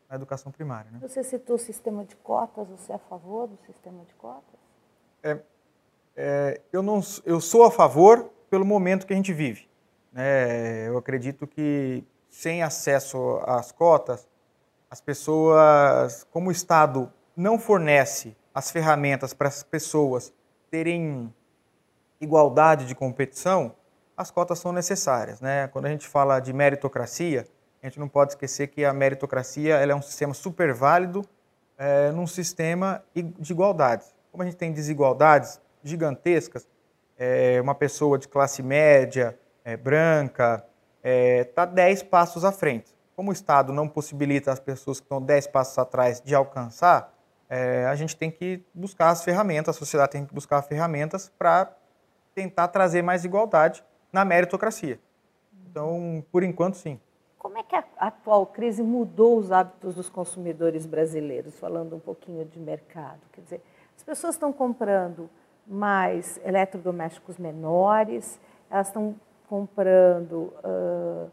na 0.07 0.15
educação 0.15 0.51
primária. 0.51 0.91
Né? 0.91 0.99
Você 1.01 1.23
citou 1.23 1.55
o 1.55 1.59
sistema 1.59 2.05
de 2.05 2.15
cotas, 2.17 2.67
você 2.67 2.91
é 2.91 2.95
a 2.95 2.99
favor 2.99 3.47
do 3.47 3.57
sistema 3.65 4.05
de 4.05 4.13
cotas? 4.13 4.59
É, 5.23 5.39
É, 6.15 6.61
eu, 6.71 6.83
não, 6.83 7.01
eu 7.25 7.41
sou 7.41 7.63
a 7.63 7.71
favor 7.71 8.29
pelo 8.49 8.65
momento 8.65 9.07
que 9.07 9.13
a 9.13 9.15
gente 9.15 9.33
vive. 9.33 9.67
Né? 10.11 10.87
Eu 10.87 10.97
acredito 10.97 11.47
que 11.47 12.03
sem 12.29 12.61
acesso 12.61 13.41
às 13.45 13.71
cotas, 13.71 14.27
as 14.89 15.01
pessoas, 15.01 16.23
como 16.29 16.49
o 16.49 16.51
Estado 16.51 17.11
não 17.35 17.57
fornece 17.57 18.35
as 18.53 18.71
ferramentas 18.71 19.33
para 19.33 19.47
as 19.47 19.63
pessoas 19.63 20.33
terem 20.69 21.33
igualdade 22.19 22.85
de 22.85 22.95
competição, 22.95 23.75
as 24.15 24.29
cotas 24.29 24.59
são 24.59 24.71
necessárias. 24.71 25.41
Né? 25.41 25.67
Quando 25.67 25.85
a 25.85 25.89
gente 25.89 26.07
fala 26.07 26.39
de 26.39 26.53
meritocracia, 26.53 27.47
a 27.81 27.87
gente 27.87 27.99
não 27.99 28.07
pode 28.07 28.33
esquecer 28.33 28.67
que 28.67 28.85
a 28.85 28.93
meritocracia 28.93 29.75
é 29.75 29.95
um 29.95 30.01
sistema 30.01 30.33
super 30.33 30.73
válido 30.73 31.23
é, 31.77 32.11
num 32.11 32.27
sistema 32.27 33.03
de 33.15 33.51
igualdades. 33.51 34.13
Como 34.31 34.43
a 34.43 34.45
gente 34.45 34.55
tem 34.55 34.71
desigualdades 34.71 35.59
gigantescas, 35.83 36.67
é, 37.17 37.59
uma 37.59 37.73
pessoa 37.73 38.19
de 38.19 38.27
classe 38.27 38.61
média, 38.61 39.37
é, 39.65 39.75
branca, 39.75 40.63
está 41.03 41.63
é, 41.63 41.67
10 41.67 42.03
passos 42.03 42.45
à 42.45 42.51
frente. 42.51 42.95
Como 43.15 43.31
o 43.31 43.33
Estado 43.33 43.73
não 43.73 43.87
possibilita 43.87 44.51
as 44.51 44.59
pessoas 44.59 44.99
que 44.99 45.05
estão 45.05 45.21
10 45.21 45.47
passos 45.47 45.77
atrás 45.77 46.21
de 46.21 46.35
alcançar, 46.35 47.13
é, 47.53 47.85
a 47.85 47.95
gente 47.95 48.15
tem 48.15 48.31
que 48.31 48.63
buscar 48.73 49.09
as 49.09 49.25
ferramentas, 49.25 49.75
a 49.75 49.77
sociedade 49.77 50.13
tem 50.13 50.25
que 50.25 50.33
buscar 50.33 50.61
ferramentas 50.61 51.27
para 51.37 51.69
tentar 52.33 52.69
trazer 52.69 53.01
mais 53.01 53.25
igualdade 53.25 53.83
na 54.11 54.23
meritocracia. 54.23 54.97
Então, 55.69 56.23
por 56.31 56.43
enquanto, 56.43 56.75
sim. 56.75 56.97
Como 57.37 57.57
é 57.57 57.63
que 57.63 57.75
a 57.75 57.83
atual 57.97 58.45
crise 58.45 58.81
mudou 58.81 59.37
os 59.37 59.51
hábitos 59.51 59.95
dos 59.95 60.09
consumidores 60.09 60.85
brasileiros, 60.85 61.59
falando 61.59 61.93
um 61.93 61.99
pouquinho 61.99 62.45
de 62.45 62.57
mercado? 62.57 63.19
Quer 63.33 63.41
dizer, 63.41 63.61
as 63.97 64.03
pessoas 64.03 64.35
estão 64.35 64.53
comprando 64.53 65.29
mais 65.67 66.39
eletrodomésticos 66.45 67.37
menores, 67.37 68.39
elas 68.69 68.87
estão 68.87 69.13
comprando 69.49 70.53
uh, 70.63 71.29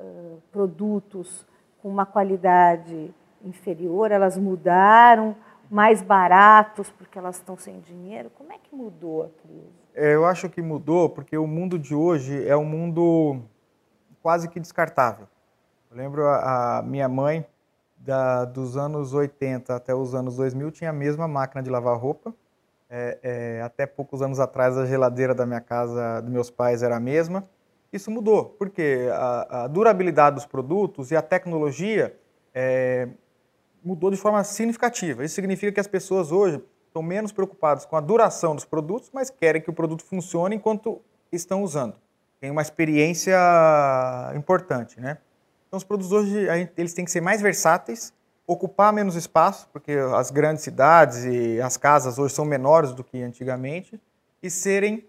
uh, 0.00 0.42
produtos 0.50 1.46
com 1.80 1.88
uma 1.88 2.04
qualidade 2.04 3.14
inferior, 3.44 4.10
elas 4.10 4.36
mudaram, 4.36 5.36
mais 5.70 6.02
baratos 6.02 6.90
porque 6.90 7.18
elas 7.18 7.36
estão 7.36 7.56
sem 7.56 7.80
dinheiro. 7.80 8.30
Como 8.30 8.52
é 8.52 8.58
que 8.58 8.74
mudou 8.74 9.24
a 9.24 9.28
crise? 9.42 9.72
É, 9.94 10.14
eu 10.14 10.24
acho 10.24 10.48
que 10.48 10.62
mudou 10.62 11.10
porque 11.10 11.36
o 11.36 11.46
mundo 11.46 11.78
de 11.78 11.94
hoje 11.94 12.46
é 12.46 12.56
um 12.56 12.64
mundo 12.64 13.40
quase 14.22 14.48
que 14.48 14.58
descartável. 14.58 15.26
Eu 15.90 15.96
lembro 15.96 16.26
a, 16.26 16.78
a 16.78 16.82
minha 16.82 17.08
mãe, 17.08 17.46
da, 17.98 18.44
dos 18.44 18.76
anos 18.76 19.12
80 19.12 19.74
até 19.74 19.94
os 19.94 20.14
anos 20.14 20.36
2000, 20.36 20.70
tinha 20.70 20.90
a 20.90 20.92
mesma 20.92 21.26
máquina 21.26 21.62
de 21.62 21.68
lavar 21.68 21.98
roupa. 21.98 22.34
É, 22.90 23.18
é, 23.22 23.62
até 23.62 23.84
poucos 23.86 24.22
anos 24.22 24.40
atrás, 24.40 24.78
a 24.78 24.86
geladeira 24.86 25.34
da 25.34 25.44
minha 25.44 25.60
casa, 25.60 26.20
dos 26.22 26.30
meus 26.30 26.50
pais, 26.50 26.82
era 26.82 26.96
a 26.96 27.00
mesma. 27.00 27.42
Isso 27.92 28.10
mudou, 28.10 28.44
porque 28.58 29.08
a, 29.12 29.64
a 29.64 29.66
durabilidade 29.66 30.36
dos 30.36 30.46
produtos 30.46 31.10
e 31.10 31.16
a 31.16 31.22
tecnologia 31.22 32.18
é, 32.54 33.08
mudou 33.84 34.10
de 34.10 34.16
forma 34.16 34.42
significativa. 34.44 35.24
Isso 35.24 35.34
significa 35.34 35.72
que 35.72 35.80
as 35.80 35.86
pessoas 35.86 36.32
hoje 36.32 36.62
estão 36.86 37.02
menos 37.02 37.32
preocupadas 37.32 37.84
com 37.84 37.96
a 37.96 38.00
duração 38.00 38.54
dos 38.54 38.64
produtos, 38.64 39.10
mas 39.12 39.30
querem 39.30 39.60
que 39.60 39.70
o 39.70 39.72
produto 39.72 40.04
funcione 40.04 40.56
enquanto 40.56 41.00
estão 41.32 41.62
usando 41.62 41.94
tem 42.40 42.50
uma 42.50 42.62
experiência 42.62 43.36
importante, 44.36 45.00
né? 45.00 45.18
Então 45.66 45.76
os 45.76 45.84
produtos 45.84 46.12
hoje 46.12 46.46
eles 46.76 46.94
têm 46.94 47.04
que 47.04 47.10
ser 47.10 47.20
mais 47.20 47.42
versáteis, 47.42 48.12
ocupar 48.46 48.92
menos 48.92 49.16
espaço, 49.16 49.68
porque 49.72 49.92
as 49.92 50.30
grandes 50.30 50.62
cidades 50.62 51.24
e 51.24 51.60
as 51.60 51.76
casas 51.76 52.18
hoje 52.18 52.34
são 52.34 52.44
menores 52.44 52.92
do 52.92 53.04
que 53.04 53.22
antigamente, 53.22 54.00
e 54.42 54.48
serem 54.48 55.06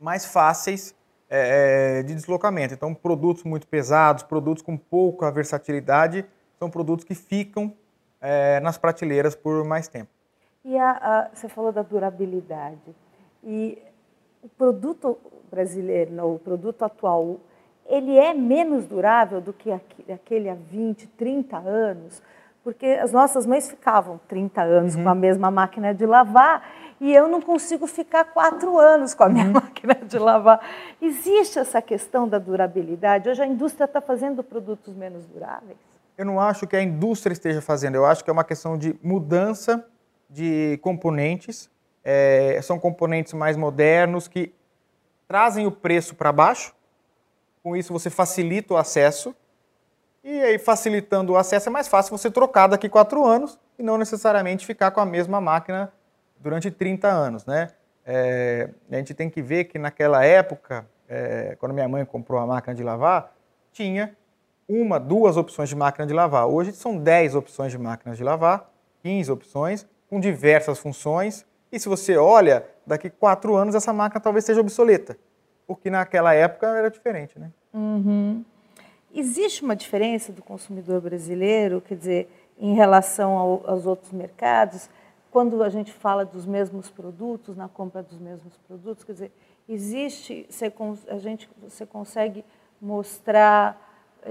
mais 0.00 0.24
fáceis 0.24 0.94
é, 1.28 2.02
de 2.02 2.14
deslocamento. 2.14 2.74
Então 2.74 2.94
produtos 2.94 3.44
muito 3.44 3.68
pesados, 3.68 4.24
produtos 4.24 4.62
com 4.62 4.76
pouca 4.76 5.30
versatilidade, 5.30 6.24
são 6.60 6.68
produtos 6.68 7.06
que 7.06 7.14
ficam 7.14 7.72
é, 8.20 8.60
nas 8.60 8.76
prateleiras 8.76 9.34
por 9.34 9.64
mais 9.64 9.88
tempo. 9.88 10.10
E 10.62 10.76
a, 10.76 10.90
a, 10.90 11.30
você 11.32 11.48
falou 11.48 11.72
da 11.72 11.80
durabilidade. 11.80 12.94
E 13.42 13.78
o 14.42 14.48
produto 14.50 15.16
brasileiro, 15.50 16.12
o 16.34 16.38
produto 16.38 16.84
atual, 16.84 17.40
ele 17.86 18.14
é 18.18 18.34
menos 18.34 18.86
durável 18.86 19.40
do 19.40 19.54
que 19.54 19.72
aquele 19.72 20.50
há 20.50 20.54
20, 20.54 21.06
30 21.08 21.56
anos, 21.56 22.22
porque 22.62 22.86
as 22.86 23.10
nossas 23.10 23.46
mães 23.46 23.70
ficavam 23.70 24.20
30 24.28 24.60
anos 24.60 24.94
uhum. 24.94 25.04
com 25.04 25.08
a 25.08 25.14
mesma 25.14 25.50
máquina 25.50 25.94
de 25.94 26.04
lavar 26.04 26.62
e 27.00 27.10
eu 27.10 27.26
não 27.26 27.40
consigo 27.40 27.86
ficar 27.86 28.24
quatro 28.26 28.78
anos 28.78 29.14
com 29.14 29.24
a 29.24 29.30
minha 29.30 29.46
uhum. 29.46 29.52
máquina 29.52 29.94
de 29.94 30.18
lavar. 30.18 30.60
Existe 31.00 31.58
essa 31.58 31.80
questão 31.80 32.28
da 32.28 32.38
durabilidade? 32.38 33.30
Hoje 33.30 33.42
a 33.42 33.46
indústria 33.46 33.86
está 33.86 34.02
fazendo 34.02 34.44
produtos 34.44 34.94
menos 34.94 35.24
duráveis? 35.24 35.89
Eu 36.20 36.26
não 36.26 36.38
acho 36.38 36.66
que 36.66 36.76
a 36.76 36.82
indústria 36.82 37.32
esteja 37.32 37.62
fazendo, 37.62 37.94
eu 37.94 38.04
acho 38.04 38.22
que 38.22 38.28
é 38.28 38.32
uma 38.32 38.44
questão 38.44 38.76
de 38.76 38.94
mudança 39.02 39.86
de 40.28 40.78
componentes. 40.82 41.70
É, 42.04 42.60
são 42.60 42.78
componentes 42.78 43.32
mais 43.32 43.56
modernos 43.56 44.28
que 44.28 44.54
trazem 45.26 45.66
o 45.66 45.72
preço 45.72 46.14
para 46.14 46.30
baixo, 46.30 46.74
com 47.62 47.74
isso 47.74 47.90
você 47.90 48.10
facilita 48.10 48.74
o 48.74 48.76
acesso, 48.76 49.34
e 50.22 50.42
aí 50.42 50.58
facilitando 50.58 51.32
o 51.32 51.38
acesso 51.38 51.70
é 51.70 51.72
mais 51.72 51.88
fácil 51.88 52.18
você 52.18 52.30
trocar 52.30 52.66
daqui 52.66 52.86
quatro 52.86 53.24
anos 53.24 53.58
e 53.78 53.82
não 53.82 53.96
necessariamente 53.96 54.66
ficar 54.66 54.90
com 54.90 55.00
a 55.00 55.06
mesma 55.06 55.40
máquina 55.40 55.90
durante 56.38 56.70
30 56.70 57.08
anos, 57.08 57.46
né? 57.46 57.70
É, 58.04 58.68
a 58.92 58.96
gente 58.96 59.14
tem 59.14 59.30
que 59.30 59.40
ver 59.40 59.64
que 59.64 59.78
naquela 59.78 60.22
época, 60.22 60.86
é, 61.08 61.56
quando 61.58 61.72
minha 61.72 61.88
mãe 61.88 62.04
comprou 62.04 62.38
a 62.38 62.46
máquina 62.46 62.74
de 62.74 62.82
lavar, 62.82 63.34
tinha 63.72 64.14
uma, 64.70 65.00
duas 65.00 65.36
opções 65.36 65.68
de 65.68 65.74
máquina 65.74 66.06
de 66.06 66.14
lavar. 66.14 66.46
Hoje 66.46 66.72
são 66.72 66.96
10 66.96 67.34
opções 67.34 67.72
de 67.72 67.78
máquinas 67.78 68.16
de 68.16 68.22
lavar, 68.22 68.70
15 69.02 69.32
opções, 69.32 69.86
com 70.08 70.20
diversas 70.20 70.78
funções, 70.78 71.44
e 71.72 71.78
se 71.78 71.88
você 71.88 72.16
olha, 72.16 72.64
daqui 72.86 73.10
quatro 73.10 73.56
anos 73.56 73.74
essa 73.74 73.92
máquina 73.92 74.20
talvez 74.20 74.44
seja 74.44 74.60
obsoleta, 74.60 75.18
porque 75.66 75.90
naquela 75.90 76.32
época 76.34 76.68
era 76.68 76.88
diferente, 76.88 77.38
né? 77.38 77.50
Uhum. 77.74 78.44
Existe 79.12 79.64
uma 79.64 79.74
diferença 79.74 80.32
do 80.32 80.42
consumidor 80.42 81.00
brasileiro, 81.00 81.80
quer 81.80 81.96
dizer, 81.96 82.30
em 82.58 82.74
relação 82.74 83.36
ao, 83.36 83.62
aos 83.66 83.86
outros 83.86 84.12
mercados, 84.12 84.88
quando 85.32 85.62
a 85.62 85.68
gente 85.68 85.92
fala 85.92 86.24
dos 86.24 86.46
mesmos 86.46 86.90
produtos, 86.90 87.56
na 87.56 87.68
compra 87.68 88.02
dos 88.02 88.18
mesmos 88.18 88.56
produtos, 88.68 89.02
quer 89.02 89.12
dizer, 89.12 89.32
existe, 89.68 90.46
você, 90.48 90.72
a 91.08 91.18
gente, 91.18 91.48
você 91.60 91.84
consegue 91.84 92.44
mostrar 92.80 93.89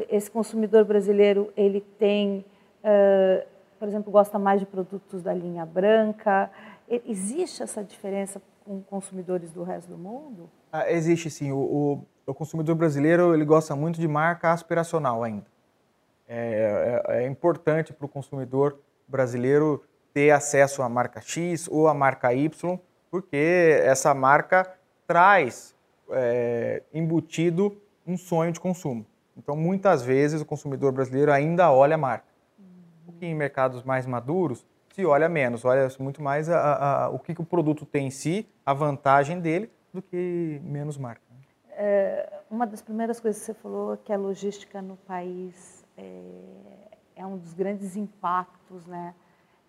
esse 0.10 0.30
consumidor 0.30 0.86
brasileiro, 0.86 1.52
ele 1.56 1.82
tem, 1.98 2.46
uh, 2.84 3.46
por 3.78 3.88
exemplo, 3.88 4.12
gosta 4.12 4.38
mais 4.38 4.60
de 4.60 4.66
produtos 4.66 5.22
da 5.22 5.34
linha 5.34 5.66
branca, 5.66 6.50
Existe 6.90 7.62
essa 7.62 7.84
diferença 7.84 8.42
com 8.66 8.82
consumidores 8.82 9.52
do 9.52 9.62
resto 9.62 9.90
do 9.90 9.98
mundo? 9.98 10.50
Ah, 10.72 10.92
existe 10.92 11.30
sim. 11.30 11.52
O, 11.52 11.58
o, 11.58 12.06
o, 12.26 12.34
consumidor 12.34 12.76
brasileiro 12.76 13.34
ele 13.36 13.46
gosta 13.46 13.76
muito 13.76 14.00
de 14.00 14.08
marca 14.08 14.52
aspiracional 14.52 15.24
ainda. 15.24 15.46
É, 16.28 17.04
é, 17.08 17.24
é 17.24 17.28
importante 17.28 17.94
para 17.94 18.06
o 18.06 18.10
consumidor 18.10 18.80
brasileiro 19.08 19.84
ter 20.12 20.32
acesso 20.32 20.82
à 20.82 20.90
marca 20.90 21.22
X 21.22 21.68
ou 21.68 21.88
à 21.88 21.94
marca 21.94 22.34
Y, 22.34 22.80
porque 23.12 23.80
essa 23.84 24.12
marca 24.16 24.76
traz 25.06 25.76
é, 26.12 26.82
embutido 26.92 27.80
um 28.06 28.18
sonho 28.18 28.52
de 28.52 28.60
consumo. 28.60 29.06
Então, 29.40 29.56
muitas 29.56 30.04
vezes, 30.04 30.42
o 30.42 30.46
consumidor 30.46 30.92
brasileiro 30.92 31.32
ainda 31.32 31.72
olha 31.72 31.96
a 31.96 31.98
marca. 31.98 32.26
Uhum. 32.60 32.66
O 33.08 33.12
que 33.14 33.26
em 33.26 33.34
mercados 33.34 33.84
mais 33.84 34.06
maduros, 34.06 34.66
se 34.94 35.06
olha 35.06 35.30
menos, 35.30 35.64
olha 35.64 35.88
muito 35.98 36.22
mais 36.22 36.50
a, 36.50 36.60
a, 36.60 37.06
a, 37.06 37.10
o 37.10 37.18
que, 37.18 37.34
que, 37.34 37.42
o 37.42 37.46
produto 37.46 37.86
tem 37.86 38.08
em 38.08 38.12
si, 38.12 38.48
a 38.66 38.74
vantagem 38.74 39.40
dele, 39.40 39.72
do 39.94 40.02
que 40.02 40.60
menos 40.64 40.98
marca. 40.98 41.22
É, 41.72 42.30
uma 42.52 42.68
das 42.68 42.82
primeiras 42.82 43.20
coisas 43.20 43.40
que 43.40 43.46
você 43.46 43.54
falou 43.54 43.94
é 43.94 43.98
que 43.98 44.12
a 44.12 44.18
logística 44.18 44.82
no 44.82 44.98
país 44.98 45.86
é, 45.98 46.22
é 47.16 47.26
um 47.26 47.38
dos 47.38 47.54
grandes 47.54 47.96
impactos, 47.96 48.86
né? 48.86 49.14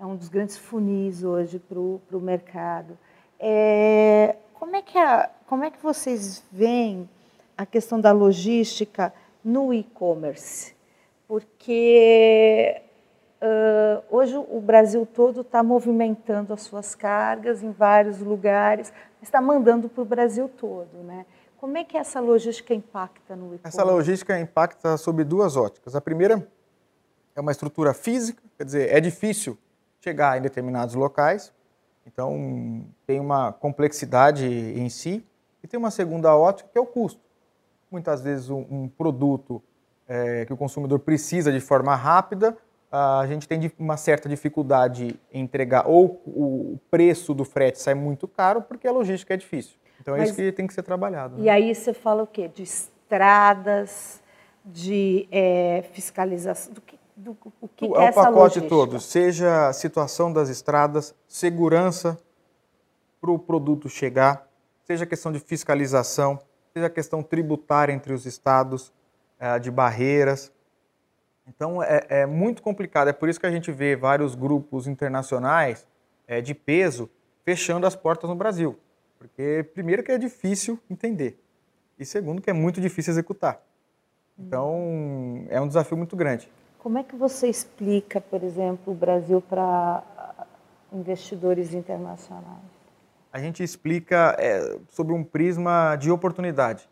é 0.01 0.05
um 0.07 0.17
dos 0.17 0.29
grandes 0.29 0.57
funis 0.57 1.23
hoje 1.23 1.59
para 1.59 1.79
o 1.79 2.21
mercado. 2.21 2.99
É, 3.39 4.35
como, 4.55 4.75
é 4.75 4.83
que 4.83 4.99
a, 4.99 5.31
como 5.47 5.63
é 5.63 5.71
que 5.71 5.81
vocês 5.81 6.43
veem 6.51 7.09
a 7.57 7.67
questão 7.67 8.01
da 8.01 8.11
logística 8.11 9.13
no 9.45 9.73
e-commerce? 9.73 10.75
Porque 11.27 12.83
Uh, 13.43 14.05
hoje 14.11 14.37
o 14.37 14.61
Brasil 14.61 15.07
todo 15.07 15.41
está 15.41 15.63
movimentando 15.63 16.53
as 16.53 16.61
suas 16.61 16.95
cargas 16.95 17.63
em 17.63 17.71
vários 17.71 18.21
lugares, 18.21 18.93
está 19.23 19.41
mandando 19.41 19.89
para 19.89 20.03
o 20.03 20.05
Brasil 20.05 20.47
todo, 20.47 20.99
né? 21.03 21.25
Como 21.57 21.79
é 21.79 21.83
que 21.83 21.97
essa 21.97 22.21
logística 22.21 22.75
impacta 22.75 23.35
no 23.35 23.47
e-commerce? 23.47 23.67
Essa 23.67 23.83
logística 23.83 24.39
impacta 24.39 24.99
sob 24.99 25.25
duas 25.25 25.57
óticas. 25.57 25.97
A 25.97 26.03
primeira 26.03 26.47
é 27.35 27.41
uma 27.41 27.51
estrutura 27.51 27.95
física, 27.95 28.43
quer 28.59 28.65
dizer, 28.65 28.95
é 28.95 29.01
difícil 29.01 29.57
chegar 30.03 30.37
em 30.37 30.43
determinados 30.43 30.95
locais. 30.95 31.51
Então, 32.07 32.85
tem 33.07 33.21
uma 33.21 33.53
complexidade 33.55 34.47
em 34.47 34.89
si 34.91 35.25
e 35.63 35.67
tem 35.67 35.79
uma 35.79 35.91
segunda 35.91 36.37
ótica 36.37 36.69
que 36.71 36.79
é 36.79 36.81
o 36.81 36.87
custo. 36.87 37.21
Muitas 37.91 38.21
vezes 38.23 38.51
um, 38.51 38.65
um 38.71 38.89
produto 38.89 39.63
é, 40.09 40.45
que 40.45 40.53
o 40.53 40.57
consumidor 40.57 41.01
precisa 41.01 41.53
de 41.53 41.61
forma 41.61 41.95
rápida, 41.95 42.57
a 42.91 43.25
gente 43.29 43.47
tem 43.47 43.71
uma 43.79 43.97
certa 43.97 44.29
dificuldade 44.29 45.19
em 45.33 45.43
entregar, 45.43 45.87
ou 45.87 46.21
o 46.27 46.79
preço 46.91 47.33
do 47.33 47.45
frete 47.45 47.81
sai 47.81 47.95
muito 47.95 48.27
caro 48.27 48.63
porque 48.63 48.89
a 48.89 48.93
logística 48.93 49.33
é 49.35 49.37
difícil. 49.37 49.77
Então 50.01 50.15
é 50.15 50.19
Mas, 50.19 50.31
isso 50.31 50.37
que 50.37 50.51
tem 50.51 50.67
que 50.67 50.75
ser 50.75 50.83
trabalhado. 50.83 51.37
Né? 51.37 51.45
E 51.45 51.49
aí 51.49 51.75
você 51.75 51.93
fala 51.93 52.23
o 52.25 52.27
quê? 52.27 52.49
De 52.49 52.65
estradas, 52.65 54.21
de 54.65 55.29
é, 55.31 55.85
fiscalização, 55.93 56.73
do 56.73 56.81
que, 56.81 56.99
do, 57.15 57.37
o 57.61 57.69
que, 57.69 57.85
é, 57.85 58.07
é 58.07 58.11
o 58.11 58.15
pacote 58.15 58.61
todo, 58.63 58.99
seja 58.99 59.69
a 59.69 59.73
situação 59.73 60.33
das 60.33 60.49
estradas, 60.49 61.15
segurança 61.29 62.19
para 63.21 63.31
o 63.31 63.39
produto 63.39 63.89
chegar, 63.89 64.49
seja 64.85 65.05
a 65.05 65.07
questão 65.07 65.31
de 65.31 65.39
fiscalização, 65.39 66.41
seja 66.73 66.87
a 66.87 66.91
questão 66.91 67.23
tributária 67.23 67.93
entre 67.93 68.13
os 68.13 68.27
estados, 68.27 68.93
é, 69.39 69.59
de 69.59 69.71
barreiras. 69.71 70.53
Então 71.47 71.83
é, 71.83 72.07
é, 72.09 72.27
muito 72.27 72.63
complicado. 72.63 73.09
É 73.09 73.13
por 73.13 73.29
isso 73.29 73.41
que 73.41 73.47
a 73.47 73.51
gente 73.51 73.73
vê 73.73 73.97
vários 73.97 74.35
grupos 74.35 74.87
internacionais 74.87 75.87
é, 76.29 76.41
de 76.41 76.55
peso 76.55 77.11
fechando 77.45 77.87
as 77.87 77.97
portas 77.97 78.29
no 78.29 78.37
Brasil. 78.37 78.79
Porque, 79.19 79.69
primeiro, 79.75 80.03
que 80.03 80.13
é 80.13 80.17
difícil 80.17 80.79
entender, 80.89 81.39
e 81.99 82.07
segundo, 82.07 82.41
que 82.41 82.49
é 82.49 82.55
muito 82.55 82.81
difícil 82.81 83.13
executar. 83.13 83.61
Então, 84.39 85.45
é 85.51 85.61
um 85.61 85.69
desafio 85.69 85.97
muito 85.97 86.17
grande. 86.17 86.49
Como 86.79 86.97
é 86.97 87.03
que 87.03 87.15
você 87.15 87.47
explica, 87.47 88.23
por 88.23 88.43
exemplo, 88.43 88.95
o 88.95 88.97
Brasil 88.97 89.43
para 89.43 90.03
investidores 90.91 91.75
internacionais? 91.75 92.80
A 93.33 93.39
gente 93.39 93.63
explica 93.63 94.37
é, 94.39 94.79
sobre 94.89 95.13
um 95.13 95.23
prisma 95.23 95.97
de 95.97 96.11
oportunidade. 96.11 96.89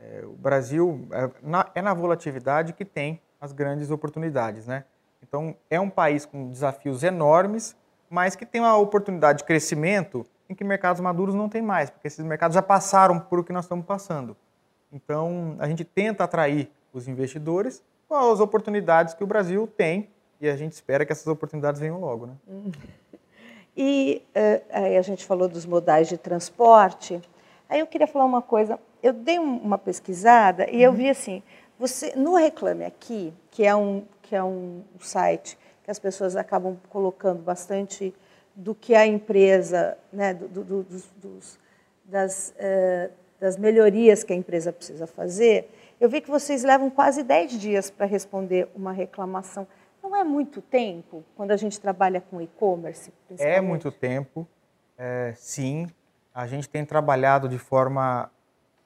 É, 0.00 0.24
o 0.24 0.32
Brasil 0.32 1.06
é 1.12 1.30
na, 1.42 1.70
é 1.74 1.82
na 1.82 1.94
volatilidade 1.94 2.72
que 2.72 2.84
tem 2.84 3.20
as 3.40 3.52
grandes 3.52 3.90
oportunidades, 3.90 4.66
né? 4.66 4.84
Então, 5.22 5.54
é 5.70 5.80
um 5.80 5.88
país 5.88 6.26
com 6.26 6.48
desafios 6.48 7.02
enormes, 7.02 7.76
mas 8.10 8.34
que 8.34 8.44
tem 8.44 8.60
uma 8.60 8.76
oportunidade 8.76 9.38
de 9.38 9.44
crescimento 9.44 10.26
em 10.48 10.54
que 10.54 10.64
mercados 10.64 11.00
maduros 11.00 11.34
não 11.34 11.48
tem 11.48 11.62
mais, 11.62 11.88
porque 11.88 12.06
esses 12.06 12.24
mercados 12.24 12.54
já 12.54 12.62
passaram 12.62 13.18
por 13.18 13.38
o 13.38 13.44
que 13.44 13.52
nós 13.52 13.64
estamos 13.64 13.86
passando. 13.86 14.36
Então, 14.92 15.56
a 15.58 15.66
gente 15.66 15.84
tenta 15.84 16.24
atrair 16.24 16.70
os 16.92 17.08
investidores 17.08 17.82
com 18.08 18.14
as 18.14 18.40
oportunidades 18.40 19.14
que 19.14 19.24
o 19.24 19.26
Brasil 19.26 19.66
tem 19.66 20.10
e 20.40 20.48
a 20.48 20.56
gente 20.56 20.72
espera 20.72 21.06
que 21.06 21.12
essas 21.12 21.26
oportunidades 21.26 21.80
venham 21.80 21.98
logo. 22.00 22.26
Né? 22.26 22.34
E 23.76 24.22
uh, 24.36 24.64
aí 24.70 24.96
a 24.96 25.02
gente 25.02 25.24
falou 25.24 25.48
dos 25.48 25.64
modais 25.64 26.08
de 26.08 26.18
transporte. 26.18 27.20
Aí 27.68 27.80
eu 27.80 27.86
queria 27.86 28.06
falar 28.06 28.24
uma 28.24 28.42
coisa. 28.42 28.78
Eu 29.02 29.12
dei 29.12 29.38
uma 29.38 29.78
pesquisada 29.78 30.70
e 30.70 30.82
eu 30.82 30.92
vi 30.92 31.08
assim, 31.08 31.42
você 31.78 32.14
no 32.14 32.34
Reclame 32.34 32.84
Aqui, 32.84 33.32
que 33.50 33.64
é 33.64 33.74
um 33.74 34.04
que 34.22 34.36
é 34.36 34.42
um 34.42 34.82
site 34.98 35.58
que 35.84 35.90
as 35.90 35.98
pessoas 35.98 36.36
acabam 36.36 36.78
colocando 36.88 37.42
bastante 37.42 38.14
do 38.54 38.74
que 38.74 38.94
a 38.94 39.06
empresa, 39.06 39.98
né, 40.12 40.32
do, 40.32 40.48
do, 40.48 40.82
dos, 40.82 41.04
dos, 41.16 41.58
das, 42.04 42.54
uh, 42.56 43.12
das 43.40 43.56
melhorias 43.58 44.22
que 44.22 44.32
a 44.32 44.36
empresa 44.36 44.72
precisa 44.72 45.06
fazer, 45.06 45.68
eu 46.00 46.08
vi 46.08 46.20
que 46.20 46.30
vocês 46.30 46.62
levam 46.62 46.88
quase 46.90 47.22
10 47.22 47.60
dias 47.60 47.90
para 47.90 48.06
responder 48.06 48.68
uma 48.74 48.92
reclamação. 48.92 49.66
Não 50.12 50.18
é 50.18 50.24
muito 50.24 50.60
tempo 50.60 51.24
quando 51.34 51.52
a 51.52 51.56
gente 51.56 51.80
trabalha 51.80 52.20
com 52.20 52.38
e-commerce? 52.38 53.10
É 53.38 53.62
muito 53.62 53.90
tempo, 53.90 54.46
é, 54.98 55.32
sim. 55.34 55.88
A 56.34 56.46
gente 56.46 56.68
tem 56.68 56.84
trabalhado 56.84 57.48
de 57.48 57.56
forma 57.56 58.30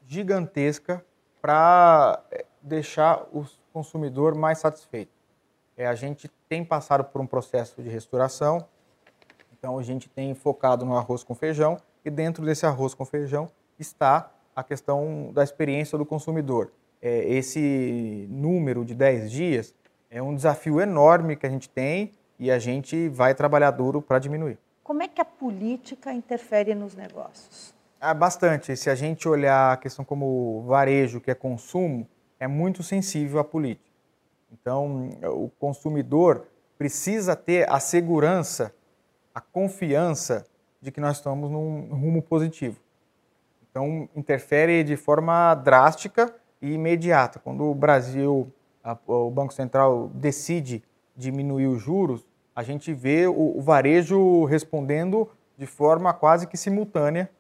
gigantesca 0.06 1.04
para 1.42 2.22
é, 2.30 2.44
deixar 2.62 3.26
o 3.32 3.44
consumidor 3.72 4.36
mais 4.36 4.58
satisfeito. 4.58 5.10
É, 5.76 5.88
a 5.88 5.96
gente 5.96 6.30
tem 6.48 6.64
passado 6.64 7.02
por 7.02 7.20
um 7.20 7.26
processo 7.26 7.82
de 7.82 7.88
restauração, 7.88 8.64
então 9.58 9.80
a 9.80 9.82
gente 9.82 10.08
tem 10.08 10.32
focado 10.32 10.86
no 10.86 10.96
arroz 10.96 11.24
com 11.24 11.34
feijão 11.34 11.76
e 12.04 12.10
dentro 12.10 12.44
desse 12.44 12.64
arroz 12.66 12.94
com 12.94 13.04
feijão 13.04 13.48
está 13.80 14.30
a 14.54 14.62
questão 14.62 15.32
da 15.32 15.42
experiência 15.42 15.98
do 15.98 16.06
consumidor. 16.06 16.70
É, 17.02 17.28
esse 17.28 18.28
número 18.30 18.84
de 18.84 18.94
10 18.94 19.28
dias 19.28 19.74
é 20.16 20.22
um 20.22 20.34
desafio 20.34 20.80
enorme 20.80 21.36
que 21.36 21.46
a 21.46 21.50
gente 21.50 21.68
tem 21.68 22.12
e 22.38 22.50
a 22.50 22.58
gente 22.58 23.06
vai 23.10 23.34
trabalhar 23.34 23.70
duro 23.70 24.00
para 24.00 24.18
diminuir. 24.18 24.58
Como 24.82 25.02
é 25.02 25.08
que 25.08 25.20
a 25.20 25.24
política 25.26 26.10
interfere 26.10 26.74
nos 26.74 26.94
negócios? 26.94 27.74
Ah, 28.00 28.14
bastante. 28.14 28.74
Se 28.76 28.88
a 28.88 28.94
gente 28.94 29.28
olhar 29.28 29.74
a 29.74 29.76
questão 29.76 30.06
como 30.06 30.64
varejo, 30.66 31.20
que 31.20 31.30
é 31.30 31.34
consumo, 31.34 32.08
é 32.40 32.46
muito 32.46 32.82
sensível 32.82 33.38
à 33.38 33.44
política. 33.44 33.90
Então, 34.50 35.10
o 35.24 35.50
consumidor 35.58 36.46
precisa 36.78 37.36
ter 37.36 37.70
a 37.70 37.78
segurança 37.78 38.74
a 39.34 39.40
confiança 39.42 40.46
de 40.80 40.90
que 40.90 40.98
nós 40.98 41.18
estamos 41.18 41.50
num 41.50 41.94
rumo 41.94 42.22
positivo. 42.22 42.80
Então, 43.70 44.08
interfere 44.16 44.82
de 44.82 44.96
forma 44.96 45.54
drástica 45.54 46.34
e 46.62 46.72
imediata. 46.72 47.38
Quando 47.38 47.64
o 47.64 47.74
Brasil, 47.74 48.50
a, 48.86 48.96
o 49.06 49.30
Banco 49.30 49.52
Central 49.52 50.10
decide 50.14 50.82
diminuir 51.16 51.66
os 51.66 51.82
juros, 51.82 52.26
a 52.54 52.62
gente 52.62 52.94
vê 52.94 53.26
o, 53.26 53.58
o 53.58 53.60
varejo 53.60 54.44
respondendo 54.44 55.28
de 55.58 55.66
forma 55.66 56.14
quase 56.14 56.46
que 56.46 56.56
simultânea 56.56 57.30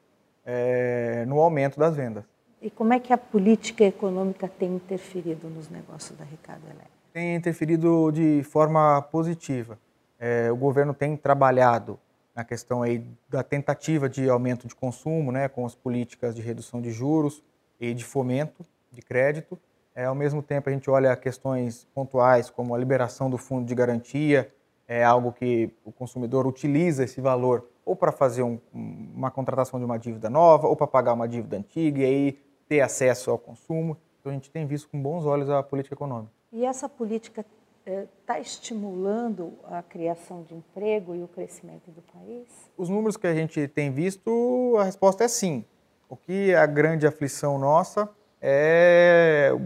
é, 0.44 1.24
no 1.26 1.40
aumento 1.40 1.78
das 1.78 1.94
vendas. 1.94 2.24
E 2.60 2.70
como 2.70 2.92
é 2.92 2.98
que 2.98 3.12
a 3.12 3.18
política 3.18 3.84
econômica 3.84 4.48
tem 4.48 4.74
interferido 4.74 5.48
nos 5.48 5.68
negócios 5.70 6.18
da 6.18 6.24
Ricardo 6.24 6.64
Elétrico? 6.64 6.90
Tem 7.12 7.36
interferido 7.36 8.10
de 8.10 8.42
forma 8.42 9.00
positiva 9.12 9.78
é, 10.18 10.50
o 10.50 10.56
governo 10.56 10.94
tem 10.94 11.16
trabalhado 11.16 11.98
na 12.34 12.44
questão 12.44 12.82
aí 12.82 13.04
da 13.28 13.42
tentativa 13.42 14.08
de 14.08 14.28
aumento 14.28 14.66
de 14.66 14.74
consumo, 14.74 15.32
né, 15.32 15.48
com 15.48 15.64
as 15.64 15.74
políticas 15.74 16.34
de 16.34 16.42
redução 16.42 16.80
de 16.82 16.90
juros 16.90 17.42
e 17.80 17.94
de 17.94 18.04
fomento 18.04 18.64
de 18.90 19.00
crédito. 19.00 19.58
É, 19.96 20.04
ao 20.04 20.14
mesmo 20.14 20.42
tempo, 20.42 20.68
a 20.68 20.72
gente 20.72 20.90
olha 20.90 21.16
questões 21.16 21.88
pontuais, 21.94 22.50
como 22.50 22.74
a 22.74 22.78
liberação 22.78 23.30
do 23.30 23.38
fundo 23.38 23.66
de 23.66 23.74
garantia, 23.74 24.52
é 24.86 25.02
algo 25.02 25.32
que 25.32 25.72
o 25.86 25.90
consumidor 25.90 26.46
utiliza 26.46 27.02
esse 27.02 27.18
valor 27.18 27.66
ou 27.82 27.96
para 27.96 28.12
fazer 28.12 28.42
um, 28.42 28.60
uma 28.74 29.30
contratação 29.30 29.80
de 29.80 29.86
uma 29.86 29.98
dívida 29.98 30.28
nova, 30.28 30.68
ou 30.68 30.76
para 30.76 30.86
pagar 30.86 31.14
uma 31.14 31.26
dívida 31.26 31.56
antiga 31.56 32.00
e 32.00 32.04
aí 32.04 32.38
ter 32.68 32.82
acesso 32.82 33.30
ao 33.30 33.38
consumo. 33.38 33.96
Então, 34.20 34.30
a 34.30 34.34
gente 34.34 34.50
tem 34.50 34.66
visto 34.66 34.86
com 34.90 35.00
bons 35.00 35.24
olhos 35.24 35.48
a 35.48 35.62
política 35.62 35.94
econômica. 35.94 36.30
E 36.52 36.66
essa 36.66 36.88
política 36.90 37.46
está 37.86 38.38
estimulando 38.38 39.54
a 39.64 39.82
criação 39.82 40.42
de 40.42 40.54
emprego 40.54 41.14
e 41.14 41.22
o 41.22 41.28
crescimento 41.28 41.90
do 41.90 42.02
país? 42.02 42.48
Os 42.76 42.90
números 42.90 43.16
que 43.16 43.26
a 43.26 43.34
gente 43.34 43.66
tem 43.68 43.90
visto, 43.90 44.76
a 44.78 44.84
resposta 44.84 45.24
é 45.24 45.28
sim. 45.28 45.64
O 46.08 46.16
que 46.16 46.50
é 46.50 46.56
a 46.56 46.66
grande 46.66 47.06
aflição 47.06 47.58
nossa 47.58 48.10
é 48.42 49.56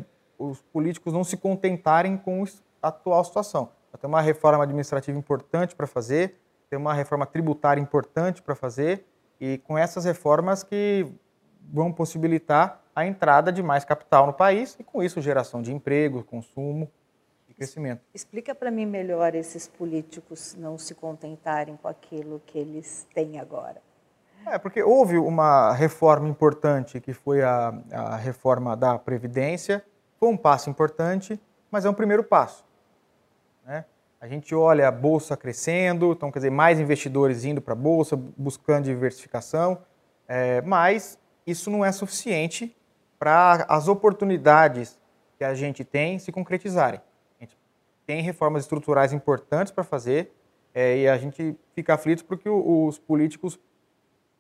os 0.40 0.62
políticos 0.62 1.12
não 1.12 1.22
se 1.22 1.36
contentarem 1.36 2.16
com 2.16 2.44
a 2.82 2.88
atual 2.88 3.22
situação. 3.24 3.70
Tem 4.00 4.08
uma 4.08 4.20
reforma 4.20 4.64
administrativa 4.64 5.18
importante 5.18 5.74
para 5.74 5.86
fazer, 5.86 6.40
tem 6.68 6.78
uma 6.78 6.94
reforma 6.94 7.26
tributária 7.26 7.80
importante 7.80 8.40
para 8.40 8.54
fazer, 8.54 9.04
e 9.40 9.58
com 9.58 9.76
essas 9.76 10.04
reformas 10.04 10.62
que 10.62 11.06
vão 11.72 11.92
possibilitar 11.92 12.80
a 12.94 13.06
entrada 13.06 13.52
de 13.52 13.62
mais 13.62 13.84
capital 13.84 14.26
no 14.26 14.32
país 14.32 14.76
e, 14.78 14.84
com 14.84 15.02
isso, 15.02 15.20
geração 15.20 15.60
de 15.60 15.72
emprego, 15.72 16.24
consumo 16.24 16.90
crescimento. 17.60 18.00
Explica 18.14 18.54
para 18.54 18.70
mim 18.70 18.86
melhor 18.86 19.34
esses 19.34 19.68
políticos 19.68 20.56
não 20.58 20.78
se 20.78 20.94
contentarem 20.94 21.76
com 21.76 21.86
aquilo 21.86 22.40
que 22.46 22.58
eles 22.58 23.06
têm 23.14 23.38
agora. 23.38 23.82
É, 24.46 24.58
porque 24.58 24.82
houve 24.82 25.18
uma 25.18 25.74
reforma 25.74 26.26
importante, 26.26 26.98
que 26.98 27.12
foi 27.12 27.42
a, 27.42 27.74
a 27.92 28.16
reforma 28.16 28.74
da 28.74 28.98
Previdência, 28.98 29.84
foi 30.20 30.28
um 30.28 30.36
passo 30.36 30.70
importante, 30.70 31.40
mas 31.70 31.84
é 31.84 31.90
um 31.90 31.94
primeiro 31.94 32.22
passo. 32.22 32.64
Né? 33.64 33.84
A 34.20 34.28
gente 34.28 34.54
olha 34.54 34.86
a 34.86 34.92
Bolsa 34.92 35.36
crescendo, 35.36 36.12
então, 36.12 36.30
quer 36.30 36.38
dizer, 36.38 36.50
mais 36.50 36.78
investidores 36.78 37.44
indo 37.44 37.60
para 37.60 37.72
a 37.72 37.76
Bolsa, 37.76 38.16
buscando 38.36 38.84
diversificação, 38.84 39.78
é, 40.28 40.60
mas 40.60 41.18
isso 41.46 41.70
não 41.70 41.84
é 41.84 41.90
suficiente 41.90 42.76
para 43.18 43.64
as 43.68 43.88
oportunidades 43.88 45.00
que 45.36 45.42
a 45.42 45.54
gente 45.54 45.82
tem 45.82 46.18
se 46.18 46.30
concretizarem 46.30 47.00
tem 48.10 48.22
reformas 48.22 48.64
estruturais 48.64 49.12
importantes 49.12 49.72
para 49.72 49.84
fazer 49.84 50.32
é, 50.74 50.98
e 50.98 51.08
a 51.08 51.16
gente 51.16 51.56
fica 51.76 51.94
aflito 51.94 52.24
porque 52.24 52.48
os 52.48 52.98
políticos 52.98 53.56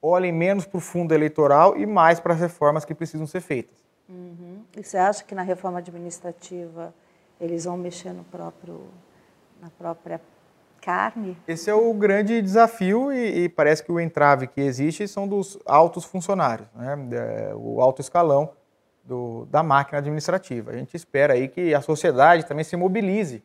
olhem 0.02 0.32
menos 0.32 0.66
para 0.66 0.78
o 0.78 0.80
fundo 0.80 1.14
eleitoral 1.14 1.76
e 1.76 1.86
mais 1.86 2.18
para 2.18 2.34
as 2.34 2.40
reformas 2.40 2.84
que 2.84 2.92
precisam 2.92 3.28
ser 3.28 3.40
feitas. 3.40 3.79
Uhum. 4.10 4.64
E 4.76 4.82
você 4.82 4.98
acha 4.98 5.22
que 5.22 5.34
na 5.34 5.42
reforma 5.42 5.78
administrativa 5.78 6.92
eles 7.40 7.64
vão 7.64 7.76
mexer 7.76 8.12
no 8.12 8.24
próprio, 8.24 8.82
na 9.62 9.70
própria 9.70 10.20
carne? 10.82 11.36
Esse 11.46 11.70
é 11.70 11.74
o 11.74 11.94
grande 11.94 12.42
desafio 12.42 13.12
e, 13.12 13.44
e 13.44 13.48
parece 13.48 13.84
que 13.84 13.92
o 13.92 14.00
entrave 14.00 14.48
que 14.48 14.60
existe 14.60 15.06
são 15.06 15.28
dos 15.28 15.58
altos 15.64 16.04
funcionários, 16.04 16.68
né? 16.74 16.96
É, 17.12 17.52
o 17.54 17.80
alto 17.80 18.00
escalão 18.00 18.50
do, 19.04 19.46
da 19.46 19.62
máquina 19.62 19.98
administrativa. 19.98 20.72
A 20.72 20.76
gente 20.76 20.96
espera 20.96 21.34
aí 21.34 21.48
que 21.48 21.72
a 21.72 21.80
sociedade 21.80 22.46
também 22.46 22.64
se 22.64 22.76
mobilize 22.76 23.42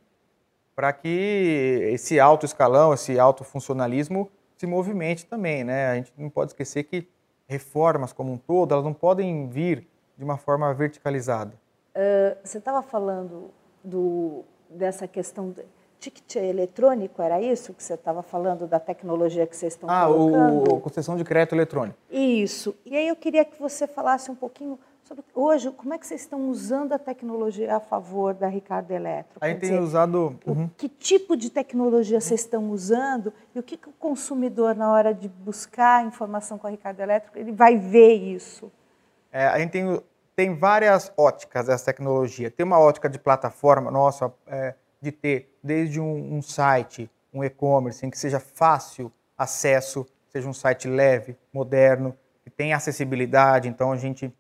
para 0.75 0.91
que 0.91 1.89
esse 1.93 2.19
alto 2.19 2.45
escalão, 2.45 2.93
esse 2.93 3.19
alto 3.19 3.43
funcionalismo 3.43 4.29
se 4.57 4.65
movimente 4.65 5.25
também, 5.25 5.63
né? 5.63 5.87
A 5.87 5.95
gente 5.95 6.13
não 6.17 6.29
pode 6.29 6.51
esquecer 6.51 6.83
que 6.83 7.07
reformas 7.47 8.11
como 8.11 8.31
um 8.31 8.37
todo, 8.37 8.73
elas 8.73 8.83
não 8.83 8.93
podem 8.93 9.47
vir 9.47 9.87
de 10.17 10.23
uma 10.23 10.37
forma 10.37 10.73
verticalizada. 10.73 11.53
Uh, 11.95 12.37
você 12.43 12.57
estava 12.57 12.81
falando 12.81 13.51
do, 13.83 14.43
dessa 14.69 15.07
questão 15.07 15.51
de 15.51 15.63
ticket 15.99 16.35
eletrônico, 16.35 17.21
era 17.21 17.41
isso 17.41 17.73
que 17.73 17.83
você 17.83 17.93
estava 17.93 18.21
falando 18.21 18.67
da 18.67 18.79
tecnologia 18.79 19.47
que 19.47 19.55
vocês 19.55 19.73
estão 19.73 19.89
ah, 19.89 20.05
colocando? 20.05 20.75
Ah, 20.75 20.81
concessão 20.81 21.15
de 21.15 21.23
crédito 21.23 21.55
eletrônico. 21.55 21.97
Isso. 22.11 22.75
E 22.85 22.95
aí 22.95 23.07
eu 23.07 23.15
queria 23.15 23.43
que 23.43 23.59
você 23.59 23.87
falasse 23.87 24.29
um 24.29 24.35
pouquinho 24.35 24.77
sobre 25.03 25.23
hoje, 25.35 25.71
como 25.71 25.93
é 25.93 25.99
que 25.99 26.05
vocês 26.05 26.21
estão 26.21 26.49
usando 26.49 26.93
a 26.93 26.99
tecnologia 26.99 27.75
a 27.75 27.79
favor 27.79 28.33
da 28.33 28.47
Ricardo 28.47 28.89
Eletro? 28.89 29.37
A 29.39 29.47
gente 29.47 29.59
tem 29.59 29.79
usado... 29.79 30.35
Uhum. 30.45 30.67
Que 30.75 30.89
tipo 30.89 31.37
de 31.37 31.51
tecnologia 31.51 32.19
vocês 32.19 32.41
estão 32.41 32.71
usando 32.71 33.31
e 33.53 33.59
o 33.59 33.63
que, 33.63 33.77
que 33.77 33.87
o 33.87 33.93
consumidor, 33.93 34.75
na 34.75 34.91
hora 34.91 35.13
de 35.13 35.29
buscar 35.29 36.03
informação 36.05 36.57
com 36.57 36.65
a 36.65 36.71
Ricardo 36.71 36.99
Eletro, 37.01 37.31
ele 37.35 37.51
vai 37.51 37.77
ver 37.77 38.15
isso? 38.15 38.71
É, 39.35 39.47
a 39.47 39.59
gente 39.59 39.71
tem, 39.71 40.01
tem 40.33 40.55
várias 40.55 41.11
óticas 41.17 41.67
dessa 41.67 41.83
tecnologia. 41.83 42.49
Tem 42.49 42.65
uma 42.65 42.79
ótica 42.79 43.09
de 43.09 43.19
plataforma 43.19 43.91
nossa, 43.91 44.33
é, 44.47 44.75
de 45.01 45.11
ter 45.11 45.53
desde 45.61 45.99
um, 45.99 46.37
um 46.37 46.41
site, 46.41 47.11
um 47.33 47.43
e-commerce, 47.43 48.05
em 48.05 48.09
que 48.09 48.17
seja 48.17 48.39
fácil 48.39 49.11
acesso, 49.37 50.07
seja 50.29 50.47
um 50.47 50.53
site 50.53 50.87
leve, 50.87 51.37
moderno, 51.51 52.17
que 52.45 52.49
tenha 52.49 52.77
acessibilidade. 52.77 53.67
Então, 53.67 53.91
a 53.91 53.97
gente 53.97 54.33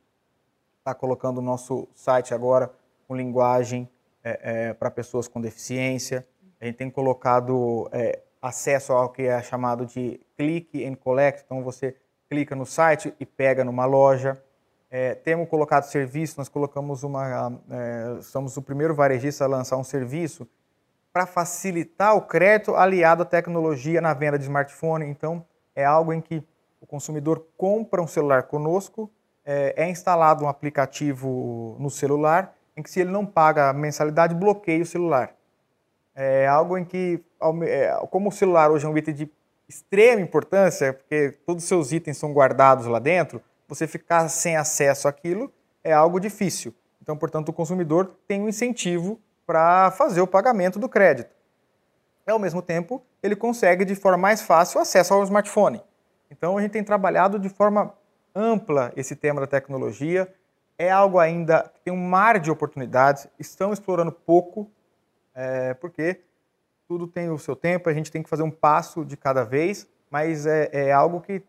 está 0.79 0.95
colocando 0.95 1.39
o 1.39 1.41
nosso 1.41 1.89
site 1.93 2.33
agora 2.33 2.71
com 3.05 3.17
linguagem 3.17 3.89
é, 4.23 4.39
é, 4.69 4.73
para 4.73 4.89
pessoas 4.89 5.27
com 5.27 5.41
deficiência. 5.41 6.25
A 6.57 6.63
gente 6.63 6.77
tem 6.77 6.89
colocado 6.89 7.89
é, 7.91 8.21
acesso 8.41 8.93
ao 8.93 9.09
que 9.09 9.23
é 9.23 9.41
chamado 9.41 9.85
de 9.85 10.21
click 10.37 10.85
and 10.85 10.95
collect, 10.95 11.43
então 11.45 11.61
você 11.61 11.97
clica 12.29 12.55
no 12.55 12.65
site 12.65 13.13
e 13.19 13.25
pega 13.25 13.61
numa 13.65 13.85
loja. 13.85 14.41
É, 14.89 15.15
temos 15.15 15.49
colocado 15.49 15.83
serviço, 15.83 16.35
nós 16.37 16.47
colocamos 16.47 17.03
uma, 17.03 17.59
é, 17.69 18.21
somos 18.21 18.55
o 18.55 18.61
primeiro 18.61 18.93
varejista 18.93 19.43
a 19.43 19.47
lançar 19.47 19.77
um 19.77 19.83
serviço 19.83 20.47
para 21.11 21.25
facilitar 21.25 22.15
o 22.15 22.21
crédito 22.21 22.75
aliado 22.75 23.23
à 23.23 23.25
tecnologia 23.25 24.01
na 24.01 24.13
venda 24.13 24.37
de 24.37 24.43
smartphone. 24.43 25.05
Então, 25.05 25.45
é 25.75 25.83
algo 25.83 26.13
em 26.13 26.21
que 26.21 26.43
o 26.79 26.85
consumidor 26.85 27.45
compra 27.57 28.01
um 28.01 28.07
celular 28.07 28.43
conosco, 28.43 29.09
é, 29.43 29.73
é 29.77 29.89
instalado 29.89 30.43
um 30.43 30.47
aplicativo 30.47 31.75
no 31.79 31.89
celular 31.89 32.53
em 32.77 32.83
que 32.83 32.89
se 32.89 32.99
ele 32.99 33.11
não 33.11 33.25
paga 33.25 33.69
a 33.69 33.73
mensalidade, 33.73 34.35
bloqueia 34.35 34.83
o 34.83 34.85
celular. 34.85 35.33
É 36.13 36.47
algo 36.47 36.77
em 36.77 36.85
que, 36.85 37.23
é, 37.63 37.93
como 38.09 38.29
o 38.29 38.31
celular 38.31 38.69
hoje 38.71 38.85
é 38.85 38.89
um 38.89 38.97
item 38.97 39.13
de 39.13 39.31
extrema 39.67 40.21
importância, 40.21 40.93
porque 40.93 41.31
todos 41.45 41.63
os 41.63 41.67
seus 41.67 41.91
itens 41.91 42.17
são 42.17 42.33
guardados 42.33 42.85
lá 42.85 42.99
dentro, 42.99 43.41
você 43.67 43.87
ficar 43.87 44.27
sem 44.29 44.55
acesso 44.55 45.07
àquilo 45.07 45.51
é 45.83 45.93
algo 45.93 46.19
difícil. 46.19 46.73
Então, 47.01 47.15
portanto, 47.15 47.49
o 47.49 47.53
consumidor 47.53 48.15
tem 48.27 48.41
um 48.41 48.49
incentivo 48.49 49.19
para 49.45 49.91
fazer 49.91 50.21
o 50.21 50.27
pagamento 50.27 50.79
do 50.79 50.89
crédito. 50.89 51.29
E, 52.25 52.31
ao 52.31 52.39
mesmo 52.39 52.61
tempo, 52.61 53.03
ele 53.21 53.35
consegue 53.35 53.85
de 53.85 53.93
forma 53.93 54.17
mais 54.17 54.41
fácil 54.41 54.81
acesso 54.81 55.13
ao 55.13 55.23
smartphone. 55.23 55.81
Então, 56.31 56.57
a 56.57 56.61
gente 56.61 56.71
tem 56.71 56.83
trabalhado 56.83 57.37
de 57.37 57.49
forma 57.49 57.93
ampla 58.33 58.91
esse 58.95 59.15
tema 59.15 59.39
da 59.39 59.47
tecnologia. 59.47 60.33
É 60.77 60.89
algo 60.91 61.19
ainda 61.19 61.71
que 61.73 61.81
tem 61.81 61.93
um 61.93 62.07
mar 62.07 62.39
de 62.39 62.49
oportunidades, 62.49 63.27
estão 63.39 63.71
explorando 63.71 64.11
pouco, 64.11 64.69
é, 65.33 65.73
porque 65.75 66.21
tudo 66.87 67.07
tem 67.07 67.29
o 67.29 67.37
seu 67.37 67.55
tempo, 67.55 67.89
a 67.89 67.93
gente 67.93 68.11
tem 68.11 68.21
que 68.21 68.29
fazer 68.29 68.43
um 68.43 68.51
passo 68.51 69.05
de 69.05 69.15
cada 69.15 69.43
vez, 69.43 69.87
mas 70.09 70.45
é, 70.45 70.69
é 70.71 70.91
algo 70.91 71.21
que 71.21 71.41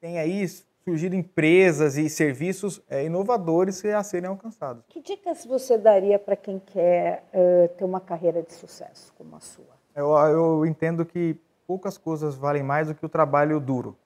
tem 0.00 0.18
aí 0.18 0.42
surgido 0.84 1.14
empresas 1.14 1.96
e 1.96 2.08
serviços 2.08 2.82
é, 2.88 3.04
inovadores 3.04 3.84
a 3.84 4.02
serem 4.02 4.28
alcançados. 4.28 4.84
Que 4.88 5.00
dicas 5.00 5.44
você 5.44 5.78
daria 5.78 6.18
para 6.18 6.36
quem 6.36 6.58
quer 6.58 7.24
uh, 7.32 7.68
ter 7.76 7.84
uma 7.84 8.00
carreira 8.00 8.42
de 8.42 8.52
sucesso 8.52 9.12
como 9.16 9.36
a 9.36 9.40
sua? 9.40 9.80
Eu, 9.94 10.10
eu 10.10 10.66
entendo 10.66 11.04
que 11.04 11.36
poucas 11.66 11.96
coisas 11.96 12.34
valem 12.34 12.62
mais 12.62 12.88
do 12.88 12.94
que 12.94 13.04
o 13.04 13.08
trabalho 13.08 13.60
duro 13.60 13.96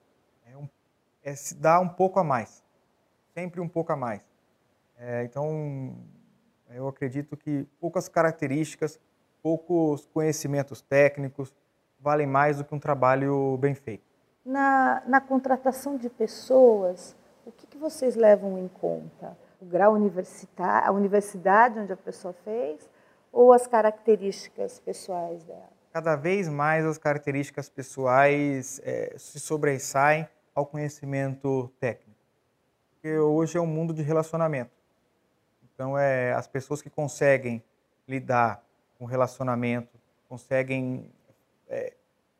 é 1.27 1.35
se 1.35 1.55
dar 1.55 1.81
um 1.81 1.89
pouco 1.89 2.21
a 2.21 2.23
mais, 2.23 2.63
sempre 3.33 3.59
um 3.59 3.67
pouco 3.67 3.91
a 3.91 3.97
mais. 3.97 4.21
É, 4.97 5.25
então, 5.25 5.93
eu 6.69 6.87
acredito 6.87 7.35
que 7.35 7.67
poucas 7.81 8.07
características, 8.07 8.97
poucos 9.43 10.05
conhecimentos 10.05 10.81
técnicos 10.81 11.53
valem 11.99 12.25
mais 12.25 12.59
do 12.59 12.63
que 12.63 12.73
um 12.73 12.79
trabalho 12.79 13.57
bem 13.57 13.75
feito. 13.75 14.06
Na, 14.47 15.03
na 15.05 15.19
contratação 15.19 15.97
de 15.97 16.09
pessoas, 16.09 17.13
o 17.45 17.51
que, 17.51 17.67
que 17.67 17.77
vocês 17.77 18.15
levam 18.15 18.57
em 18.57 18.69
conta? 18.69 19.37
O 19.61 19.65
grau 19.65 19.93
universitário, 19.93 20.87
a 20.87 20.91
universidade 20.93 21.77
onde 21.77 21.91
a 21.91 21.97
pessoa 21.97 22.33
fez 22.45 22.89
ou 23.29 23.51
as 23.51 23.67
características 23.67 24.79
pessoais 24.79 25.43
dela? 25.43 25.69
Cada 25.91 26.15
vez 26.15 26.47
mais 26.47 26.85
as 26.85 26.97
características 26.97 27.67
pessoais 27.67 28.79
é, 28.85 29.15
se 29.17 29.37
sobressaem 29.37 30.25
ao 30.55 30.65
conhecimento 30.65 31.69
técnico. 31.77 32.17
Porque 32.93 33.17
hoje 33.17 33.57
é 33.57 33.61
um 33.61 33.67
mundo 33.67 33.93
de 33.93 34.01
relacionamento. 34.01 34.71
Então, 35.73 35.97
é 35.97 36.31
as 36.31 36.47
pessoas 36.47 36.81
que 36.81 36.89
conseguem 36.89 37.61
lidar 38.07 38.63
com 38.97 39.03
relacionamento, 39.03 39.99
conseguem 40.29 41.11
é, 41.67 41.93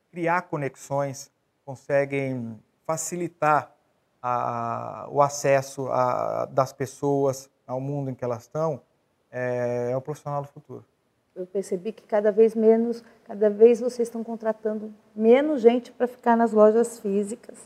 criar 0.10 0.44
conexões, 0.44 1.30
conseguem 1.68 2.58
facilitar 2.86 3.76
a, 4.22 5.08
o 5.12 5.22
acesso 5.22 5.88
a, 5.90 6.46
das 6.46 6.72
pessoas 6.72 7.50
ao 7.68 7.82
mundo 7.82 8.10
em 8.10 8.16
que 8.16 8.24
elas 8.24 8.44
estão, 8.44 8.82
é, 9.30 9.90
é 9.92 9.98
o 9.98 10.02
profissional 10.02 10.42
do 10.42 10.48
futuro. 10.48 10.86
Eu 11.36 11.46
percebi 11.46 11.92
que 11.92 12.04
cada 12.04 12.32
vez 12.32 12.56
menos, 12.56 13.04
cada 13.26 13.50
vez 13.50 13.82
vocês 13.82 14.08
estão 14.08 14.24
contratando 14.24 14.94
menos 15.14 15.62
gente 15.62 15.92
para 15.92 16.08
ficar 16.08 16.38
nas 16.38 16.54
lojas 16.54 17.00
físicas 17.00 17.60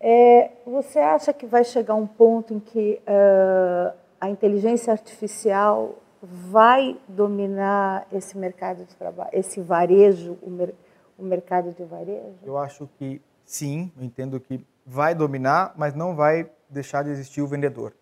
é, 0.00 0.50
você 0.64 0.98
acha 0.98 1.30
que 1.30 1.44
vai 1.44 1.62
chegar 1.62 1.94
um 1.94 2.06
ponto 2.06 2.54
em 2.54 2.58
que 2.58 3.02
uh, 3.02 3.94
a 4.18 4.30
inteligência 4.30 4.90
artificial 4.90 5.98
vai 6.22 6.96
dominar 7.06 8.06
esse 8.10 8.36
mercado 8.36 8.84
de 8.86 8.96
trabalho, 8.96 9.28
esse 9.34 9.60
varejo, 9.60 10.38
o, 10.40 10.48
mer 10.48 10.74
o 11.20 11.24
mercado 11.24 11.72
de 11.72 11.84
varejo? 11.84 12.38
Eu 12.42 12.56
acho 12.56 12.88
que 12.98 13.20
sim, 13.44 13.92
eu 13.96 14.04
entendo 14.04 14.40
que 14.40 14.64
vai 14.86 15.14
dominar, 15.14 15.74
mas 15.76 15.94
não 15.94 16.16
vai 16.16 16.50
deixar 16.68 17.04
de 17.04 17.10
existir 17.10 17.42
o 17.42 17.46
vendedor. 17.46 17.94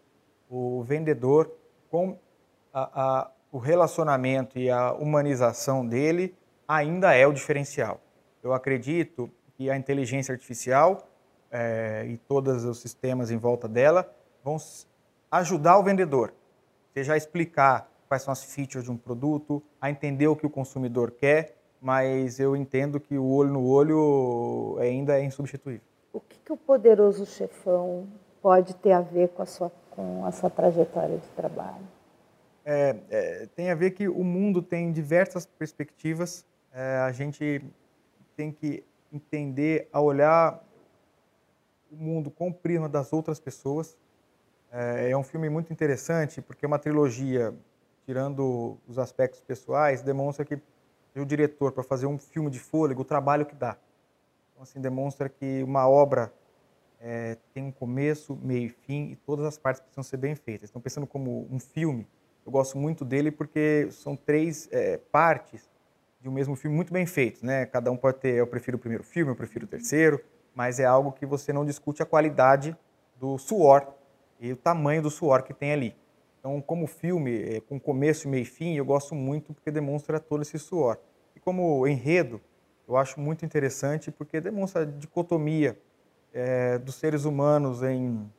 O 0.48 0.82
vendedor, 0.82 1.52
com 1.90 2.18
a, 2.72 3.02
a, 3.02 3.30
o 3.50 3.58
relacionamento 3.58 4.58
e 4.58 4.70
a 4.70 4.92
humanização 4.92 5.86
dele, 5.86 6.34
ainda 6.66 7.14
é 7.14 7.26
o 7.26 7.32
diferencial. 7.32 8.00
Eu 8.42 8.52
acredito 8.52 9.30
que 9.56 9.68
a 9.68 9.76
inteligência 9.76 10.32
artificial 10.32 11.08
é, 11.50 12.06
e 12.06 12.16
todos 12.16 12.64
os 12.64 12.80
sistemas 12.80 13.30
em 13.30 13.36
volta 13.36 13.66
dela 13.66 14.10
vão 14.44 14.56
ajudar 15.30 15.78
o 15.78 15.82
vendedor, 15.82 16.32
seja 16.94 17.14
a 17.14 17.16
explicar 17.16 17.90
quais 18.08 18.22
são 18.22 18.32
as 18.32 18.44
features 18.44 18.84
de 18.84 18.90
um 18.90 18.96
produto, 18.96 19.62
a 19.80 19.90
entender 19.90 20.26
o 20.26 20.36
que 20.36 20.46
o 20.46 20.50
consumidor 20.50 21.10
quer, 21.10 21.57
mas 21.80 22.40
eu 22.40 22.56
entendo 22.56 22.98
que 22.98 23.16
o 23.16 23.24
olho 23.24 23.52
no 23.52 23.66
olho 23.66 24.76
ainda 24.80 25.18
é 25.18 25.24
insubstituível. 25.24 25.86
O 26.12 26.20
que, 26.20 26.38
que 26.38 26.52
o 26.52 26.56
poderoso 26.56 27.24
chefão 27.26 28.06
pode 28.42 28.74
ter 28.74 28.92
a 28.92 29.00
ver 29.00 29.28
com 29.28 29.42
a 29.42 29.46
sua, 29.46 29.70
com 29.90 30.24
a 30.24 30.32
sua 30.32 30.50
trajetória 30.50 31.18
de 31.18 31.28
trabalho? 31.30 31.86
É, 32.64 32.96
é, 33.10 33.48
tem 33.54 33.70
a 33.70 33.74
ver 33.74 33.92
que 33.92 34.08
o 34.08 34.24
mundo 34.24 34.60
tem 34.60 34.92
diversas 34.92 35.46
perspectivas. 35.46 36.44
É, 36.72 36.98
a 36.98 37.12
gente 37.12 37.62
tem 38.36 38.52
que 38.52 38.84
entender, 39.12 39.88
a 39.92 40.00
olhar 40.00 40.62
o 41.90 41.96
mundo 41.96 42.30
com 42.30 42.48
o 42.48 42.54
prisma 42.54 42.88
das 42.88 43.12
outras 43.12 43.40
pessoas. 43.40 43.96
É, 44.70 45.10
é 45.10 45.16
um 45.16 45.22
filme 45.22 45.48
muito 45.48 45.72
interessante 45.72 46.42
porque 46.42 46.64
é 46.64 46.68
uma 46.68 46.78
trilogia, 46.78 47.54
tirando 48.04 48.76
os 48.86 48.98
aspectos 48.98 49.40
pessoais, 49.40 50.02
demonstra 50.02 50.44
que 50.44 50.60
o 51.20 51.26
diretor, 51.26 51.72
para 51.72 51.82
fazer 51.82 52.06
um 52.06 52.18
filme 52.18 52.50
de 52.50 52.58
fôlego, 52.58 53.02
o 53.02 53.04
trabalho 53.04 53.46
que 53.46 53.54
dá. 53.54 53.76
Então, 54.52 54.62
assim, 54.62 54.80
demonstra 54.80 55.28
que 55.28 55.62
uma 55.62 55.88
obra 55.88 56.32
é, 57.00 57.36
tem 57.54 57.62
um 57.62 57.70
começo, 57.70 58.36
meio 58.42 58.66
e 58.66 58.68
fim 58.68 59.10
e 59.12 59.16
todas 59.16 59.46
as 59.46 59.56
partes 59.56 59.80
precisam 59.80 60.02
ser 60.02 60.16
bem 60.16 60.34
feitas. 60.34 60.70
Então, 60.70 60.82
pensando 60.82 61.06
como 61.06 61.46
um 61.50 61.60
filme, 61.60 62.06
eu 62.44 62.52
gosto 62.52 62.76
muito 62.78 63.04
dele 63.04 63.30
porque 63.30 63.88
são 63.90 64.16
três 64.16 64.68
é, 64.72 64.98
partes 65.12 65.68
de 66.20 66.28
um 66.28 66.32
mesmo 66.32 66.56
filme 66.56 66.74
muito 66.74 66.92
bem 66.92 67.06
feito, 67.06 67.44
né? 67.44 67.66
Cada 67.66 67.90
um 67.90 67.96
pode 67.96 68.18
ter, 68.18 68.34
eu 68.34 68.46
prefiro 68.46 68.76
o 68.76 68.80
primeiro 68.80 69.04
filme, 69.04 69.30
eu 69.30 69.36
prefiro 69.36 69.64
o 69.64 69.68
terceiro, 69.68 70.20
mas 70.54 70.80
é 70.80 70.84
algo 70.84 71.12
que 71.12 71.24
você 71.24 71.52
não 71.52 71.64
discute 71.64 72.02
a 72.02 72.06
qualidade 72.06 72.76
do 73.16 73.38
suor 73.38 73.86
e 74.40 74.52
o 74.52 74.56
tamanho 74.56 75.02
do 75.02 75.10
suor 75.10 75.42
que 75.42 75.54
tem 75.54 75.72
ali. 75.72 75.94
Então, 76.40 76.60
como 76.60 76.86
filme, 76.86 77.56
é, 77.56 77.60
com 77.60 77.78
começo, 77.78 78.28
meio 78.28 78.42
e 78.42 78.44
fim, 78.44 78.74
eu 78.74 78.84
gosto 78.84 79.14
muito 79.14 79.52
porque 79.52 79.70
demonstra 79.70 80.18
todo 80.18 80.42
esse 80.42 80.58
suor. 80.58 80.98
Como 81.48 81.86
enredo, 81.86 82.42
eu 82.86 82.94
acho 82.94 83.18
muito 83.18 83.42
interessante 83.42 84.10
porque 84.10 84.38
demonstra 84.38 84.82
a 84.82 84.84
dicotomia 84.84 85.80
é, 86.30 86.76
dos 86.76 86.96
seres 86.96 87.24
humanos 87.24 87.82
em 87.82 88.30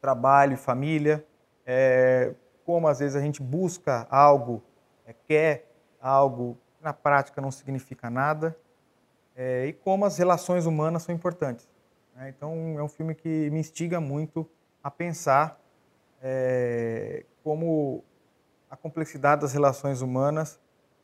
trabalho 0.00 0.54
e 0.54 0.56
família, 0.56 1.24
é, 1.64 2.34
como 2.66 2.88
às 2.88 2.98
vezes 2.98 3.14
a 3.14 3.20
gente 3.20 3.40
busca 3.40 4.08
algo, 4.10 4.60
é, 5.06 5.12
quer 5.12 5.72
algo 6.00 6.58
na 6.80 6.92
prática 6.92 7.40
não 7.40 7.52
significa 7.52 8.10
nada, 8.10 8.56
é, 9.36 9.66
e 9.66 9.72
como 9.72 10.04
as 10.04 10.18
relações 10.18 10.66
humanas 10.66 11.04
são 11.04 11.14
importantes. 11.14 11.68
Né? 12.16 12.28
Então 12.36 12.74
é 12.76 12.82
um 12.82 12.88
filme 12.88 13.14
que 13.14 13.50
me 13.50 13.60
instiga 13.60 14.00
muito 14.00 14.50
a 14.82 14.90
pensar 14.90 15.60
é, 16.20 17.24
como 17.44 18.02
a 18.68 18.76
complexidade 18.76 19.42
das 19.42 19.52
relações 19.52 20.02
humanas 20.02 20.60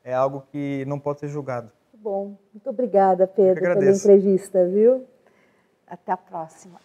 é 0.09 0.15
algo 0.15 0.43
que 0.51 0.87
não 0.87 0.99
pode 0.99 1.21
ser 1.21 1.29
julgado. 1.29 1.71
Muito 1.93 2.03
bom. 2.03 2.39
Muito 2.55 2.71
obrigada, 2.71 3.27
Pedro, 3.27 3.63
pela 3.63 3.91
entrevista, 3.91 4.67
viu? 4.67 5.05
Até 5.87 6.13
a 6.13 6.17
próxima. 6.17 6.81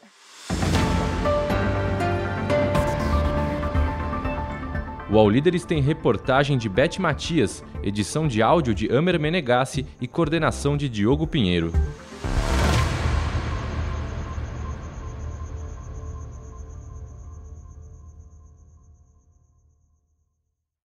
O 5.10 5.18
All 5.18 5.30
Líderes 5.30 5.64
tem 5.64 5.82
reportagem 5.82 6.58
de 6.58 6.68
Beth 6.68 7.00
Matias, 7.00 7.64
edição 7.82 8.28
de 8.28 8.42
áudio 8.42 8.76
de 8.76 8.94
Amer 8.94 9.18
Menegassi 9.18 9.86
e 10.02 10.08
coordenação 10.08 10.76
de 10.76 10.90
Diogo 10.90 11.26
Pinheiro. 11.26 11.72